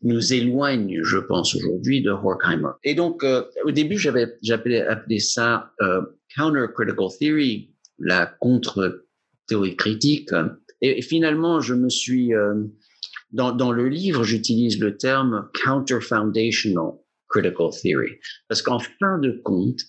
nous 0.01 0.33
éloigne, 0.33 0.99
je 1.03 1.17
pense 1.17 1.55
aujourd'hui, 1.55 2.01
de 2.01 2.09
Horkheimer. 2.09 2.71
Et 2.83 2.95
donc, 2.95 3.23
euh, 3.23 3.43
au 3.63 3.71
début, 3.71 3.97
j'avais 3.97 4.37
j'appelais 4.41 4.81
appelé 4.81 5.19
ça 5.19 5.71
euh, 5.81 6.01
counter-critical 6.35 7.07
theory, 7.19 7.73
la 7.99 8.25
contre-théorie 8.25 9.75
critique. 9.75 10.29
Et, 10.81 11.01
finalement, 11.01 11.59
je 11.59 11.73
me 11.73 11.89
suis 11.89 12.31
dans, 13.31 13.51
dans 13.51 13.71
le 13.71 13.87
livre, 13.87 14.23
j'utilise 14.23 14.79
le 14.79 14.97
terme 14.97 15.49
counter-foundational 15.63 16.93
critical 17.29 17.69
theory, 17.81 18.11
parce 18.47 18.61
qu'en 18.61 18.79
fin 18.79 19.19
de 19.19 19.39
compte, 19.43 19.81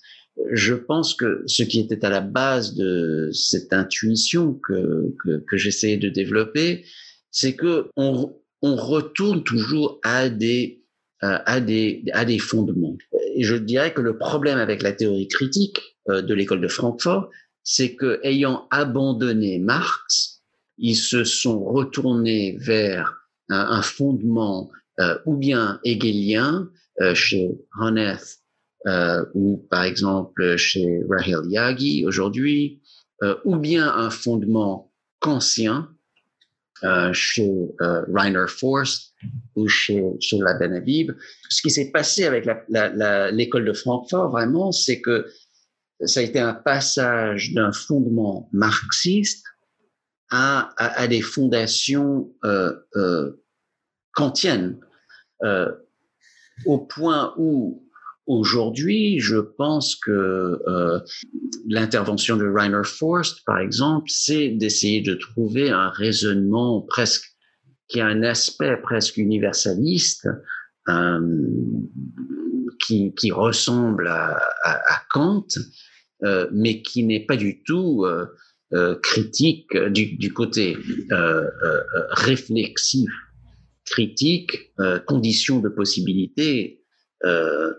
je 0.52 0.74
pense 0.74 1.14
que 1.14 1.42
ce 1.46 1.62
qui 1.62 1.80
était 1.80 2.04
à 2.04 2.10
la 2.10 2.20
base 2.20 2.74
de 2.74 3.30
cette 3.32 3.72
intuition 3.72 4.54
que, 4.54 5.14
que, 5.22 5.44
que 5.46 5.56
j'essayais 5.56 5.96
de 5.96 6.08
développer, 6.08 6.84
c'est 7.30 7.54
que 7.56 7.88
on, 7.96 8.34
on 8.62 8.76
retourne 8.76 9.42
toujours 9.42 10.00
à 10.02 10.28
des, 10.28 10.82
euh, 11.22 11.38
à 11.46 11.60
des, 11.60 12.04
à 12.12 12.24
des 12.24 12.38
fondements. 12.38 12.96
Et 13.36 13.42
je 13.42 13.56
dirais 13.56 13.92
que 13.92 14.00
le 14.00 14.18
problème 14.18 14.58
avec 14.58 14.82
la 14.82 14.92
théorie 14.92 15.28
critique 15.28 15.78
euh, 16.08 16.22
de 16.22 16.34
l'école 16.34 16.60
de 16.60 16.68
Francfort, 16.68 17.30
c'est 17.62 17.94
que 17.94 18.20
ayant 18.22 18.66
abandonné 18.70 19.58
Marx, 19.58 20.42
ils 20.78 20.96
se 20.96 21.24
sont 21.24 21.62
retournés 21.64 22.56
vers 22.58 23.19
un, 23.50 23.82
fondement 23.82 24.70
euh, 25.00 25.18
ou 25.26 25.36
bien 25.36 25.80
hegelien 25.84 26.70
chez 27.14 27.50
Honneth 27.80 28.40
ou 29.34 29.66
par 29.70 29.84
exemple 29.84 30.56
chez 30.56 31.00
Rahel 31.08 31.40
Yagi 31.48 32.04
aujourd'hui, 32.06 32.82
ou 33.44 33.56
bien 33.56 33.88
un 33.94 34.10
fondement 34.10 34.92
kantien 35.20 35.88
euh, 36.82 37.12
chez 37.12 37.52
euh, 37.82 38.06
Reiner 38.10 38.46
Forst 38.48 39.12
ou 39.54 39.68
chez, 39.68 40.02
chez 40.18 40.38
la 40.38 40.54
Benhabib. 40.54 41.12
Ce 41.50 41.60
qui 41.60 41.70
s'est 41.70 41.90
passé 41.90 42.24
avec 42.24 42.46
l'école 43.32 43.66
de 43.66 43.72
Francfort, 43.74 44.30
vraiment, 44.30 44.72
c'est 44.72 45.02
que 45.02 45.26
ça 46.06 46.20
a 46.20 46.22
été 46.22 46.38
un 46.38 46.54
passage 46.54 47.52
d'un 47.52 47.72
fondement 47.72 48.48
marxiste 48.52 49.44
à, 50.30 50.72
à, 50.78 51.06
des 51.06 51.20
fondations 51.20 52.32
euh, 52.44 52.72
euh, 52.96 53.39
kantiennes, 54.14 54.78
euh, 55.42 55.70
au 56.66 56.78
point 56.78 57.34
où 57.36 57.86
Aujourd'hui, 58.30 59.18
je 59.18 59.38
pense 59.38 59.96
que 59.96 60.12
euh, 60.12 61.00
l'intervention 61.66 62.36
de 62.36 62.46
Reiner 62.46 62.84
Forst, 62.84 63.44
par 63.44 63.58
exemple, 63.58 64.08
c'est 64.08 64.50
d'essayer 64.50 65.00
de 65.00 65.14
trouver 65.14 65.70
un 65.70 65.88
raisonnement 65.88 66.80
presque 66.80 67.24
qui 67.88 68.00
a 68.00 68.06
un 68.06 68.22
aspect 68.22 68.76
presque 68.76 69.16
universaliste, 69.16 70.28
euh, 70.88 71.18
qui, 72.78 73.12
qui, 73.16 73.32
ressemble 73.32 74.06
à, 74.06 74.38
Kant, 75.12 75.48
mais 76.52 76.82
qui 76.82 77.02
n'est 77.02 77.26
pas 77.26 77.36
du 77.36 77.64
tout 77.64 78.06
critique 79.02 79.76
du, 79.76 80.32
côté 80.32 80.76
réflexif, 82.12 83.10
critique, 83.90 84.72
condition 85.06 85.60
de 85.60 85.68
possibilité. 85.68 86.82
Euh, 87.24 87.72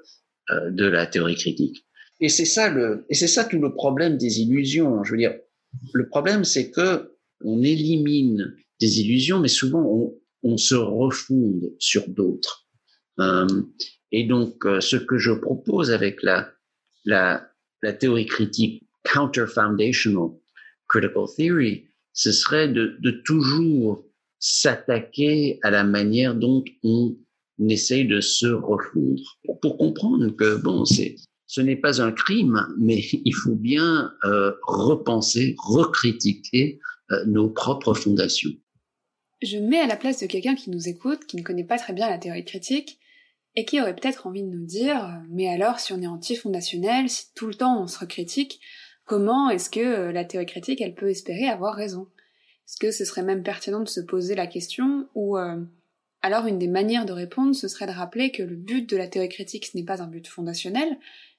euh, 0.51 0.69
de 0.69 0.85
la 0.85 1.05
théorie 1.05 1.35
critique. 1.35 1.85
Et 2.19 2.27
c'est 2.27 2.45
ça 2.45 2.69
le, 2.69 3.05
et 3.09 3.15
c'est 3.15 3.27
ça 3.27 3.45
tout 3.45 3.59
le 3.59 3.73
problème 3.73 4.17
des 4.17 4.41
illusions. 4.41 5.03
Je 5.03 5.11
veux 5.11 5.17
dire, 5.17 5.35
le 5.93 6.07
problème 6.07 6.43
c'est 6.43 6.71
que 6.71 7.15
on 7.45 7.63
élimine 7.63 8.55
des 8.79 9.01
illusions, 9.01 9.39
mais 9.39 9.47
souvent 9.47 10.11
on, 10.43 10.57
se 10.57 10.75
refonde 10.75 11.73
sur 11.79 12.09
d'autres. 12.09 12.67
Euh, 13.19 13.47
et 14.11 14.25
donc, 14.25 14.65
euh, 14.65 14.81
ce 14.81 14.97
que 14.97 15.17
je 15.17 15.31
propose 15.31 15.91
avec 15.91 16.21
la, 16.21 16.51
la, 17.05 17.47
la 17.81 17.93
théorie 17.93 18.25
critique 18.25 18.83
counter-foundational 19.03 20.31
critical 20.89 21.25
theory, 21.37 21.87
ce 22.13 22.31
serait 22.31 22.67
de 22.67 23.21
toujours 23.25 24.03
s'attaquer 24.41 25.59
à 25.61 25.69
la 25.69 25.85
manière 25.85 26.35
dont 26.35 26.65
on 26.83 27.15
essaye 27.69 28.05
de 28.05 28.19
se 28.19 28.47
refondre 28.47 29.39
pour 29.61 29.77
comprendre 29.77 30.29
que 30.31 30.55
bon, 30.55 30.83
c'est 30.83 31.15
ce 31.45 31.61
n'est 31.61 31.75
pas 31.75 32.01
un 32.01 32.11
crime, 32.11 32.65
mais 32.79 33.01
il 33.25 33.33
faut 33.33 33.55
bien 33.55 34.11
euh, 34.23 34.53
repenser, 34.63 35.55
recritiquer 35.57 36.79
euh, 37.11 37.23
nos 37.25 37.49
propres 37.49 37.93
fondations. 37.93 38.51
Je 39.41 39.57
me 39.57 39.67
mets 39.67 39.79
à 39.79 39.87
la 39.87 39.97
place 39.97 40.19
de 40.19 40.27
quelqu'un 40.27 40.55
qui 40.55 40.69
nous 40.69 40.87
écoute, 40.87 41.25
qui 41.25 41.37
ne 41.37 41.43
connaît 41.43 41.63
pas 41.63 41.77
très 41.77 41.93
bien 41.93 42.09
la 42.09 42.17
théorie 42.17 42.45
critique, 42.45 42.99
et 43.55 43.65
qui 43.65 43.81
aurait 43.81 43.95
peut-être 43.95 44.27
envie 44.27 44.43
de 44.43 44.47
nous 44.47 44.65
dire, 44.65 45.21
mais 45.29 45.49
alors 45.49 45.79
si 45.79 45.93
on 45.93 46.01
est 46.01 46.07
anti-fondationnel, 46.07 47.09
si 47.09 47.25
tout 47.35 47.47
le 47.47 47.53
temps 47.53 47.83
on 47.83 47.87
se 47.87 47.99
recritique, 47.99 48.61
comment 49.03 49.49
est-ce 49.49 49.69
que 49.69 49.79
euh, 49.81 50.11
la 50.11 50.23
théorie 50.23 50.45
critique, 50.45 50.79
elle 50.79 50.95
peut 50.95 51.09
espérer 51.09 51.47
avoir 51.47 51.75
raison? 51.75 52.07
Est-ce 52.71 52.79
que 52.79 52.91
ce 52.91 53.03
serait 53.03 53.21
même 53.21 53.43
pertinent 53.43 53.81
de 53.81 53.89
se 53.89 53.99
poser 53.99 54.33
la 54.33 54.47
question, 54.47 55.09
ou 55.13 55.35
alors 56.21 56.45
une 56.45 56.57
des 56.57 56.69
manières 56.69 57.05
de 57.05 57.11
répondre, 57.11 57.53
ce 57.53 57.67
serait 57.67 57.85
de 57.85 57.91
rappeler 57.91 58.31
que 58.31 58.43
le 58.43 58.55
but 58.55 58.89
de 58.89 58.95
la 58.95 59.09
théorie 59.09 59.27
critique, 59.27 59.65
ce 59.65 59.75
n'est 59.75 59.83
pas 59.83 60.01
un 60.01 60.07
but 60.07 60.25
fondationnel, 60.25 60.97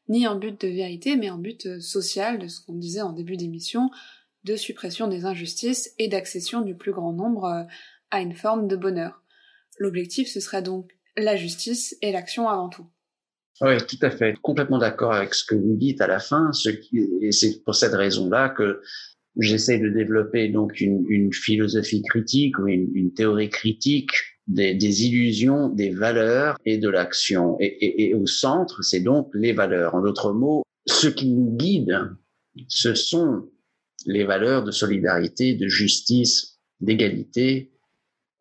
ni 0.08 0.26
un 0.26 0.34
but 0.34 0.60
de 0.60 0.68
vérité, 0.68 1.16
mais 1.16 1.28
un 1.28 1.38
but 1.38 1.64
euh, 1.66 1.80
social, 1.80 2.38
de 2.38 2.48
ce 2.48 2.60
qu'on 2.60 2.74
disait 2.74 3.00
en 3.00 3.12
début 3.12 3.36
d'émission, 3.36 3.90
de 4.44 4.56
suppression 4.56 5.08
des 5.08 5.24
injustices 5.24 5.94
et 5.98 6.08
d'accession 6.08 6.60
du 6.60 6.74
plus 6.74 6.92
grand 6.92 7.12
nombre 7.12 7.44
euh, 7.44 7.62
à 8.10 8.20
une 8.20 8.34
forme 8.34 8.68
de 8.68 8.76
bonheur. 8.76 9.22
L'objectif, 9.78 10.28
ce 10.28 10.40
serait 10.40 10.60
donc 10.62 10.90
la 11.16 11.36
justice 11.36 11.96
et 12.02 12.12
l'action 12.12 12.48
avant 12.48 12.68
tout. 12.68 12.86
Oui, 13.60 13.76
tout 13.86 13.98
à 14.02 14.10
fait. 14.10 14.34
Complètement 14.42 14.78
d'accord 14.78 15.12
avec 15.12 15.34
ce 15.34 15.44
que 15.44 15.54
vous 15.54 15.76
dites 15.76 16.00
à 16.00 16.08
la 16.08 16.18
fin. 16.18 16.50
Et 17.20 17.32
c'est 17.32 17.62
pour 17.62 17.76
cette 17.76 17.92
raison-là 17.92 18.48
que 18.48 18.82
j'essaie 19.38 19.78
de 19.78 19.88
développer 19.88 20.48
donc 20.48 20.80
une, 20.80 21.32
philosophie 21.32 22.02
critique 22.02 22.58
ou 22.58 22.68
une 22.68 23.12
théorie 23.14 23.48
critique 23.48 24.10
des, 24.46 24.74
des, 24.74 25.06
illusions, 25.06 25.68
des 25.68 25.90
valeurs 25.90 26.56
et 26.64 26.78
de 26.78 26.88
l'action. 26.88 27.56
Et, 27.60 27.66
et, 27.66 28.08
et, 28.08 28.14
au 28.14 28.26
centre, 28.26 28.82
c'est 28.82 29.00
donc 29.00 29.30
les 29.34 29.52
valeurs. 29.52 29.94
En 29.94 30.02
d'autres 30.02 30.32
mots, 30.32 30.62
ce 30.86 31.06
qui 31.06 31.30
nous 31.30 31.56
guide, 31.56 31.98
ce 32.68 32.94
sont 32.94 33.48
les 34.06 34.24
valeurs 34.24 34.64
de 34.64 34.70
solidarité, 34.70 35.54
de 35.54 35.68
justice, 35.68 36.58
d'égalité, 36.80 37.72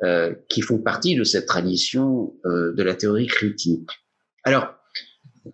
euh, 0.03 0.33
qui 0.49 0.61
font 0.61 0.79
partie 0.79 1.15
de 1.15 1.23
cette 1.23 1.45
tradition 1.45 2.33
euh, 2.45 2.73
de 2.73 2.81
la 2.81 2.95
théorie 2.95 3.27
critique. 3.27 3.89
Alors, 4.43 4.73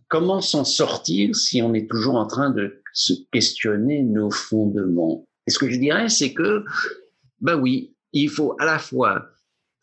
comment 0.07 0.39
s'en 0.39 0.63
sortir 0.63 1.35
si 1.35 1.61
on 1.61 1.73
est 1.73 1.89
toujours 1.89 2.15
en 2.15 2.27
train 2.27 2.49
de 2.49 2.81
se 2.97 3.13
questionner 3.31 4.01
nos 4.01 4.31
fondements 4.31 5.27
Et 5.45 5.51
ce 5.51 5.59
que 5.59 5.69
je 5.69 5.79
dirais, 5.79 6.09
c'est 6.09 6.33
que, 6.33 6.65
bah 7.39 7.55
oui, 7.55 7.95
il 8.11 8.27
faut 8.27 8.55
à 8.59 8.65
la 8.65 8.79
fois 8.79 9.27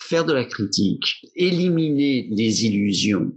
faire 0.02 0.24
de 0.24 0.32
la 0.32 0.44
critique, 0.44 1.24
éliminer 1.36 2.26
les 2.32 2.66
illusions 2.66 3.32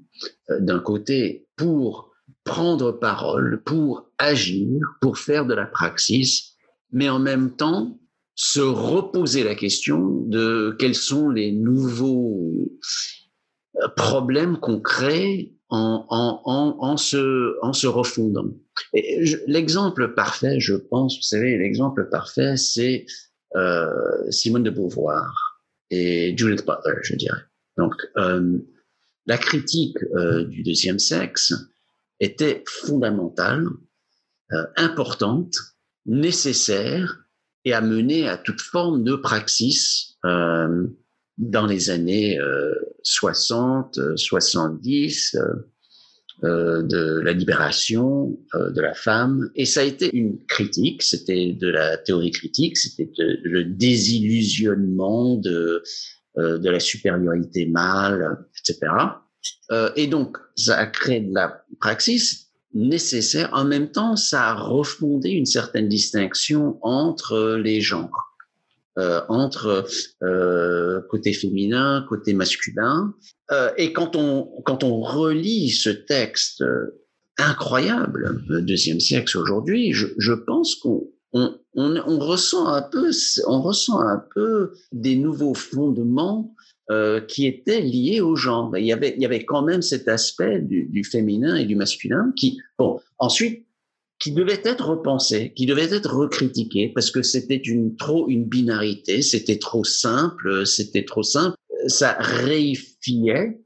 euh, 0.49 0.59
d'un 0.59 0.80
côté 0.80 1.47
pour 1.55 2.11
prendre 2.43 2.91
parole, 2.91 3.61
pour 3.65 4.09
agir, 4.17 4.80
pour 4.99 5.19
faire 5.19 5.45
de 5.45 5.53
la 5.53 5.67
praxis, 5.67 6.55
mais 6.91 7.07
en 7.07 7.19
même 7.19 7.55
temps 7.55 7.99
se 8.34 8.61
reposer 8.61 9.43
la 9.43 9.53
question 9.53 10.21
de 10.25 10.75
quels 10.80 10.95
sont 10.95 11.30
les 11.30 11.51
nouveaux 11.51 12.71
euh, 13.75 13.88
problèmes 13.95 14.57
qu'on 14.57 14.80
crée 14.80 15.53
en, 15.69 16.05
en, 16.09 16.41
en, 16.45 16.78
en, 16.80 16.97
se, 16.97 17.55
en 17.61 17.73
se 17.73 17.86
refondant. 17.86 18.49
L'exemple 19.47 20.13
parfait, 20.13 20.59
je 20.59 20.75
pense, 20.75 21.17
vous 21.17 21.23
savez, 21.23 21.57
l'exemple 21.57 22.09
parfait, 22.09 22.57
c'est 22.57 23.05
euh, 23.55 23.89
Simone 24.30 24.63
de 24.63 24.69
Beauvoir 24.69 25.61
et 25.89 26.36
Judith 26.38 26.65
Butler, 26.65 26.99
je 27.03 27.15
dirais. 27.15 27.41
Donc, 27.78 27.93
euh, 28.17 28.57
la 29.28 29.38
critique 29.38 29.97
euh, 30.15 30.45
du 30.45 30.63
deuxième 30.63 30.99
sexe 30.99 31.53
était 32.19 32.63
fondamentale, 32.65 33.67
euh, 34.53 34.65
importante, 34.78 35.55
nécessaire 36.05 37.19
et 37.65 37.73
a 37.73 37.82
mené 37.82 38.28
à 38.28 38.38
toute 38.38 38.61
forme 38.61 39.03
de 39.03 39.15
praxis 39.15 40.17
euh, 40.25 40.88
dans 41.38 41.65
les 41.65 41.89
années 41.89 42.39
60, 43.03 43.99
70, 44.15 45.38
euh, 46.44 46.84
de 46.84 47.20
la 47.22 47.34
libération 47.34 48.38
euh, 48.54 48.70
de 48.70 48.80
la 48.80 48.94
femme. 48.94 49.50
Et 49.56 49.66
ça 49.66 49.80
a 49.80 49.84
été 49.84 50.16
une 50.16 50.38
critique, 50.46 51.02
c'était 51.02 51.54
de 51.54 51.68
la 51.68 51.98
théorie 51.98 52.30
critique, 52.30 52.78
c'était 52.78 53.10
le 53.18 53.64
désillusionnement 53.64 55.36
de, 55.38 55.82
euh, 56.38 56.60
de 56.60 56.70
la 56.70 56.80
supériorité 56.80 57.66
mâle, 57.66 58.38
etc. 58.60 58.92
et 59.96 60.06
donc, 60.06 60.38
ça 60.56 60.78
a 60.78 60.86
créé 60.86 61.22
de 61.22 61.34
la 61.34 61.64
praxis 61.80 62.52
nécessaire. 62.76 63.50
En 63.54 63.66
même 63.66 63.92
temps, 63.92 64.16
ça 64.16 64.50
a 64.50 64.54
refondé 64.54 65.30
une 65.30 65.48
certaine 65.48 65.90
distinction 65.90 66.78
entre 66.84 67.56
les 67.56 67.82
genres. 67.82 68.37
Euh, 68.98 69.22
entre 69.30 69.86
euh, 70.24 71.02
côté 71.12 71.32
féminin, 71.32 72.04
côté 72.10 72.34
masculin. 72.34 73.14
Euh, 73.52 73.70
et 73.78 73.93
quand 73.93 74.16
on 74.16 74.50
quand 74.66 74.84
on 74.84 75.02
relit 75.02 75.70
ce 75.70 75.91
texte 75.91 76.64
incroyable, 77.38 78.41
deuxième 78.50 79.00
siècle 79.00 79.38
aujourd'hui, 79.38 79.93
je, 79.93 80.34
pense 80.34 80.74
qu'on 80.78 81.12
on, 81.76 82.20
ressent 82.20 82.66
un 82.70 82.82
peu, 82.82 83.12
on 83.45 83.62
ressent 83.62 84.00
un 84.00 84.24
peu 84.34 84.72
des 84.91 85.16
nouveaux 85.16 85.54
fondements 85.54 86.56
qui 87.28 87.45
étaient 87.45 87.82
liés 87.82 88.22
au 88.22 88.36
genre. 88.36 88.76
Il 88.76 88.86
y 88.86 88.93
avait, 88.93 89.14
il 89.16 89.22
y 89.22 89.28
avait 89.28 89.45
quand 89.45 89.62
même 89.62 89.84
cet 89.84 90.08
aspect 90.08 90.60
du, 90.60 90.86
du 90.86 91.04
féminin 91.04 91.56
et 91.56 91.66
du 91.66 91.76
masculin 91.76 92.34
qui, 92.36 92.60
bon, 92.80 93.00
ensuite 93.20 93.66
qui 94.20 94.32
devait 94.32 94.61
être 94.63 94.88
repensé, 94.88 95.53
qui 95.55 95.65
devait 95.65 95.93
être 95.93 96.15
recritiqué 96.15 96.91
parce 96.93 97.11
que 97.11 97.22
c'était 97.22 97.55
une 97.55 97.95
trop 97.95 98.28
une 98.30 98.45
binarité, 98.45 99.22
c'était 99.22 99.59
trop 99.59 99.84
simple, 99.84 100.65
c'était 100.65 101.05
trop 101.05 101.24
simple, 101.24 101.55
ça 101.88 102.18
réifiait 102.20 103.61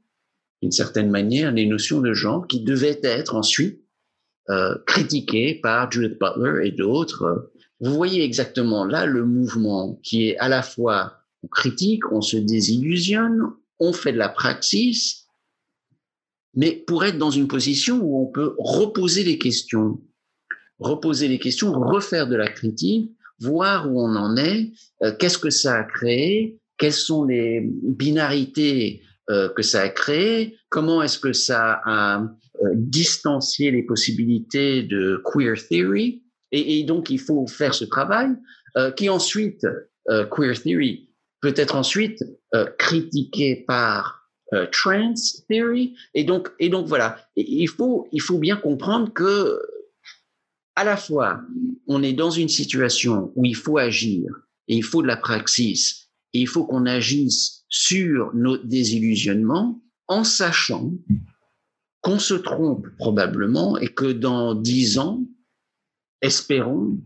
d'une 0.60 0.72
certaine 0.72 1.10
manière 1.10 1.52
les 1.52 1.66
notions 1.66 2.00
de 2.00 2.12
genre 2.12 2.46
qui 2.46 2.62
devaient 2.62 3.00
être 3.02 3.34
ensuite 3.34 3.82
euh, 4.50 4.76
critiquées 4.86 5.58
par 5.62 5.90
Judith 5.90 6.18
Butler 6.20 6.66
et 6.66 6.72
d'autres. 6.72 7.50
Vous 7.80 7.94
voyez 7.94 8.22
exactement 8.22 8.84
là 8.84 9.06
le 9.06 9.24
mouvement 9.24 9.98
qui 10.02 10.28
est 10.28 10.38
à 10.38 10.48
la 10.48 10.62
fois 10.62 11.18
on 11.42 11.48
critique, 11.48 12.12
on 12.12 12.20
se 12.20 12.36
désillusionne, 12.36 13.42
on 13.80 13.92
fait 13.92 14.12
de 14.12 14.18
la 14.18 14.28
praxis, 14.28 15.26
mais 16.54 16.72
pour 16.72 17.04
être 17.04 17.18
dans 17.18 17.30
une 17.30 17.48
position 17.48 18.00
où 18.00 18.22
on 18.22 18.26
peut 18.26 18.54
reposer 18.58 19.24
les 19.24 19.38
questions, 19.38 20.00
reposer 20.82 21.28
les 21.28 21.38
questions, 21.38 21.72
refaire 21.72 22.26
de 22.26 22.36
la 22.36 22.48
critique, 22.48 23.12
voir 23.40 23.90
où 23.90 24.00
on 24.00 24.14
en 24.16 24.36
est, 24.36 24.70
euh, 25.02 25.12
qu'est-ce 25.18 25.38
que 25.38 25.50
ça 25.50 25.76
a 25.76 25.84
créé, 25.84 26.58
quelles 26.78 26.92
sont 26.92 27.24
les 27.24 27.60
binarités 27.62 29.02
euh, 29.30 29.48
que 29.48 29.62
ça 29.62 29.82
a 29.82 29.88
créées, 29.88 30.56
comment 30.68 31.02
est-ce 31.02 31.18
que 31.18 31.32
ça 31.32 31.80
a 31.84 32.22
euh, 32.22 32.68
distancié 32.74 33.70
les 33.70 33.82
possibilités 33.82 34.82
de 34.82 35.20
queer 35.24 35.56
theory, 35.68 36.22
et, 36.50 36.84
donc 36.84 37.08
il 37.08 37.18
faut 37.18 37.46
faire 37.46 37.72
ce 37.72 37.84
travail, 37.86 38.28
qui 38.96 39.08
ensuite, 39.08 39.66
queer 40.06 40.60
theory, 40.62 41.08
peut 41.40 41.54
être 41.56 41.76
ensuite 41.76 42.22
critiqué 42.78 43.64
par 43.66 44.28
trans 44.70 45.14
theory, 45.48 45.94
et 46.12 46.24
donc, 46.24 46.50
et 46.58 46.68
donc 46.68 46.86
voilà, 46.88 47.18
il 47.36 47.68
faut, 47.68 48.06
il 48.12 48.20
faut 48.20 48.38
bien 48.38 48.56
comprendre 48.56 49.10
que 49.14 49.58
à 50.74 50.84
la 50.84 50.96
fois, 50.96 51.40
on 51.86 52.02
est 52.02 52.12
dans 52.12 52.30
une 52.30 52.48
situation 52.48 53.32
où 53.36 53.44
il 53.44 53.56
faut 53.56 53.78
agir 53.78 54.30
et 54.68 54.76
il 54.76 54.84
faut 54.84 55.02
de 55.02 55.06
la 55.06 55.16
praxis 55.16 56.10
et 56.32 56.40
il 56.40 56.48
faut 56.48 56.64
qu'on 56.64 56.86
agisse 56.86 57.64
sur 57.68 58.34
nos 58.34 58.56
désillusionnements 58.56 59.82
en 60.08 60.24
sachant 60.24 60.92
qu'on 62.00 62.18
se 62.18 62.34
trompe 62.34 62.86
probablement 62.98 63.78
et 63.78 63.88
que 63.88 64.12
dans 64.12 64.54
dix 64.54 64.98
ans, 64.98 65.24
espérons, 66.20 66.98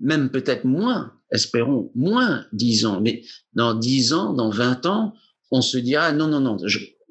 même 0.00 0.30
peut-être 0.30 0.64
moins, 0.64 1.12
espérons 1.30 1.90
moins 1.94 2.46
dix 2.52 2.86
ans, 2.86 3.00
mais 3.00 3.22
dans 3.52 3.74
dix 3.74 4.12
ans, 4.12 4.32
dans 4.32 4.50
vingt 4.50 4.86
ans, 4.86 5.14
on 5.50 5.62
se 5.62 5.78
dira 5.78 6.12
non, 6.12 6.26
non, 6.28 6.40
non, 6.40 6.56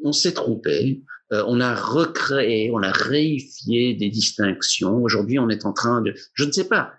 on 0.04 0.12
s'est 0.12 0.34
trompé, 0.34 1.04
euh, 1.34 1.44
on 1.48 1.60
a 1.60 1.76
recréé, 1.76 2.72
on 2.72 2.82
a 2.82 2.92
réifié 2.92 3.94
des 3.94 4.10
distinctions. 4.10 4.98
Aujourd'hui, 5.04 5.40
on 5.40 5.50
est 5.50 5.66
en 5.66 5.74
train 5.74 6.02
de, 6.02 6.14
je 6.34 6.44
ne 6.46 6.52
sais 6.52 6.68
pas, 6.68 6.94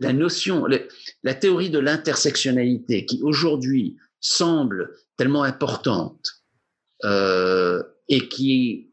la 0.00 0.12
notion, 0.12 0.66
la 1.22 1.34
théorie 1.34 1.70
de 1.70 1.78
l'intersectionnalité 1.78 3.06
qui 3.06 3.20
aujourd'hui 3.22 3.96
semble 4.20 4.96
tellement 5.16 5.44
importante 5.44 6.42
euh, 7.04 7.82
et 8.08 8.28
qui 8.28 8.91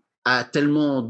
tellement 0.52 1.02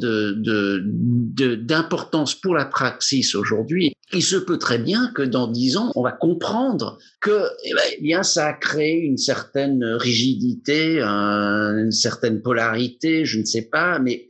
d'importance 1.61 2.35
pour 2.35 2.53
la 2.55 2.65
praxis 2.65 3.35
aujourd'hui, 3.35 3.93
il 4.13 4.23
se 4.23 4.35
peut 4.37 4.57
très 4.57 4.79
bien 4.79 5.11
que 5.13 5.21
dans 5.21 5.47
dix 5.47 5.77
ans, 5.77 5.91
on 5.95 6.01
va 6.01 6.11
comprendre 6.11 6.97
que 7.21 7.47
eh 7.63 8.01
bien, 8.01 8.23
ça 8.23 8.47
a 8.47 8.53
créé 8.53 8.97
une 8.99 9.17
certaine 9.17 9.83
rigidité, 9.83 10.99
une 11.01 11.91
certaine 11.91 12.41
polarité, 12.41 13.25
je 13.25 13.39
ne 13.39 13.45
sais 13.45 13.69
pas, 13.69 13.99
mais 13.99 14.29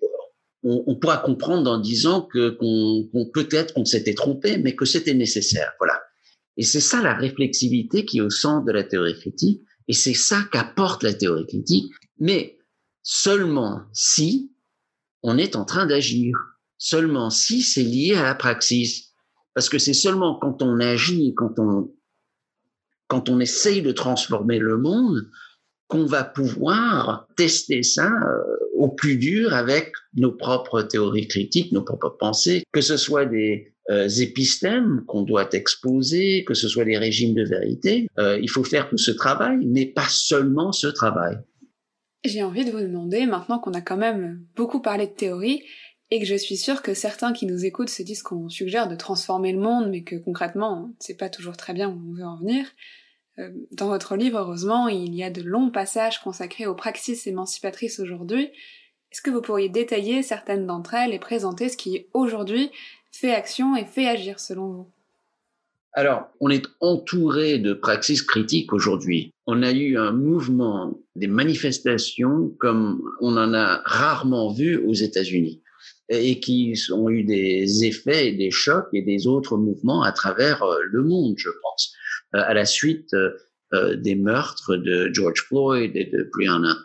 on, 0.63 0.95
pourra 0.95 1.17
comprendre 1.17 1.63
dans 1.63 1.79
dix 1.79 2.05
ans 2.05 2.21
que 2.21 2.49
qu'on, 2.49 3.07
peut-être 3.33 3.73
qu'on 3.73 3.85
s'était 3.85 4.13
trompé, 4.13 4.57
mais 4.57 4.75
que 4.75 4.85
c'était 4.85 5.13
nécessaire. 5.13 5.71
Voilà. 5.79 6.01
Et 6.57 6.63
c'est 6.63 6.81
ça 6.81 7.01
la 7.01 7.13
réflexivité 7.13 8.03
qui 8.03 8.17
est 8.17 8.21
au 8.21 8.29
centre 8.29 8.65
de 8.65 8.73
la 8.73 8.83
théorie 8.83 9.17
critique, 9.17 9.61
et 9.87 9.93
c'est 9.93 10.13
ça 10.13 10.43
qu'apporte 10.51 11.03
la 11.03 11.13
théorie 11.13 11.47
critique, 11.47 11.91
mais 12.19 12.57
seulement 13.01 13.83
si 13.93 14.51
on 15.23 15.37
est 15.37 15.55
en 15.55 15.65
train 15.65 15.85
d'agir. 15.85 16.35
Seulement 16.77 17.29
si 17.29 17.61
c'est 17.61 17.83
lié 17.83 18.15
à 18.15 18.23
la 18.23 18.35
praxis. 18.35 19.13
Parce 19.53 19.69
que 19.69 19.77
c'est 19.77 19.93
seulement 19.93 20.35
quand 20.39 20.61
on 20.61 20.79
agit, 20.79 21.33
quand 21.35 21.59
on, 21.59 21.91
quand 23.07 23.29
on 23.29 23.39
essaye 23.39 23.81
de 23.81 23.91
transformer 23.91 24.59
le 24.59 24.77
monde, 24.77 25.29
qu'on 25.89 26.05
va 26.05 26.23
pouvoir 26.23 27.27
tester 27.35 27.81
ça 27.83 28.09
euh, 28.09 28.55
au 28.75 28.89
plus 28.89 29.17
dur 29.17 29.53
avec 29.53 29.91
nos 30.13 30.31
propres 30.31 30.83
théories 30.83 31.27
critiques, 31.27 31.71
nos 31.71 31.81
propres 31.81 32.15
pensées, 32.17 32.63
que 32.71 32.81
ce 32.81 32.95
soit 32.95 33.25
des 33.25 33.73
euh, 33.89 34.07
épistémes 34.07 35.03
qu'on 35.07 35.23
doit 35.23 35.49
exposer, 35.51 36.45
que 36.45 36.53
ce 36.53 36.67
soit 36.67 36.85
des 36.85 36.97
régimes 36.97 37.33
de 37.33 37.43
vérité. 37.43 38.07
Euh, 38.19 38.39
il 38.39 38.49
faut 38.49 38.63
faire 38.63 38.87
tout 38.87 38.99
ce 38.99 39.09
travail, 39.09 39.57
mais 39.65 39.87
pas 39.87 40.07
seulement 40.07 40.71
ce 40.71 40.87
travail. 40.87 41.37
J'ai 42.23 42.43
envie 42.43 42.65
de 42.65 42.71
vous 42.71 42.81
demander, 42.81 43.25
maintenant 43.25 43.59
qu'on 43.59 43.73
a 43.73 43.81
quand 43.81 43.97
même 43.97 44.45
beaucoup 44.55 44.81
parlé 44.81 45.07
de 45.07 45.11
théorie, 45.11 45.63
et 46.11 46.19
que 46.19 46.25
je 46.25 46.35
suis 46.35 46.57
sûre 46.57 46.81
que 46.81 46.93
certains 46.93 47.33
qui 47.33 47.45
nous 47.45 47.65
écoutent 47.65 47.89
se 47.89 48.01
disent 48.01 48.23
qu'on 48.23 48.49
suggère 48.49 48.87
de 48.87 48.95
transformer 48.95 49.51
le 49.51 49.59
monde, 49.59 49.89
mais 49.89 50.03
que 50.03 50.15
concrètement, 50.15 50.91
c'est 50.99 51.17
pas 51.17 51.29
toujours 51.29 51.55
très 51.55 51.73
bien 51.73 51.89
où 51.89 52.01
on 52.09 52.13
veut 52.13 52.25
en 52.25 52.37
venir. 52.39 52.65
Euh, 53.37 53.51
dans 53.71 53.87
votre 53.87 54.15
livre, 54.15 54.39
heureusement, 54.39 54.87
il 54.87 55.13
y 55.13 55.23
a 55.23 55.29
de 55.29 55.41
longs 55.41 55.69
passages 55.69 56.19
consacrés 56.19 56.65
aux 56.65 56.75
praxis 56.75 57.27
émancipatrices 57.27 57.99
aujourd'hui. 57.99 58.51
Est-ce 59.11 59.21
que 59.21 59.29
vous 59.29 59.41
pourriez 59.41 59.69
détailler 59.69 60.23
certaines 60.23 60.65
d'entre 60.65 60.95
elles 60.95 61.13
et 61.13 61.19
présenter 61.19 61.69
ce 61.69 61.77
qui 61.77 62.07
aujourd'hui 62.13 62.71
fait 63.11 63.33
action 63.33 63.75
et 63.75 63.85
fait 63.85 64.07
agir 64.07 64.39
selon 64.39 64.71
vous? 64.71 64.91
Alors, 65.93 66.27
on 66.39 66.49
est 66.49 66.65
entouré 66.81 67.57
de 67.57 67.73
praxis 67.73 68.21
critiques 68.21 68.73
aujourd'hui. 68.73 69.31
On 69.47 69.63
a 69.63 69.71
eu 69.71 69.97
un 69.97 70.11
mouvement, 70.11 70.99
des 71.15 71.27
manifestations 71.27 72.55
comme 72.59 73.01
on 73.21 73.35
en 73.37 73.53
a 73.53 73.81
rarement 73.85 74.53
vu 74.53 74.77
aux 74.77 74.93
États-Unis 74.93 75.63
et 76.09 76.39
qui 76.39 76.73
ont 76.91 77.09
eu 77.09 77.23
des 77.23 77.85
effets 77.85 78.29
et 78.29 78.31
des 78.33 78.51
chocs 78.51 78.89
et 78.93 79.01
des 79.01 79.27
autres 79.27 79.57
mouvements 79.57 80.01
à 80.03 80.11
travers 80.11 80.63
euh, 80.63 80.79
le 80.91 81.03
monde, 81.03 81.35
je 81.37 81.49
pense, 81.61 81.93
euh, 82.35 82.41
à 82.45 82.53
la 82.53 82.65
suite 82.65 83.13
euh, 83.13 83.95
des 83.95 84.15
meurtres 84.15 84.75
de 84.75 85.09
George 85.13 85.41
Floyd 85.47 85.91
et 85.95 86.05
de 86.05 86.29
Breonna 86.33 86.75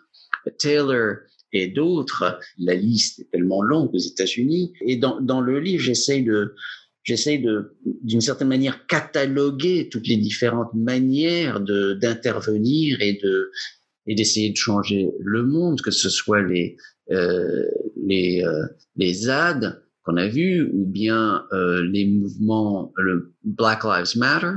Taylor 0.59 1.17
et 1.53 1.69
d'autres. 1.69 2.39
La 2.59 2.75
liste 2.75 3.21
est 3.21 3.31
tellement 3.31 3.63
longue 3.63 3.95
aux 3.95 3.99
États-Unis. 3.99 4.73
Et 4.87 4.97
dans, 4.97 5.21
dans 5.21 5.41
le 5.41 5.61
livre, 5.61 5.83
j'essaye 5.83 6.23
de 6.23 6.55
j'essaie 7.05 7.39
de, 7.39 7.77
d'une 8.03 8.21
certaine 8.21 8.49
manière, 8.49 8.87
cataloguer 8.87 9.89
toutes 9.91 10.09
les 10.09 10.17
différentes 10.17 10.75
manières 10.75 11.61
de 11.61 11.95
d'intervenir 11.95 13.01
et 13.01 13.21
de 13.23 13.51
et 14.07 14.15
d'essayer 14.15 14.51
de 14.51 14.57
changer 14.57 15.11
le 15.21 15.45
monde, 15.45 15.81
que 15.81 15.91
ce 15.91 16.09
soit 16.09 16.43
les 16.43 16.77
euh, 17.13 17.65
les 18.05 18.43
euh, 18.43 18.67
les 18.97 19.15
ZAD 19.15 19.83
qu'on 20.03 20.17
a 20.17 20.27
vus 20.27 20.69
ou 20.73 20.85
bien 20.85 21.45
euh, 21.53 21.83
les 21.91 22.07
mouvements 22.07 22.93
le 22.97 23.33
Black 23.45 23.85
Lives 23.85 24.17
Matter 24.17 24.57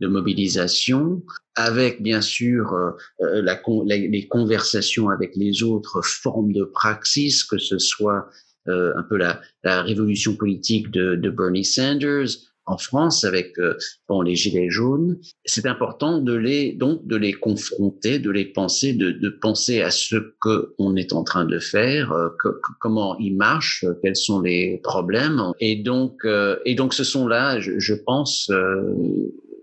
de 0.00 0.06
mobilisation, 0.06 1.22
avec 1.54 2.02
bien 2.02 2.20
sûr 2.20 2.72
euh, 2.72 2.90
euh, 3.20 3.42
la, 3.42 3.60
les 3.86 4.28
conversations 4.28 5.10
avec 5.10 5.36
les 5.36 5.62
autres 5.62 6.02
formes 6.02 6.52
de 6.52 6.64
praxis, 6.64 7.44
que 7.44 7.58
ce 7.58 7.78
soit 7.78 8.28
euh, 8.68 8.92
un 8.94 9.02
peu 9.02 9.16
la, 9.16 9.40
la 9.64 9.82
révolution 9.82 10.36
politique 10.36 10.90
de, 10.90 11.14
de, 11.14 11.30
Bernie 11.30 11.64
Sanders 11.64 12.28
en 12.66 12.76
France 12.76 13.24
avec 13.24 13.58
euh, 13.58 13.74
bon, 14.06 14.20
les 14.20 14.36
gilets 14.36 14.68
jaunes. 14.68 15.18
C'est 15.46 15.64
important 15.64 16.18
de 16.18 16.34
les 16.34 16.74
donc 16.74 17.06
de 17.06 17.16
les 17.16 17.32
confronter, 17.32 18.18
de 18.18 18.30
les 18.30 18.44
penser, 18.44 18.92
de, 18.92 19.12
de 19.12 19.30
penser 19.30 19.80
à 19.80 19.90
ce 19.90 20.16
que 20.42 20.74
on 20.76 20.94
est 20.94 21.14
en 21.14 21.24
train 21.24 21.46
de 21.46 21.58
faire, 21.58 22.12
euh, 22.12 22.28
que, 22.38 22.48
comment 22.80 23.16
ils 23.18 23.34
marchent, 23.34 23.86
quels 24.02 24.14
sont 24.14 24.42
les 24.42 24.78
problèmes. 24.84 25.40
Et 25.58 25.76
donc 25.76 26.26
et 26.66 26.74
donc 26.74 26.92
ce 26.92 27.02
sont 27.02 27.26
là, 27.26 27.60
je, 27.60 27.78
je 27.78 27.94
pense 27.94 28.52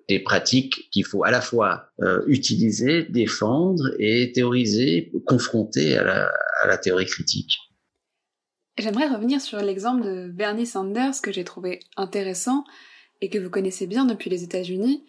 des 0.10 0.20
pratiques 0.20 0.90
qu'il 0.90 1.06
faut 1.06 1.24
à 1.24 1.30
la 1.30 1.42
fois 1.42 1.86
utiliser, 2.26 3.04
défendre 3.04 3.92
et 4.00 4.32
théoriser, 4.32 5.12
confronter 5.28 5.98
à 5.98 6.04
la, 6.04 6.32
à 6.64 6.68
la 6.68 6.78
théorie 6.80 7.06
critique. 7.06 7.60
J'aimerais 8.78 9.08
revenir 9.08 9.42
sur 9.42 9.60
l'exemple 9.60 10.04
de 10.04 10.28
Bernie 10.28 10.68
Sanders 10.68 11.20
que 11.24 11.32
j'ai 11.32 11.44
trouvé 11.44 11.80
intéressant 11.96 12.64
et 13.22 13.30
que 13.30 13.40
vous 13.40 13.50
connaissez 13.50 13.88
bien 13.88 14.06
depuis 14.06 14.30
les 14.30 14.44
États-Unis. 14.44 15.04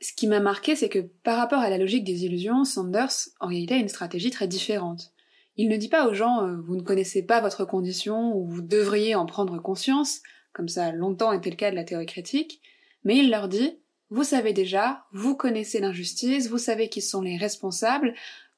Ce 0.00 0.12
qui 0.12 0.28
m'a 0.28 0.38
marqué, 0.38 0.76
c'est 0.76 0.88
que 0.88 1.00
par 1.24 1.36
rapport 1.36 1.58
à 1.58 1.70
la 1.70 1.78
logique 1.78 2.04
des 2.04 2.24
illusions, 2.24 2.64
Sanders, 2.64 3.10
en 3.40 3.48
réalité, 3.48 3.74
a 3.74 3.78
une 3.78 3.88
stratégie 3.88 4.30
très 4.30 4.46
différente. 4.46 5.12
Il 5.56 5.68
ne 5.68 5.76
dit 5.76 5.88
pas 5.88 6.06
aux 6.06 6.14
gens 6.14 6.44
euh, 6.44 6.56
vous 6.62 6.76
ne 6.76 6.82
connaissez 6.82 7.24
pas 7.24 7.40
votre 7.40 7.64
condition 7.64 8.32
ou 8.36 8.46
vous 8.46 8.62
devriez 8.62 9.16
en 9.16 9.26
prendre 9.26 9.60
conscience, 9.60 10.20
comme 10.52 10.68
ça 10.68 10.86
a 10.86 10.92
longtemps 10.92 11.32
été 11.32 11.50
le 11.50 11.56
cas 11.56 11.72
de 11.72 11.76
la 11.76 11.84
théorie 11.84 12.06
critique, 12.06 12.62
mais 13.02 13.16
il 13.16 13.30
leur 13.30 13.48
dit 13.48 13.76
vous 14.10 14.24
savez 14.24 14.52
déjà, 14.52 15.04
vous 15.12 15.36
connaissez 15.36 15.80
l'injustice, 15.80 16.48
vous 16.48 16.58
savez 16.58 16.88
qui 16.88 17.00
sont 17.00 17.22
les 17.22 17.36
responsables, 17.36 18.14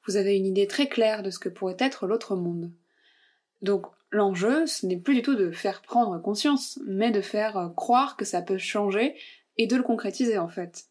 vous 0.07 0.15
avez 0.15 0.35
une 0.35 0.45
idée 0.45 0.67
très 0.67 0.87
claire 0.87 1.23
de 1.23 1.29
ce 1.29 1.39
que 1.39 1.49
pourrait 1.49 1.77
être 1.79 2.07
l'autre 2.07 2.35
monde. 2.35 2.71
Donc 3.61 3.85
L'enjeu, 4.13 4.67
ce 4.67 4.85
n'est 4.85 4.97
plus 4.97 5.15
du 5.15 5.21
tout 5.23 5.33
de 5.33 5.49
faire 5.49 5.81
prendre 5.81 6.21
conscience, 6.21 6.79
mais 6.85 7.09
de 7.09 7.19
faire 7.19 7.57
euh, 7.57 7.69
croire 7.69 8.15
que 8.15 8.25
ça 8.25 8.43
peut 8.43 8.59
changer 8.59 9.15
et 9.57 9.65
de 9.65 9.75
le 9.75 9.81
concrétiser 9.81 10.37
en 10.37 10.47
fait. 10.47 10.85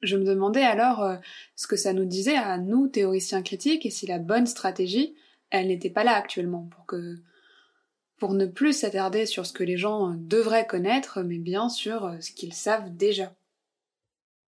Je 0.00 0.16
me 0.16 0.24
demandais 0.24 0.62
alors 0.62 1.02
euh, 1.02 1.16
ce 1.56 1.66
que 1.66 1.76
ça 1.76 1.92
nous 1.92 2.06
disait 2.06 2.36
à 2.36 2.56
nous, 2.56 2.88
théoriciens 2.88 3.42
critiques, 3.42 3.84
et 3.84 3.90
si 3.90 4.06
la 4.06 4.18
bonne 4.18 4.46
stratégie, 4.46 5.14
elle 5.50 5.68
n'était 5.68 5.90
pas 5.90 6.04
là 6.04 6.14
actuellement, 6.14 6.66
pour 6.74 6.86
que 6.86 7.16
pour 8.18 8.32
ne 8.32 8.46
plus 8.46 8.72
s'attarder 8.72 9.26
sur 9.26 9.44
ce 9.44 9.52
que 9.52 9.62
les 9.62 9.76
gens 9.76 10.14
devraient 10.16 10.66
connaître, 10.66 11.20
mais 11.20 11.38
bien 11.38 11.68
sur 11.68 12.06
euh, 12.06 12.16
ce 12.20 12.32
qu'ils 12.32 12.54
savent 12.54 12.96
déjà. 12.96 13.34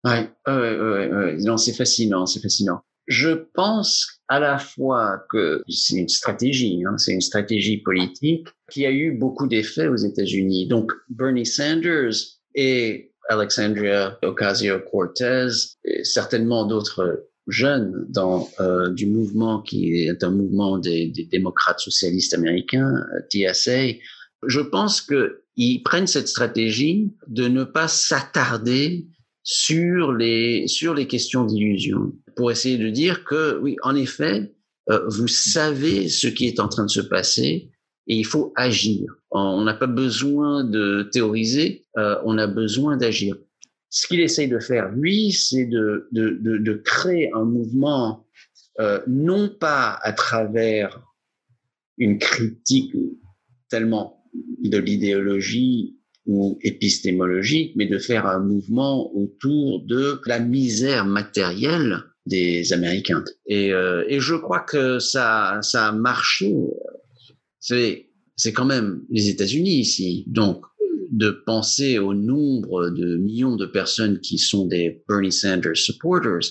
Ouais, 0.05 0.31
ouais, 0.47 0.79
ouais, 0.79 1.11
ouais. 1.11 1.37
Non, 1.39 1.57
c'est 1.57 1.73
fascinant, 1.73 2.27
c'est 2.27 2.41
fascinant. 2.41 2.83
Je 3.07 3.31
pense 3.55 4.21
à 4.29 4.41
la 4.41 4.59
fois 4.59 5.25
que 5.31 5.63
c'est 5.69 5.97
une 5.97 6.09
stratégie, 6.09 6.83
hein, 6.87 6.99
c'est 6.99 7.13
une 7.13 7.21
stratégie 7.21 7.79
politique 7.79 8.49
qui 8.71 8.85
a 8.85 8.91
eu 8.91 9.13
beaucoup 9.13 9.47
d'effets 9.47 9.87
aux 9.87 9.97
États-Unis. 9.97 10.67
Donc 10.67 10.93
Bernie 11.09 11.47
Sanders 11.47 12.15
et 12.55 13.13
Alexandria 13.29 14.19
Ocasio-Cortez, 14.23 15.49
et 15.85 16.05
certainement 16.05 16.67
d'autres 16.67 17.29
jeune 17.49 18.07
dans 18.09 18.49
euh, 18.59 18.93
du 18.93 19.07
mouvement 19.07 19.63
qui 19.63 20.07
est 20.07 20.25
un 20.25 20.31
mouvement 20.31 20.79
des, 20.79 21.07
des 21.09 21.25
démocrates 21.25 21.79
socialistes 21.79 22.35
américains, 22.35 23.05
TSA, 23.31 23.99
je 24.47 24.61
pense 24.61 25.01
qu'ils 25.01 25.83
prennent 25.85 26.07
cette 26.07 26.29
stratégie 26.29 27.13
de 27.29 27.49
ne 27.49 27.65
pas 27.65 27.89
s'attarder 27.89 29.07
sur 29.47 30.13
les 30.13 30.67
sur 30.67 30.93
les 30.93 31.07
questions 31.07 31.45
d'illusion 31.45 32.13
pour 32.35 32.51
essayer 32.51 32.79
de 32.79 32.91
dire 32.91 33.25
que 33.25 33.59
oui, 33.63 33.77
en 33.83 33.95
effet, 33.95 34.53
euh, 34.91 35.07
vous 35.09 35.29
savez 35.29 36.09
ce 36.09 36.27
qui 36.27 36.49
est 36.49 36.59
en 36.59 36.69
train 36.69 36.85
de 36.85 36.91
se 36.91 37.01
passer 37.01 37.71
et 38.09 38.17
il 38.17 38.27
faut 38.27 38.53
agir. 38.57 39.07
On 39.31 39.63
n'a 39.63 39.75
pas 39.75 39.87
besoin 39.87 40.65
de 40.65 41.09
théoriser, 41.13 41.87
euh, 41.97 42.17
on 42.25 42.39
a 42.39 42.49
besoin 42.49 42.97
d'agir. 42.97 43.37
Ce 43.89 44.09
qu'il 44.09 44.21
essaye 44.21 44.49
de 44.49 44.59
faire, 44.59 44.91
lui, 44.91 45.31
c'est 45.31 45.67
de, 45.67 46.09
de, 46.11 46.39
de, 46.41 46.59
de, 46.59 46.75
créer 46.75 47.31
un 47.33 47.45
mouvement, 47.45 48.27
euh, 48.81 49.01
non 49.07 49.49
pas 49.49 49.97
à 50.03 50.13
travers 50.13 51.01
une 51.99 52.19
critique 52.19 52.93
tellement 53.69 54.25
de 54.65 54.79
l'idéologie 54.79 55.97
ou 56.27 56.59
épistémologique, 56.63 57.73
mais 57.77 57.87
de 57.87 57.99
faire 57.99 58.27
un 58.27 58.41
mouvement 58.41 59.15
autour 59.17 59.85
de 59.85 60.21
la 60.27 60.41
misère 60.41 61.05
matérielle 61.05 62.03
des 62.27 62.73
Américains. 62.73 63.25
Et, 63.47 63.73
euh, 63.73 64.05
et 64.09 64.19
je 64.21 64.35
crois 64.35 64.61
que 64.61 64.99
ça, 64.99 65.61
ça 65.63 65.89
a 65.89 65.93
marché. 65.93 66.53
C'est, 67.61 68.09
c'est 68.35 68.53
quand 68.53 68.65
même 68.65 69.03
les 69.11 69.29
États-Unis 69.29 69.79
ici. 69.79 70.25
Donc, 70.27 70.65
de 71.11 71.31
penser 71.31 71.99
au 71.99 72.15
nombre 72.15 72.91
de 72.91 73.17
millions 73.17 73.57
de 73.57 73.67
personnes 73.67 74.21
qui 74.21 74.39
sont 74.39 74.67
des 74.67 75.03
Bernie 75.09 75.33
Sanders 75.33 75.77
supporters, 75.77 76.51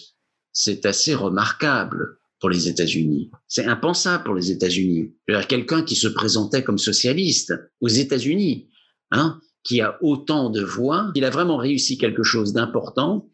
c'est 0.53 0.85
assez 0.85 1.13
remarquable 1.13 2.17
pour 2.39 2.49
les 2.49 2.67
États-Unis. 2.67 3.31
C'est 3.47 3.65
impensable 3.65 4.23
pour 4.23 4.35
les 4.35 4.51
États-Unis. 4.51 5.13
Quelqu'un 5.49 5.83
qui 5.83 5.95
se 5.95 6.07
présentait 6.07 6.63
comme 6.63 6.77
socialiste 6.77 7.53
aux 7.81 7.87
États-Unis, 7.87 8.69
hein, 9.11 9.39
qui 9.65 9.81
a 9.81 9.97
autant 10.01 10.49
de 10.49 10.63
voix, 10.63 11.11
il 11.15 11.25
a 11.25 11.29
vraiment 11.29 11.57
réussi 11.57 11.97
quelque 11.97 12.23
chose 12.23 12.53
d'important. 12.53 13.27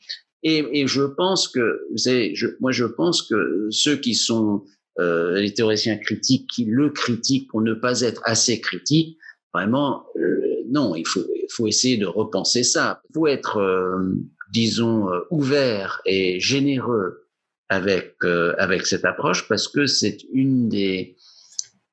Et, 0.44 0.88
je 0.88 1.04
pense 1.04 1.48
que, 1.48 1.82
vous 1.92 1.98
savez, 1.98 2.34
moi 2.60 2.72
je 2.72 2.86
pense 2.86 3.22
que 3.22 3.68
ceux 3.70 3.98
qui 3.98 4.16
sont 4.16 4.64
euh, 5.00 5.40
les 5.40 5.54
théoriciens 5.54 5.98
critiques, 5.98 6.50
qui 6.50 6.66
le 6.66 6.90
critiquent 6.90 7.48
pour 7.50 7.62
ne 7.62 7.76
pas 7.76 8.02
être 8.02 8.22
assez 8.26 8.60
critiques, 8.60 9.20
vraiment, 9.54 10.06
euh, 10.16 10.64
non, 10.70 10.96
il 10.96 11.06
faut, 11.06 11.68
essayer 11.68 11.98
de 11.98 12.08
repenser 12.08 12.64
ça. 12.64 13.02
Il 13.10 13.14
faut 13.14 13.28
être, 13.28 13.58
euh, 13.58 14.16
disons, 14.52 15.10
ouvert 15.30 16.02
et 16.06 16.40
généreux 16.40 17.28
avec 17.70 18.16
avec 18.58 18.86
cette 18.86 19.06
approche 19.06 19.48
parce 19.48 19.70
que 19.70 19.86
c'est 19.86 20.18
une 20.34 20.68
des 20.68 21.16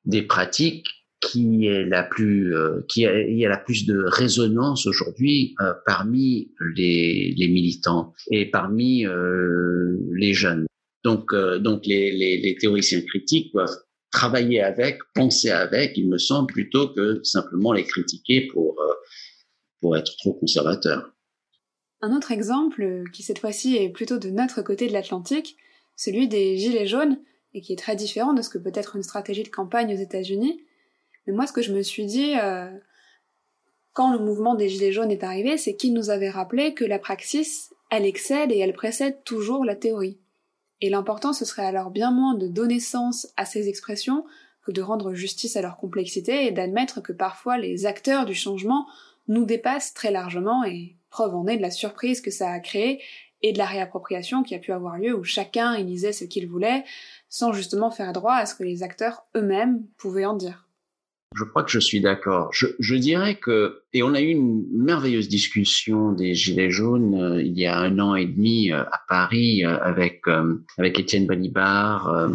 des 0.06 0.22
pratiques 0.22 0.98
qui 1.20 1.66
est 1.66 1.84
la 1.84 2.02
plus 2.02 2.54
euh, 2.54 2.84
qui 2.88 3.06
a, 3.06 3.12
la 3.48 3.56
plus 3.56 3.86
de 3.86 4.04
résonance 4.06 4.86
aujourd'hui 4.86 5.54
euh, 5.60 5.72
parmi 5.86 6.52
les, 6.76 7.34
les 7.36 7.48
militants 7.48 8.12
et 8.30 8.50
parmi 8.50 9.04
euh, 9.06 9.98
les 10.12 10.32
jeunes. 10.32 10.66
Donc 11.04 11.34
donc 11.34 11.86
les, 11.86 12.12
les, 12.12 12.38
les 12.38 12.56
théoriciens 12.56 13.00
critiques 13.02 13.52
doivent 13.52 13.76
travailler 14.10 14.60
avec, 14.60 14.98
penser 15.14 15.50
avec, 15.50 15.96
il 15.96 16.08
me 16.08 16.18
semble, 16.18 16.52
plutôt 16.52 16.88
que 16.88 17.20
simplement 17.22 17.72
les 17.72 17.84
critiquer 17.84 18.48
pour 18.52 18.76
pour 19.80 19.96
être 19.96 20.16
trop 20.18 20.34
conservateurs. 20.34 21.12
Un 22.00 22.16
autre 22.16 22.32
exemple, 22.32 23.04
qui 23.12 23.22
cette 23.22 23.38
fois-ci 23.38 23.76
est 23.76 23.90
plutôt 23.90 24.18
de 24.18 24.30
notre 24.30 24.62
côté 24.62 24.86
de 24.86 24.92
l'Atlantique, 24.92 25.56
celui 25.96 26.28
des 26.28 26.56
Gilets 26.56 26.86
jaunes, 26.86 27.18
et 27.54 27.60
qui 27.60 27.72
est 27.72 27.76
très 27.76 27.96
différent 27.96 28.34
de 28.34 28.42
ce 28.42 28.50
que 28.50 28.58
peut 28.58 28.72
être 28.74 28.96
une 28.96 29.02
stratégie 29.02 29.42
de 29.42 29.48
campagne 29.48 29.92
aux 29.94 29.98
États-Unis, 29.98 30.60
mais 31.28 31.34
moi, 31.34 31.46
ce 31.46 31.52
que 31.52 31.60
je 31.60 31.74
me 31.74 31.82
suis 31.82 32.06
dit, 32.06 32.32
euh, 32.38 32.70
quand 33.92 34.12
le 34.14 34.18
mouvement 34.18 34.54
des 34.54 34.70
Gilets 34.70 34.92
jaunes 34.92 35.10
est 35.10 35.22
arrivé, 35.22 35.58
c'est 35.58 35.76
qu'il 35.76 35.92
nous 35.92 36.08
avait 36.08 36.30
rappelé 36.30 36.72
que 36.72 36.86
la 36.86 36.98
praxis, 36.98 37.74
elle 37.90 38.06
excède 38.06 38.50
et 38.50 38.58
elle 38.58 38.72
précède 38.72 39.22
toujours 39.24 39.62
la 39.62 39.76
théorie. 39.76 40.18
Et 40.80 40.88
l'important, 40.88 41.34
ce 41.34 41.44
serait 41.44 41.66
alors 41.66 41.90
bien 41.90 42.12
moins 42.12 42.32
de 42.32 42.48
donner 42.48 42.80
sens 42.80 43.28
à 43.36 43.44
ces 43.44 43.68
expressions 43.68 44.24
que 44.64 44.72
de 44.72 44.80
rendre 44.80 45.12
justice 45.12 45.56
à 45.56 45.60
leur 45.60 45.76
complexité 45.76 46.46
et 46.46 46.50
d'admettre 46.50 47.02
que 47.02 47.12
parfois 47.12 47.58
les 47.58 47.84
acteurs 47.84 48.24
du 48.24 48.34
changement 48.34 48.86
nous 49.26 49.44
dépassent 49.44 49.92
très 49.92 50.10
largement 50.10 50.64
et 50.64 50.96
preuve 51.10 51.34
en 51.34 51.46
est 51.46 51.58
de 51.58 51.62
la 51.62 51.70
surprise 51.70 52.22
que 52.22 52.30
ça 52.30 52.50
a 52.50 52.60
créé 52.60 53.02
et 53.42 53.52
de 53.52 53.58
la 53.58 53.66
réappropriation 53.66 54.42
qui 54.42 54.54
a 54.54 54.58
pu 54.58 54.72
avoir 54.72 54.96
lieu 54.96 55.14
où 55.14 55.24
chacun 55.24 55.74
élisait 55.74 56.12
ce 56.12 56.24
qu'il 56.24 56.48
voulait 56.48 56.84
sans 57.28 57.52
justement 57.52 57.90
faire 57.90 58.14
droit 58.14 58.34
à 58.34 58.46
ce 58.46 58.54
que 58.54 58.64
les 58.64 58.82
acteurs 58.82 59.26
eux-mêmes 59.36 59.84
pouvaient 59.98 60.24
en 60.24 60.34
dire. 60.34 60.67
Je 61.34 61.44
crois 61.44 61.62
que 61.62 61.70
je 61.70 61.78
suis 61.78 62.00
d'accord. 62.00 62.50
Je, 62.52 62.66
je, 62.78 62.94
dirais 62.94 63.36
que, 63.36 63.82
et 63.92 64.02
on 64.02 64.14
a 64.14 64.20
eu 64.20 64.30
une 64.30 64.64
merveilleuse 64.72 65.28
discussion 65.28 66.12
des 66.12 66.34
Gilets 66.34 66.70
jaunes 66.70 67.14
euh, 67.14 67.42
il 67.42 67.58
y 67.58 67.66
a 67.66 67.78
un 67.78 67.98
an 67.98 68.14
et 68.14 68.26
demi 68.26 68.72
euh, 68.72 68.82
à 68.82 69.00
Paris 69.08 69.64
euh, 69.64 69.78
avec 69.82 70.22
avec 70.78 70.98
Étienne 70.98 71.26
Balibar, 71.26 72.30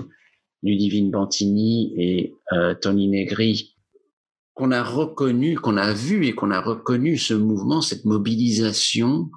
Ludivine 0.62 1.12
Bantini 1.12 1.94
et 1.98 2.36
Tony 2.82 3.08
Negri, 3.08 3.76
qu'on 4.54 4.72
a 4.72 4.84
reconnu, 4.84 5.56
qu'on 5.56 5.78
a 5.78 5.94
vu 5.94 6.26
et 6.26 6.34
qu'on 6.34 6.52
a 6.52 6.62
reconnu 6.62 7.18
ce 7.18 7.34
mouvement, 7.34 7.82
cette 7.82 8.06
mobilisation 8.06 9.30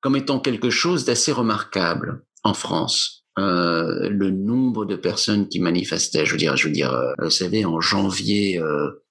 comme 0.00 0.16
étant 0.16 0.40
quelque 0.40 0.70
chose 0.70 1.04
d'assez 1.04 1.32
remarquable 1.32 2.24
en 2.42 2.54
France. 2.54 3.15
Euh, 3.38 4.08
le 4.08 4.30
nombre 4.30 4.86
de 4.86 4.96
personnes 4.96 5.46
qui 5.48 5.60
manifestaient. 5.60 6.24
Je 6.24 6.32
veux 6.32 6.38
dire, 6.38 6.56
je 6.56 6.68
veux 6.68 6.72
dire, 6.72 6.94
euh, 6.94 7.12
vous 7.18 7.30
savez, 7.30 7.66
en 7.66 7.82
janvier 7.82 8.58
euh, 8.58 9.04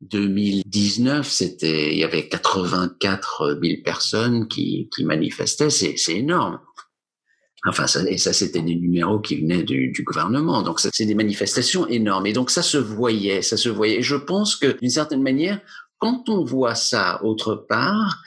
2019, 0.00 1.28
c'était, 1.28 1.92
il 1.92 1.98
y 1.98 2.02
avait 2.02 2.26
84 2.26 3.58
000 3.62 3.82
personnes 3.84 4.48
qui, 4.48 4.90
qui 4.92 5.04
manifestaient. 5.04 5.70
C'est, 5.70 5.96
c'est 5.96 6.16
énorme. 6.16 6.58
Enfin, 7.66 7.86
ça, 7.86 8.02
et 8.08 8.18
ça, 8.18 8.32
c'était 8.32 8.62
des 8.62 8.74
numéros 8.74 9.20
qui 9.20 9.40
venaient 9.40 9.62
du, 9.62 9.92
du 9.92 10.02
gouvernement. 10.02 10.62
Donc, 10.62 10.80
c'est 10.80 11.06
des 11.06 11.14
manifestations 11.14 11.86
énormes. 11.86 12.26
Et 12.26 12.32
donc, 12.32 12.50
ça 12.50 12.62
se 12.62 12.78
voyait, 12.78 13.42
ça 13.42 13.56
se 13.56 13.68
voyait. 13.68 13.98
Et 13.98 14.02
je 14.02 14.16
pense 14.16 14.56
que, 14.56 14.76
d'une 14.76 14.90
certaine 14.90 15.22
manière, 15.22 15.60
quand 15.98 16.28
on 16.28 16.44
voit 16.44 16.74
ça 16.74 17.24
autre 17.24 17.54
part, 17.54 18.22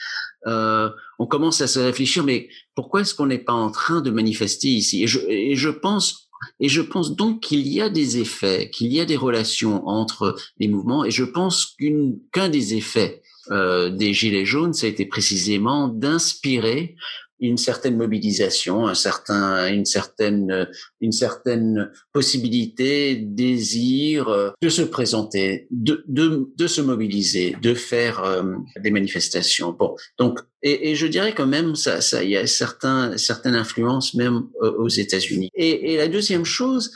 euh, 0.47 0.89
on 1.21 1.27
commence 1.27 1.61
à 1.61 1.67
se 1.67 1.77
réfléchir, 1.77 2.23
mais 2.23 2.49
pourquoi 2.73 3.01
est-ce 3.01 3.13
qu'on 3.13 3.27
n'est 3.27 3.37
pas 3.37 3.53
en 3.53 3.69
train 3.69 4.01
de 4.01 4.09
manifester 4.09 4.69
ici? 4.69 5.03
Et 5.03 5.55
je, 5.55 5.69
pense 5.69 7.15
donc 7.15 7.41
qu'il 7.41 7.67
y 7.67 7.79
a 7.79 7.89
des 7.89 8.17
effets, 8.17 8.71
qu'il 8.71 8.91
y 8.91 8.99
a 8.99 9.05
des 9.05 9.17
relations 9.17 9.87
entre 9.87 10.35
les 10.57 10.67
mouvements, 10.67 11.05
et 11.05 11.11
je 11.11 11.23
pense 11.23 11.75
qu'un 11.77 12.49
des 12.49 12.73
effets 12.73 13.21
euh, 13.51 13.91
des 13.91 14.15
Gilets 14.15 14.45
jaunes, 14.45 14.73
ça 14.73 14.87
a 14.87 14.89
été 14.89 15.05
précisément 15.05 15.89
d'inspirer 15.89 16.95
une 17.41 17.57
certaine 17.57 17.97
mobilisation, 17.97 18.87
un 18.87 18.93
certain, 18.93 19.67
une 19.67 19.85
certaine, 19.85 20.67
une 21.01 21.11
certaine 21.11 21.91
possibilité, 22.13 23.15
désir 23.15 24.29
euh, 24.29 24.51
de 24.61 24.69
se 24.69 24.83
présenter, 24.83 25.67
de, 25.71 26.03
de, 26.07 26.49
de 26.55 26.67
se 26.67 26.81
mobiliser, 26.81 27.57
de 27.61 27.73
faire 27.73 28.23
euh, 28.23 28.43
des 28.79 28.91
manifestations. 28.91 29.75
Bon, 29.77 29.95
donc, 30.19 30.39
et, 30.61 30.91
et, 30.91 30.95
je 30.95 31.07
dirais 31.07 31.33
quand 31.33 31.47
même, 31.47 31.75
ça, 31.75 32.01
ça, 32.01 32.23
il 32.23 32.29
y 32.29 32.37
a 32.37 32.45
certains, 32.45 33.17
certaines 33.17 33.55
influences 33.55 34.13
même 34.13 34.43
euh, 34.61 34.71
aux 34.73 34.89
États-Unis. 34.89 35.49
Et, 35.55 35.93
et, 35.93 35.97
la 35.97 36.07
deuxième 36.07 36.45
chose, 36.45 36.91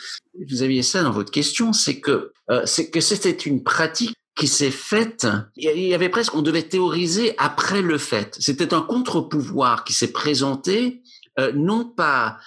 vous 0.48 0.62
aviez 0.62 0.84
ça 0.84 1.02
dans 1.02 1.12
votre 1.12 1.32
question, 1.32 1.74
c'est 1.74 2.00
que, 2.00 2.32
c'est 2.66 2.92
que 2.92 3.02
c'était 3.02 3.32
une 3.32 3.64
pratique 3.64 4.16
qui 4.36 4.48
s'est 4.48 4.72
faite, 4.72 5.28
il 5.56 5.80
y 5.80 5.94
avait 5.94 6.10
presque, 6.10 6.36
on 6.36 6.42
devait 6.42 6.64
théoriser 6.64 7.34
après 7.38 7.82
le 7.82 7.98
fait. 7.98 8.36
C'était 8.40 8.74
un 8.74 8.82
contre-pouvoir 8.82 9.86
qui 9.86 9.94
s'est 9.94 10.12
présenté, 10.12 11.02
euh, 11.40 11.54
non 11.54 11.86
pas 11.86 12.38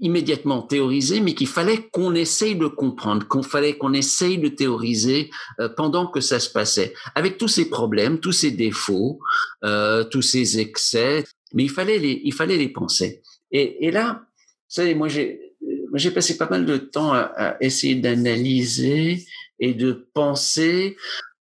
immédiatement 0.00 0.62
théorisé, 0.62 1.20
mais 1.20 1.34
qu'il 1.34 1.48
fallait 1.48 1.88
qu'on 1.90 2.14
essaye 2.14 2.54
de 2.54 2.66
comprendre, 2.68 3.26
qu'on 3.26 3.42
fallait 3.42 3.76
qu'on 3.76 3.92
essaye 3.92 4.38
de 4.38 4.46
théoriser 4.48 5.30
euh, 5.58 5.68
pendant 5.68 6.06
que 6.06 6.20
ça 6.20 6.38
se 6.38 6.50
passait, 6.50 6.94
avec 7.16 7.38
tous 7.38 7.48
ces 7.48 7.68
problèmes, 7.68 8.20
tous 8.20 8.30
ces 8.30 8.52
défauts, 8.52 9.18
euh, 9.64 10.04
tous 10.04 10.22
ces 10.22 10.60
excès, 10.60 11.24
mais 11.52 11.64
il 11.64 11.70
fallait 11.70 11.98
les, 11.98 12.20
il 12.22 12.32
fallait 12.32 12.56
les 12.56 12.68
penser. 12.68 13.22
Et, 13.50 13.86
et 13.86 13.90
là, 13.90 14.24
vous 14.24 14.74
savez, 14.76 14.94
moi 14.94 15.08
j'ai, 15.08 15.56
j'ai 15.94 16.12
passé 16.12 16.38
pas 16.38 16.48
mal 16.48 16.64
de 16.64 16.76
temps 16.76 17.12
à, 17.12 17.32
à 17.36 17.56
essayer 17.60 17.96
d'analyser 17.96 19.24
et 19.58 19.74
de 19.74 20.08
penser 20.14 20.96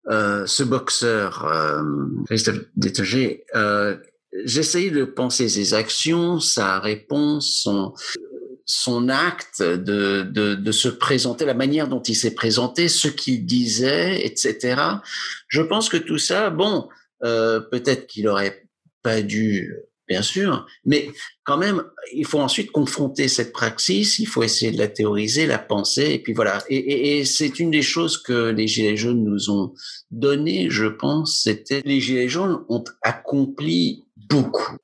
euh, 0.10 0.45
ce 0.47 0.64
boxeur, 0.64 1.45
euh, 1.45 1.82
Christophe 2.26 2.62
euh, 3.56 3.97
j'essayais 4.45 4.89
de 4.89 5.04
penser 5.04 5.47
ses 5.47 5.74
actions, 5.74 6.39
sa 6.39 6.80
réponse, 6.80 7.62
son, 7.62 7.93
son 8.66 9.10
acte 9.10 9.62
de, 9.62 10.24
de, 10.24 10.56
de, 10.56 10.72
se 10.72 10.88
présenter, 10.88 11.45
la 11.45 11.54
manière 11.54 11.88
dont 11.88 12.02
il 12.02 12.16
s'est 12.16 12.34
présenté, 12.34 12.88
ce 12.88 13.10
qu'il 13.10 13.45
disait, 13.45 14.26
etc. 14.26 14.82
Je 15.47 15.62
pense 15.62 15.89
que 15.89 15.97
tout 15.97 16.18
ça, 16.18 16.49
bon, 16.49 16.89
euh, 17.24 17.60
peut-être 17.60 18.08
qu'il 18.08 18.28
aurait 18.28 18.68
pas 19.04 19.22
dû 19.22 19.76
bien 20.12 20.22
sûr. 20.22 20.66
Mais 20.84 21.09
quand 21.45 21.57
même, 21.57 21.84
il 22.14 22.26
faut 22.26 22.39
ensuite 22.39 22.72
confronter 22.72 23.30
cette 23.30 23.53
praxis, 23.53 24.20
il 24.20 24.26
faut 24.26 24.43
essayer 24.43 24.74
de 24.74 24.78
la 24.78 24.89
théoriser, 24.89 25.45
la 25.47 25.57
penser, 25.57 26.12
et 26.12 26.20
puis 26.20 26.34
voilà. 26.34 26.62
Et, 26.70 27.24
c'est 27.24 27.59
une 27.59 27.72
des 27.72 27.82
choses 27.82 28.22
que 28.22 28.49
les 28.49 28.68
Gilets 28.68 28.97
jaunes 28.97 29.24
nous 29.24 29.49
ont 29.49 29.74
donné, 30.12 30.70
je 30.70 30.86
pense, 30.86 31.41
c'était 31.43 31.82
les 31.86 32.01
Gilets 32.01 32.28
jaunes 32.28 32.66
ont 32.68 32.84
accompli 33.01 34.03
beaucoup. 34.18 34.76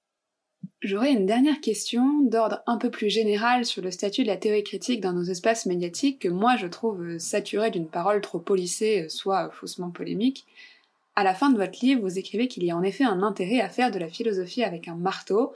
J'aurais 0.81 1.11
une 1.11 1.25
dernière 1.25 1.59
question 1.59 2.21
d'ordre 2.21 2.61
un 2.67 2.77
peu 2.77 2.89
plus 2.89 3.09
général 3.09 3.65
sur 3.65 3.81
le 3.81 3.91
statut 3.91 4.21
de 4.21 4.27
la 4.27 4.37
théorie 4.37 4.63
critique 4.63 5.01
dans 5.01 5.11
nos 5.11 5.23
espaces 5.23 5.65
médiatiques 5.65 6.19
que 6.19 6.29
moi 6.29 6.55
je 6.55 6.67
trouve 6.67 7.17
saturé 7.17 7.71
d'une 7.71 7.87
parole 7.87 8.21
trop 8.21 8.39
policée, 8.39 9.09
soit 9.09 9.49
faussement 9.49 9.89
polémique. 9.89 10.45
À 11.17 11.23
la 11.23 11.33
fin 11.33 11.49
de 11.49 11.57
votre 11.57 11.83
livre, 11.83 12.01
vous 12.01 12.19
écrivez 12.19 12.47
qu'il 12.47 12.63
y 12.63 12.69
a 12.69 12.77
en 12.77 12.83
effet 12.83 13.03
un 13.03 13.23
intérêt 13.23 13.59
à 13.59 13.69
faire 13.69 13.89
de 13.89 13.97
la 13.97 14.07
philosophie 14.07 14.63
avec 14.63 14.87
un 14.87 14.93
marteau, 14.93 15.51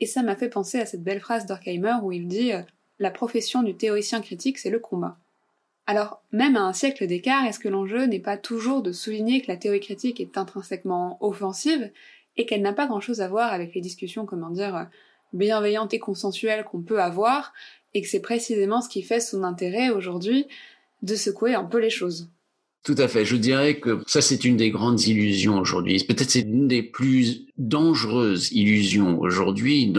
et 0.00 0.06
ça 0.06 0.22
m'a 0.22 0.36
fait 0.36 0.48
penser 0.48 0.80
à 0.80 0.86
cette 0.86 1.02
belle 1.02 1.20
phrase 1.20 1.44
d'Orkheimer 1.44 1.96
où 2.02 2.12
il 2.12 2.26
dit 2.26 2.54
euh, 2.54 2.62
La 2.98 3.10
profession 3.10 3.62
du 3.62 3.74
théoricien 3.74 4.22
critique, 4.22 4.56
c'est 4.56 4.70
le 4.70 4.78
combat. 4.78 5.18
Alors, 5.86 6.22
même 6.32 6.56
à 6.56 6.62
un 6.62 6.72
siècle 6.72 7.06
d'écart, 7.06 7.44
est-ce 7.44 7.58
que 7.58 7.68
l'enjeu 7.68 8.06
n'est 8.06 8.20
pas 8.20 8.38
toujours 8.38 8.80
de 8.80 8.90
souligner 8.90 9.42
que 9.42 9.48
la 9.48 9.58
théorie 9.58 9.80
critique 9.80 10.18
est 10.18 10.38
intrinsèquement 10.38 11.18
offensive 11.20 11.90
et 12.38 12.46
qu'elle 12.46 12.62
n'a 12.62 12.72
pas 12.72 12.86
grand-chose 12.86 13.20
à 13.20 13.28
voir 13.28 13.52
avec 13.52 13.74
les 13.74 13.82
discussions, 13.82 14.24
comment 14.24 14.48
dire, 14.48 14.88
bienveillantes 15.34 15.92
et 15.92 15.98
consensuelles 15.98 16.64
qu'on 16.64 16.80
peut 16.80 17.02
avoir, 17.02 17.52
et 17.92 18.00
que 18.00 18.08
c'est 18.08 18.20
précisément 18.20 18.80
ce 18.80 18.88
qui 18.88 19.02
fait 19.02 19.20
son 19.20 19.44
intérêt 19.44 19.90
aujourd'hui 19.90 20.46
de 21.02 21.16
secouer 21.16 21.52
un 21.52 21.64
peu 21.64 21.80
les 21.80 21.90
choses? 21.90 22.30
Tout 22.84 22.96
à 22.98 23.06
fait. 23.06 23.24
Je 23.24 23.36
dirais 23.36 23.78
que 23.78 24.00
ça, 24.08 24.20
c'est 24.20 24.44
une 24.44 24.56
des 24.56 24.70
grandes 24.70 25.00
illusions 25.02 25.58
aujourd'hui. 25.60 26.02
Peut-être 26.02 26.30
c'est 26.30 26.40
une 26.40 26.66
des 26.66 26.82
plus 26.82 27.46
dangereuses 27.56 28.50
illusions 28.50 29.20
aujourd'hui, 29.20 29.94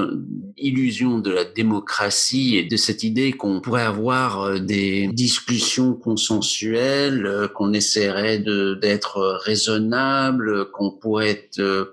illusion 0.58 1.20
de 1.20 1.32
la 1.32 1.46
démocratie 1.46 2.58
et 2.58 2.64
de 2.66 2.76
cette 2.76 3.04
idée 3.04 3.32
qu'on 3.32 3.62
pourrait 3.62 3.84
avoir 3.84 4.42
euh, 4.42 4.60
des 4.60 5.08
discussions 5.08 5.94
consensuelles, 5.94 7.26
euh, 7.26 7.48
qu'on 7.48 7.72
essaierait 7.72 8.40
d'être 8.40 9.40
raisonnable, 9.46 10.70
qu'on 10.72 10.92
pourrait 10.92 11.50
euh, 11.60 11.86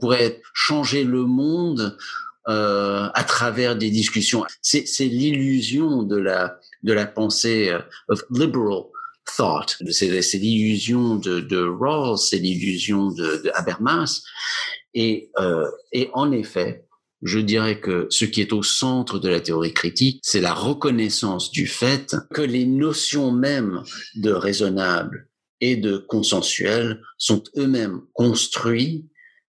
pourrait 0.00 0.40
changer 0.54 1.04
le 1.04 1.24
monde 1.24 1.96
euh, 2.48 3.08
à 3.14 3.22
travers 3.22 3.76
des 3.76 3.90
discussions. 3.90 4.44
C'est 4.60 4.86
l'illusion 5.00 6.02
de 6.02 6.16
la 6.16 6.58
de 6.82 6.92
la 6.92 7.06
pensée 7.06 7.72
of 8.08 8.24
liberal 8.30 8.84
thought. 9.36 9.76
C'est 9.90 10.38
l'illusion 10.38 11.16
de, 11.16 11.40
de 11.40 11.66
Rawls, 11.66 12.18
c'est 12.18 12.38
l'illusion 12.38 13.10
de, 13.10 13.50
Habermas. 13.54 14.22
Et, 14.94 15.30
euh, 15.38 15.68
et 15.92 16.10
en 16.14 16.32
effet, 16.32 16.84
je 17.22 17.38
dirais 17.38 17.80
que 17.80 18.06
ce 18.10 18.24
qui 18.24 18.40
est 18.40 18.52
au 18.52 18.62
centre 18.62 19.18
de 19.18 19.28
la 19.28 19.40
théorie 19.40 19.74
critique, 19.74 20.20
c'est 20.22 20.40
la 20.40 20.54
reconnaissance 20.54 21.50
du 21.50 21.66
fait 21.66 22.16
que 22.32 22.42
les 22.42 22.64
notions 22.64 23.32
mêmes 23.32 23.82
de 24.14 24.30
raisonnable 24.30 25.28
et 25.60 25.76
de 25.76 25.98
consensuel 25.98 27.02
sont 27.16 27.42
eux-mêmes 27.56 28.02
construits 28.12 29.06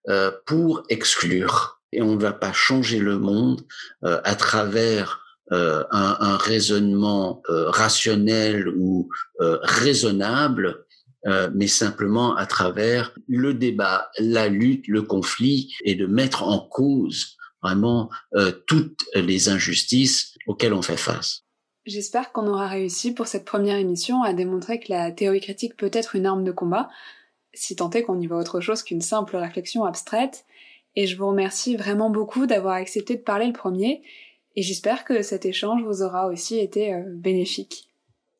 euh, 0.08 0.30
pour 0.46 0.82
exclure. 0.90 1.80
Et 1.92 2.02
on 2.02 2.16
ne 2.16 2.20
va 2.20 2.32
pas 2.32 2.52
changer 2.52 2.98
le 2.98 3.18
monde 3.18 3.62
euh, 4.04 4.20
à 4.24 4.34
travers 4.34 5.23
un, 5.50 5.86
un, 5.90 6.36
raisonnement 6.36 7.42
euh, 7.48 7.70
rationnel 7.70 8.68
ou 8.68 9.08
euh, 9.40 9.58
raisonnable, 9.62 10.84
mais 11.54 11.68
simplement 11.68 12.36
à 12.36 12.44
travers 12.44 13.14
le 13.26 13.54
débat, 13.54 14.10
la 14.18 14.48
lutte, 14.48 14.86
le 14.88 15.00
conflit, 15.00 15.72
et 15.82 15.94
de 15.94 16.04
mettre 16.04 16.42
en 16.42 16.58
cause 16.58 17.38
vraiment 17.62 18.10
toutes 18.66 19.00
les 19.14 19.48
injustices 19.48 20.34
auxquelles 20.46 20.74
on 20.74 20.82
fait 20.82 20.98
face. 20.98 21.44
J'espère 21.86 22.32
qu'on 22.32 22.46
aura 22.46 22.66
réussi 22.66 23.12
pour 23.12 23.26
cette 23.26 23.44
première 23.44 23.76
émission 23.76 24.22
à 24.22 24.32
démontrer 24.32 24.80
que 24.80 24.90
la 24.90 25.12
théorie 25.12 25.40
critique 25.40 25.76
peut 25.76 25.90
être 25.92 26.14
une 26.14 26.24
arme 26.24 26.44
de 26.44 26.52
combat, 26.52 26.88
si 27.52 27.76
tant 27.76 27.90
est 27.90 28.02
qu'on 28.02 28.20
y 28.20 28.26
voit 28.26 28.38
autre 28.38 28.60
chose 28.60 28.82
qu'une 28.82 29.02
simple 29.02 29.36
réflexion 29.36 29.84
abstraite, 29.84 30.46
et 30.96 31.06
je 31.06 31.16
vous 31.16 31.28
remercie 31.28 31.76
vraiment 31.76 32.08
beaucoup 32.08 32.46
d'avoir 32.46 32.74
accepté 32.74 33.16
de 33.16 33.22
parler 33.22 33.46
le 33.46 33.52
premier, 33.52 34.02
et 34.56 34.62
j'espère 34.62 35.04
que 35.04 35.22
cet 35.22 35.46
échange 35.46 35.82
vous 35.82 36.02
aura 36.02 36.28
aussi 36.28 36.58
été 36.58 36.94
euh, 36.94 37.02
bénéfique. 37.06 37.88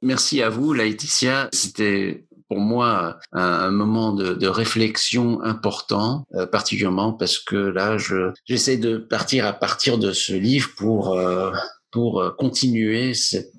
Merci 0.02 0.42
à 0.42 0.50
vous, 0.50 0.72
Laetitia. 0.72 1.48
C'était 1.52 2.26
pour 2.48 2.58
moi 2.58 3.18
un, 3.32 3.70
moment 3.70 4.12
de, 4.12 4.46
réflexion 4.46 5.42
important, 5.42 6.26
euh, 6.34 6.46
particulièrement 6.46 7.12
parce 7.12 7.38
que 7.38 7.56
là, 7.56 7.96
je 7.96 8.32
j'essaie 8.44 8.76
de 8.76 8.98
partir 8.98 9.46
à 9.46 9.52
partir 9.52 9.98
de 9.98 10.12
ce 10.12 10.34
livre 10.34 10.70
pour 10.76 11.14
euh, 11.14 11.50
pour 11.94 12.20
euh, 12.20 12.30
continuer 12.30 13.12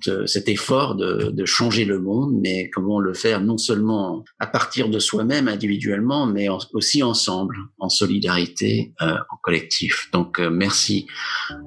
euh, 0.08 0.28
cet 0.28 0.50
effort 0.50 0.96
de, 0.96 1.46
changer 1.46 1.86
le 1.86 2.02
monde, 2.02 2.38
mais 2.42 2.70
comment 2.70 3.00
le 3.00 3.14
faire 3.14 3.40
non 3.40 3.58
seulement 3.58 4.26
à 4.40 4.48
partir 4.48 4.90
de 4.90 5.00
soi-même 5.00 5.48
individuellement, 5.48 6.26
mais 6.26 6.50
aussi 6.74 7.02
ensemble, 7.02 7.56
en 7.80 7.88
solidarité, 7.88 8.94
euh, 9.02 9.16
en 9.32 9.38
collectif. 9.42 10.10
Donc 10.12 10.40
merci 10.40 11.08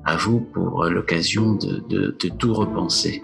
à 0.04 0.16
vous 0.16 0.40
pour 0.40 0.84
l'occasion 0.84 1.54
de, 1.54 1.80
de 1.88 2.28
tout 2.28 2.52
repenser. 2.52 3.22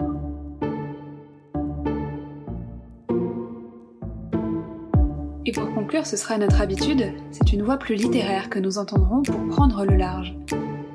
Et 5.45 5.51
pour 5.51 5.71
conclure, 5.75 6.07
ce 6.07 6.17
sera 6.17 6.39
notre 6.39 6.61
habitude, 6.61 7.13
c'est 7.29 7.53
une 7.53 7.61
voix 7.61 7.77
plus 7.77 7.93
littéraire 7.93 8.49
que 8.49 8.57
nous 8.57 8.79
entendrons 8.79 9.21
pour 9.21 9.47
prendre 9.49 9.85
le 9.85 9.95
large. 9.95 10.35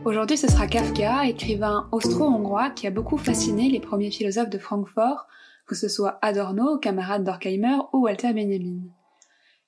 Aujourd'hui, 0.07 0.38
ce 0.38 0.48
sera 0.48 0.66
Kafka, 0.66 1.26
écrivain 1.26 1.86
austro-hongrois 1.92 2.70
qui 2.70 2.86
a 2.86 2.90
beaucoup 2.90 3.18
fasciné 3.18 3.68
les 3.68 3.80
premiers 3.80 4.11
philosophes 4.11 4.48
de 4.48 4.57
Francfort, 4.57 5.26
que 5.66 5.74
ce 5.74 5.88
soit 5.88 6.18
Adorno, 6.22 6.78
camarade 6.78 7.22
d'Orkheimer 7.22 7.76
ou 7.92 8.05
Walter 8.05 8.32
Benjamin. 8.32 8.80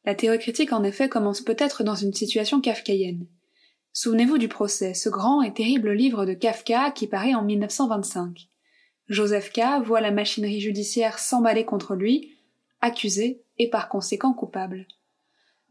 La 0.07 0.15
théorie 0.15 0.39
critique, 0.39 0.73
en 0.73 0.85
effet, 0.85 1.11
commence 1.11 1.43
peut-être 1.43 1.85
dans 1.85 1.95
une 1.95 2.15
situation 2.15 2.63
kafkaïenne. 2.63 3.27
Souvenez-vous 3.93 4.39
du 4.39 4.49
procès, 4.49 4.95
ce 4.95 5.11
grand 5.11 5.43
et 5.43 5.53
terrible 5.53 5.93
livre 5.93 6.25
de 6.25 6.33
Kafka 6.33 6.93
qui 6.93 7.07
paraît 7.07 7.35
en 7.35 7.45
1925. 7.45 8.49
Joseph 9.09 9.53
K. 9.53 9.85
voit 9.85 10.01
la 10.01 10.13
machinerie 10.13 10.61
judiciaire 10.61 11.19
s'emballer 11.19 11.67
contre 11.67 11.95
lui, 11.95 12.33
accusé 12.81 13.43
et 13.59 13.69
par 13.69 13.91
conséquent 13.91 14.33
coupable. 14.33 14.87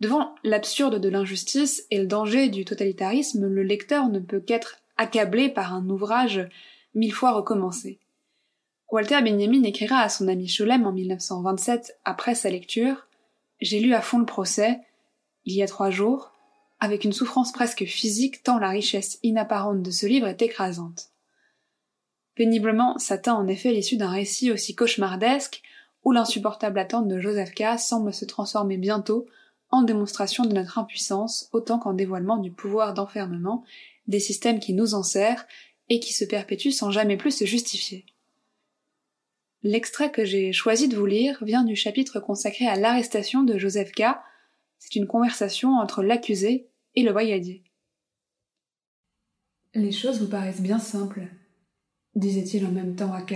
Devant 0.02 0.34
l'absurde 0.44 1.00
de 1.00 1.10
l'injustice 1.10 1.86
et 1.92 2.00
le 2.00 2.08
danger 2.08 2.50
du 2.50 2.66
totalitarisme, 2.66 3.48
le 3.48 3.62
lecteur 3.62 4.10
ne 4.10 4.18
peut 4.18 4.40
qu'être 4.40 4.80
accablé 4.98 5.48
par 5.48 5.76
un 5.76 5.88
ouvrage 5.90 6.50
mille 6.96 7.14
fois 7.14 7.34
recommencé. 7.34 8.00
Walter 8.90 9.22
Benjamin 9.22 9.62
écrira 9.62 10.00
à 10.00 10.10
son 10.10 10.28
ami 10.28 10.48
Scholem 10.48 10.88
en 10.88 10.92
1927, 10.92 12.00
après 12.04 12.34
sa 12.34 12.50
lecture, 12.50 13.08
J'ai 13.62 13.80
lu 13.80 13.94
à 13.94 14.02
fond 14.02 14.18
le 14.18 14.26
procès, 14.26 14.80
il 15.46 15.54
y 15.54 15.62
a 15.62 15.68
trois 15.68 15.92
jours, 15.92 16.34
avec 16.80 17.04
une 17.04 17.14
souffrance 17.14 17.52
presque 17.52 17.86
physique 17.86 18.42
tant 18.42 18.58
la 18.58 18.70
richesse 18.70 19.20
inapparente 19.22 19.84
de 19.84 19.92
ce 19.92 20.08
livre 20.08 20.28
est 20.28 20.42
écrasante. 20.42 21.10
Péniblement 22.34 22.98
s'atteint 22.98 23.36
en 23.36 23.48
effet 23.48 23.72
l'issue 23.72 23.98
d'un 23.98 24.10
récit 24.10 24.52
aussi 24.52 24.74
cauchemardesque 24.74 25.62
où 26.04 26.12
l'insupportable 26.12 26.80
attente 26.80 27.08
de 27.08 27.20
Joseph 27.20 27.54
K. 27.54 27.78
semble 27.78 28.12
se 28.12 28.26
transformer 28.26 28.78
bientôt 28.78 29.28
en 29.72 29.84
démonstration 29.84 30.46
de 30.46 30.54
notre 30.54 30.78
impuissance 30.78 31.50
autant 31.54 31.80
qu'en 31.80 31.94
dévoilement 31.94 32.38
du 32.38 32.52
pouvoir 32.52 32.94
d'enfermement 32.94 33.64
des 34.08 34.20
systèmes 34.20 34.60
qui 34.60 34.74
nous 34.74 34.94
enserrent 34.94 35.46
et 35.90 36.00
qui 36.00 36.14
se 36.14 36.26
perpétuent 36.26 36.72
sans 36.72 36.92
jamais 36.92 37.18
plus 37.18 37.32
se 37.32 37.46
justifier. 37.46 38.06
L'extrait 39.64 40.12
que 40.12 40.26
j'ai 40.26 40.52
choisi 40.54 40.88
de 40.88 40.98
vous 40.98 41.06
lire 41.06 41.44
vient 41.44 41.64
du 41.64 41.76
chapitre 41.76 42.20
consacré 42.20 42.68
à 42.68 42.76
l'arrestation 42.76 43.44
de 43.44 43.58
Joseph 43.58 43.92
K. 43.92 44.04
C'est 44.80 44.96
une 44.96 45.08
conversation 45.08 45.76
entre 45.76 46.02
l'accusé 46.02 46.70
et 46.96 47.04
le 47.04 47.12
voyadier. 47.12 47.64
Les 49.74 49.92
choses 49.92 50.20
vous 50.20 50.30
paraissent 50.30 50.62
bien 50.62 50.80
simples, 50.80 51.28
disait-il 52.16 52.66
en 52.66 52.72
même 52.72 52.96
temps 52.96 53.14
à 53.14 53.22
K. 53.22 53.36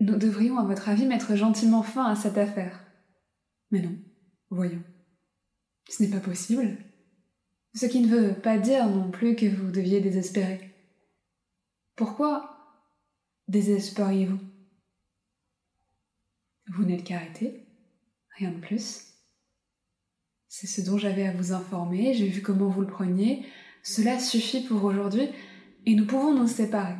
Nous 0.00 0.16
devrions, 0.16 0.58
à 0.58 0.64
votre 0.64 0.88
avis, 0.88 1.06
mettre 1.06 1.36
gentiment 1.36 1.82
fin 1.82 2.04
à 2.04 2.16
cette 2.16 2.38
affaire. 2.38 2.84
Mais 3.70 3.80
non. 3.80 3.96
Voyons. 4.50 4.82
Ce 5.88 6.02
n'est 6.02 6.10
pas 6.10 6.20
possible. 6.20 6.76
Ce 7.74 7.86
qui 7.86 8.00
ne 8.00 8.08
veut 8.08 8.34
pas 8.40 8.58
dire 8.58 8.88
non 8.88 9.10
plus 9.10 9.34
que 9.34 9.46
vous 9.46 9.70
deviez 9.70 10.00
désespérer. 10.00 10.72
Pourquoi 11.96 12.54
désespériez-vous? 13.48 14.38
Vous, 16.68 16.84
n'êtes 16.84 17.04
qu'arrêté, 17.04 17.66
rien 18.36 18.50
de 18.50 18.60
plus. 18.60 19.14
C'est 20.48 20.66
ce 20.66 20.80
dont 20.80 20.98
j'avais 20.98 21.26
à 21.26 21.32
vous 21.32 21.52
informer, 21.52 22.14
j'ai 22.14 22.28
vu 22.28 22.40
comment 22.40 22.68
vous 22.68 22.80
le 22.80 22.86
preniez, 22.86 23.44
cela 23.82 24.18
suffit 24.18 24.64
pour 24.64 24.82
aujourd'hui, 24.84 25.28
et 25.84 25.94
nous 25.94 26.06
pouvons 26.06 26.32
nous 26.32 26.46
séparer. 26.46 26.96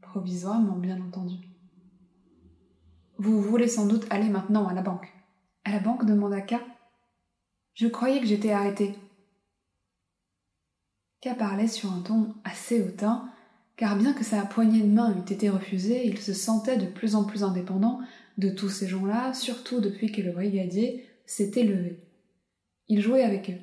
Provisoirement, 0.00 0.76
bien 0.76 1.00
entendu. 1.00 1.36
Vous 3.18 3.40
voulez 3.40 3.68
sans 3.68 3.86
doute 3.86 4.06
aller 4.10 4.28
maintenant 4.28 4.66
à 4.66 4.74
la 4.74 4.82
banque. 4.82 5.15
À 5.66 5.72
la 5.72 5.80
banque 5.80 6.06
demanda 6.06 6.40
K. 6.40 6.54
Je 7.74 7.88
croyais 7.88 8.20
que 8.20 8.26
j'étais 8.26 8.52
arrêté. 8.52 8.94
K 11.20 11.36
parlait 11.36 11.66
sur 11.66 11.92
un 11.92 12.02
ton 12.02 12.36
assez 12.44 12.80
hautain, 12.80 13.28
car 13.74 13.96
bien 13.96 14.12
que 14.12 14.22
sa 14.22 14.42
poignée 14.42 14.82
de 14.82 14.86
main 14.86 15.12
eût 15.16 15.32
été 15.32 15.50
refusée, 15.50 16.06
il 16.06 16.18
se 16.18 16.34
sentait 16.34 16.76
de 16.76 16.86
plus 16.86 17.16
en 17.16 17.24
plus 17.24 17.42
indépendant 17.42 17.98
de 18.38 18.48
tous 18.48 18.68
ces 18.68 18.86
gens-là, 18.86 19.34
surtout 19.34 19.80
depuis 19.80 20.12
que 20.12 20.22
le 20.22 20.30
brigadier 20.30 21.04
s'était 21.26 21.64
levé. 21.64 21.98
Il 22.86 23.00
jouait 23.00 23.24
avec 23.24 23.50
eux. 23.50 23.58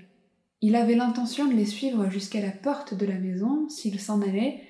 Il 0.59 0.75
avait 0.75 0.95
l'intention 0.95 1.47
de 1.47 1.53
les 1.53 1.65
suivre 1.65 2.09
jusqu'à 2.09 2.41
la 2.41 2.51
porte 2.51 2.93
de 2.93 3.05
la 3.05 3.17
maison 3.17 3.69
s'ils 3.69 4.01
s'en 4.01 4.21
allaient 4.21 4.61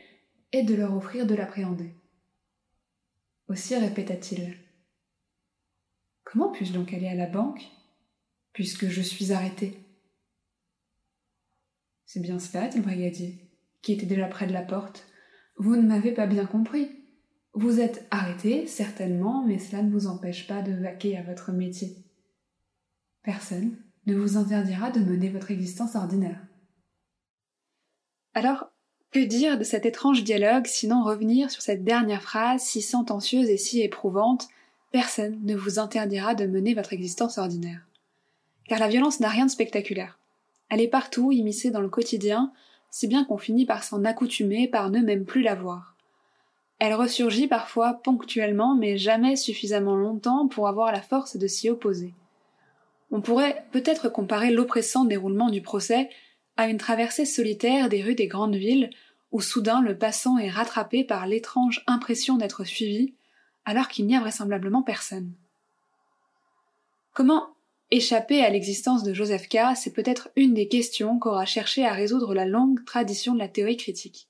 et 0.51 0.61
de 0.61 0.75
leur 0.75 0.95
offrir 0.95 1.25
de 1.25 1.33
l'appréhender. 1.33 1.95
Aussi 3.47 3.75
répéta-t-il. 3.75 4.55
Comment 6.23 6.51
puis-je 6.51 6.73
donc 6.73 6.93
aller 6.93 7.07
à 7.07 7.15
la 7.15 7.27
banque, 7.27 7.61
puisque 8.53 8.87
je 8.87 9.01
suis 9.01 9.31
arrêté 9.31 9.77
C'est 12.05 12.21
bien 12.21 12.39
cela, 12.39 12.67
dit 12.67 12.77
le 12.77 12.83
brigadier, 12.83 13.49
qui 13.81 13.93
était 13.93 14.05
déjà 14.05 14.27
près 14.27 14.47
de 14.47 14.53
la 14.53 14.61
porte. 14.61 15.05
Vous 15.57 15.75
ne 15.75 15.81
m'avez 15.81 16.11
pas 16.11 16.27
bien 16.27 16.45
compris. 16.45 16.89
Vous 17.53 17.79
êtes 17.79 18.07
arrêté, 18.09 18.65
certainement, 18.65 19.45
mais 19.45 19.59
cela 19.59 19.83
ne 19.83 19.91
vous 19.91 20.07
empêche 20.07 20.47
pas 20.47 20.61
de 20.61 20.73
vaquer 20.73 21.17
à 21.17 21.23
votre 21.23 21.51
métier. 21.51 21.97
Personne 23.21 23.77
ne 24.05 24.15
vous 24.15 24.37
interdira 24.37 24.91
de 24.91 24.99
mener 24.99 25.29
votre 25.29 25.51
existence 25.51 25.95
ordinaire. 25.95 26.41
Alors, 28.33 28.71
que 29.11 29.19
dire 29.19 29.59
de 29.59 29.63
cet 29.63 29.85
étrange 29.85 30.23
dialogue, 30.23 30.65
sinon 30.65 31.03
revenir 31.03 31.51
sur 31.51 31.61
cette 31.61 31.83
dernière 31.83 32.23
phrase 32.23 32.63
si 32.63 32.81
sentencieuse 32.81 33.49
et 33.49 33.57
si 33.57 33.81
éprouvante? 33.81 34.47
Personne 34.93 35.39
ne 35.41 35.55
vous 35.55 35.79
interdira 35.79 36.35
de 36.35 36.45
mener 36.45 36.75
votre 36.75 36.93
existence 36.93 37.39
ordinaire. 37.39 37.81
Car 38.69 38.77
la 38.77 38.87
violence 38.87 39.19
n'a 39.19 39.27
rien 39.27 39.47
de 39.47 39.51
spectaculaire. 39.51 40.19
Elle 40.69 40.81
est 40.81 40.87
partout, 40.87 41.31
immiscée 41.31 41.71
dans 41.71 41.81
le 41.81 41.89
quotidien, 41.89 42.53
si 42.91 43.07
bien 43.07 43.25
qu'on 43.25 43.39
finit 43.39 43.65
par 43.65 43.83
s'en 43.83 44.05
accoutumer, 44.05 44.67
par 44.67 44.91
ne 44.91 44.99
même 44.99 45.25
plus 45.25 45.41
la 45.41 45.55
voir. 45.55 45.95
Elle 46.77 46.93
ressurgit 46.93 47.47
parfois 47.47 48.01
ponctuellement, 48.03 48.75
mais 48.75 48.99
jamais 48.99 49.35
suffisamment 49.35 49.95
longtemps 49.95 50.47
pour 50.47 50.67
avoir 50.67 50.91
la 50.91 51.01
force 51.01 51.37
de 51.37 51.47
s'y 51.47 51.71
opposer. 51.71 52.13
On 53.09 53.19
pourrait 53.19 53.65
peut-être 53.71 54.09
comparer 54.09 54.51
l'oppressant 54.51 55.05
déroulement 55.05 55.49
du 55.49 55.63
procès 55.63 56.11
à 56.55 56.67
une 56.67 56.77
traversée 56.77 57.25
solitaire 57.25 57.89
des 57.89 58.03
rues 58.03 58.13
des 58.13 58.27
grandes 58.27 58.57
villes, 58.57 58.91
où 59.31 59.41
soudain 59.41 59.81
le 59.81 59.97
passant 59.97 60.37
est 60.37 60.51
rattrapé 60.51 61.03
par 61.03 61.25
l'étrange 61.25 61.83
impression 61.87 62.37
d'être 62.37 62.63
suivi, 62.63 63.15
alors 63.65 63.87
qu'il 63.87 64.05
n'y 64.05 64.15
a 64.15 64.19
vraisemblablement 64.19 64.83
personne. 64.83 65.33
Comment 67.13 67.49
échapper 67.91 68.43
à 68.43 68.49
l'existence 68.49 69.03
de 69.03 69.13
Joseph 69.13 69.47
K, 69.47 69.75
c'est 69.75 69.93
peut-être 69.93 70.29
une 70.35 70.53
des 70.53 70.67
questions 70.67 71.19
qu'aura 71.19 71.45
cherché 71.45 71.85
à 71.85 71.93
résoudre 71.93 72.33
la 72.33 72.45
longue 72.45 72.83
tradition 72.85 73.33
de 73.33 73.39
la 73.39 73.47
théorie 73.47 73.77
critique. 73.77 74.29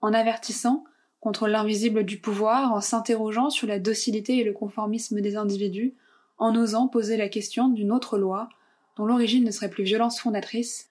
En 0.00 0.12
avertissant 0.12 0.84
contre 1.20 1.46
l'invisible 1.46 2.04
du 2.04 2.18
pouvoir, 2.18 2.72
en 2.72 2.80
s'interrogeant 2.80 3.50
sur 3.50 3.66
la 3.66 3.78
docilité 3.78 4.38
et 4.38 4.44
le 4.44 4.52
conformisme 4.52 5.20
des 5.20 5.36
individus, 5.36 5.94
en 6.38 6.56
osant 6.56 6.88
poser 6.88 7.16
la 7.16 7.28
question 7.28 7.68
d'une 7.68 7.92
autre 7.92 8.18
loi, 8.18 8.48
dont 8.96 9.04
l'origine 9.04 9.44
ne 9.44 9.50
serait 9.50 9.70
plus 9.70 9.84
violence 9.84 10.18
fondatrice, 10.18 10.90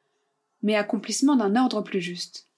mais 0.61 0.75
accomplissement 0.75 1.35
d'un 1.35 1.55
ordre 1.55 1.81
plus 1.81 2.01
juste. 2.01 2.48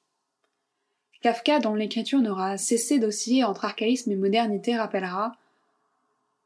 Kafka, 1.22 1.60
dont 1.60 1.76
l'écriture 1.76 2.20
n'aura 2.20 2.58
cessé 2.58 2.98
d'osciller 2.98 3.44
entre 3.44 3.66
archaïsme 3.66 4.12
et 4.12 4.16
modernité, 4.16 4.76
rappellera 4.76 5.36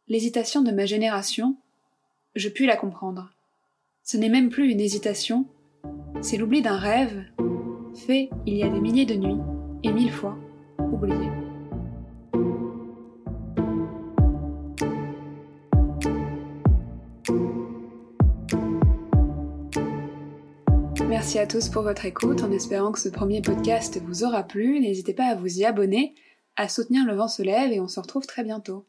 L'hésitation 0.08 0.62
de 0.62 0.72
ma 0.72 0.86
génération, 0.86 1.56
je 2.36 2.50
puis 2.50 2.68
la 2.68 2.76
comprendre. 2.76 3.32
Ce 4.04 4.18
n'est 4.18 4.30
même 4.30 4.50
plus 4.50 4.70
une 4.70 4.80
hésitation, 4.80 5.48
c'est 6.22 6.38
l'oubli 6.38 6.62
d'un 6.62 6.78
rêve, 6.78 7.26
fait 7.96 8.30
il 8.46 8.56
y 8.56 8.64
a 8.64 8.70
des 8.70 8.82
milliers 8.82 9.06
de 9.06 9.16
nuits, 9.16 9.42
et 9.84 9.92
mille 9.92 10.12
fois 10.12 10.38
oublié. 10.80 11.45
Merci 21.26 21.40
à 21.40 21.48
tous 21.48 21.70
pour 21.70 21.82
votre 21.82 22.06
écoute, 22.06 22.44
en 22.44 22.52
espérant 22.52 22.92
que 22.92 23.00
ce 23.00 23.10
premier 23.10 23.42
podcast 23.42 24.00
vous 24.06 24.24
aura 24.24 24.44
plu. 24.44 24.80
N'hésitez 24.80 25.16
pas 25.16 25.26
à 25.26 25.34
vous 25.34 25.58
y 25.58 25.66
abonner, 25.66 26.14
à 26.56 26.70
soutenir 26.70 27.04
Le 27.04 27.16
Vent 27.16 27.28
se 27.28 27.42
lève 27.42 27.72
et 27.72 27.80
on 27.80 27.88
se 27.88 28.00
retrouve 28.00 28.28
très 28.28 28.44
bientôt. 28.44 28.86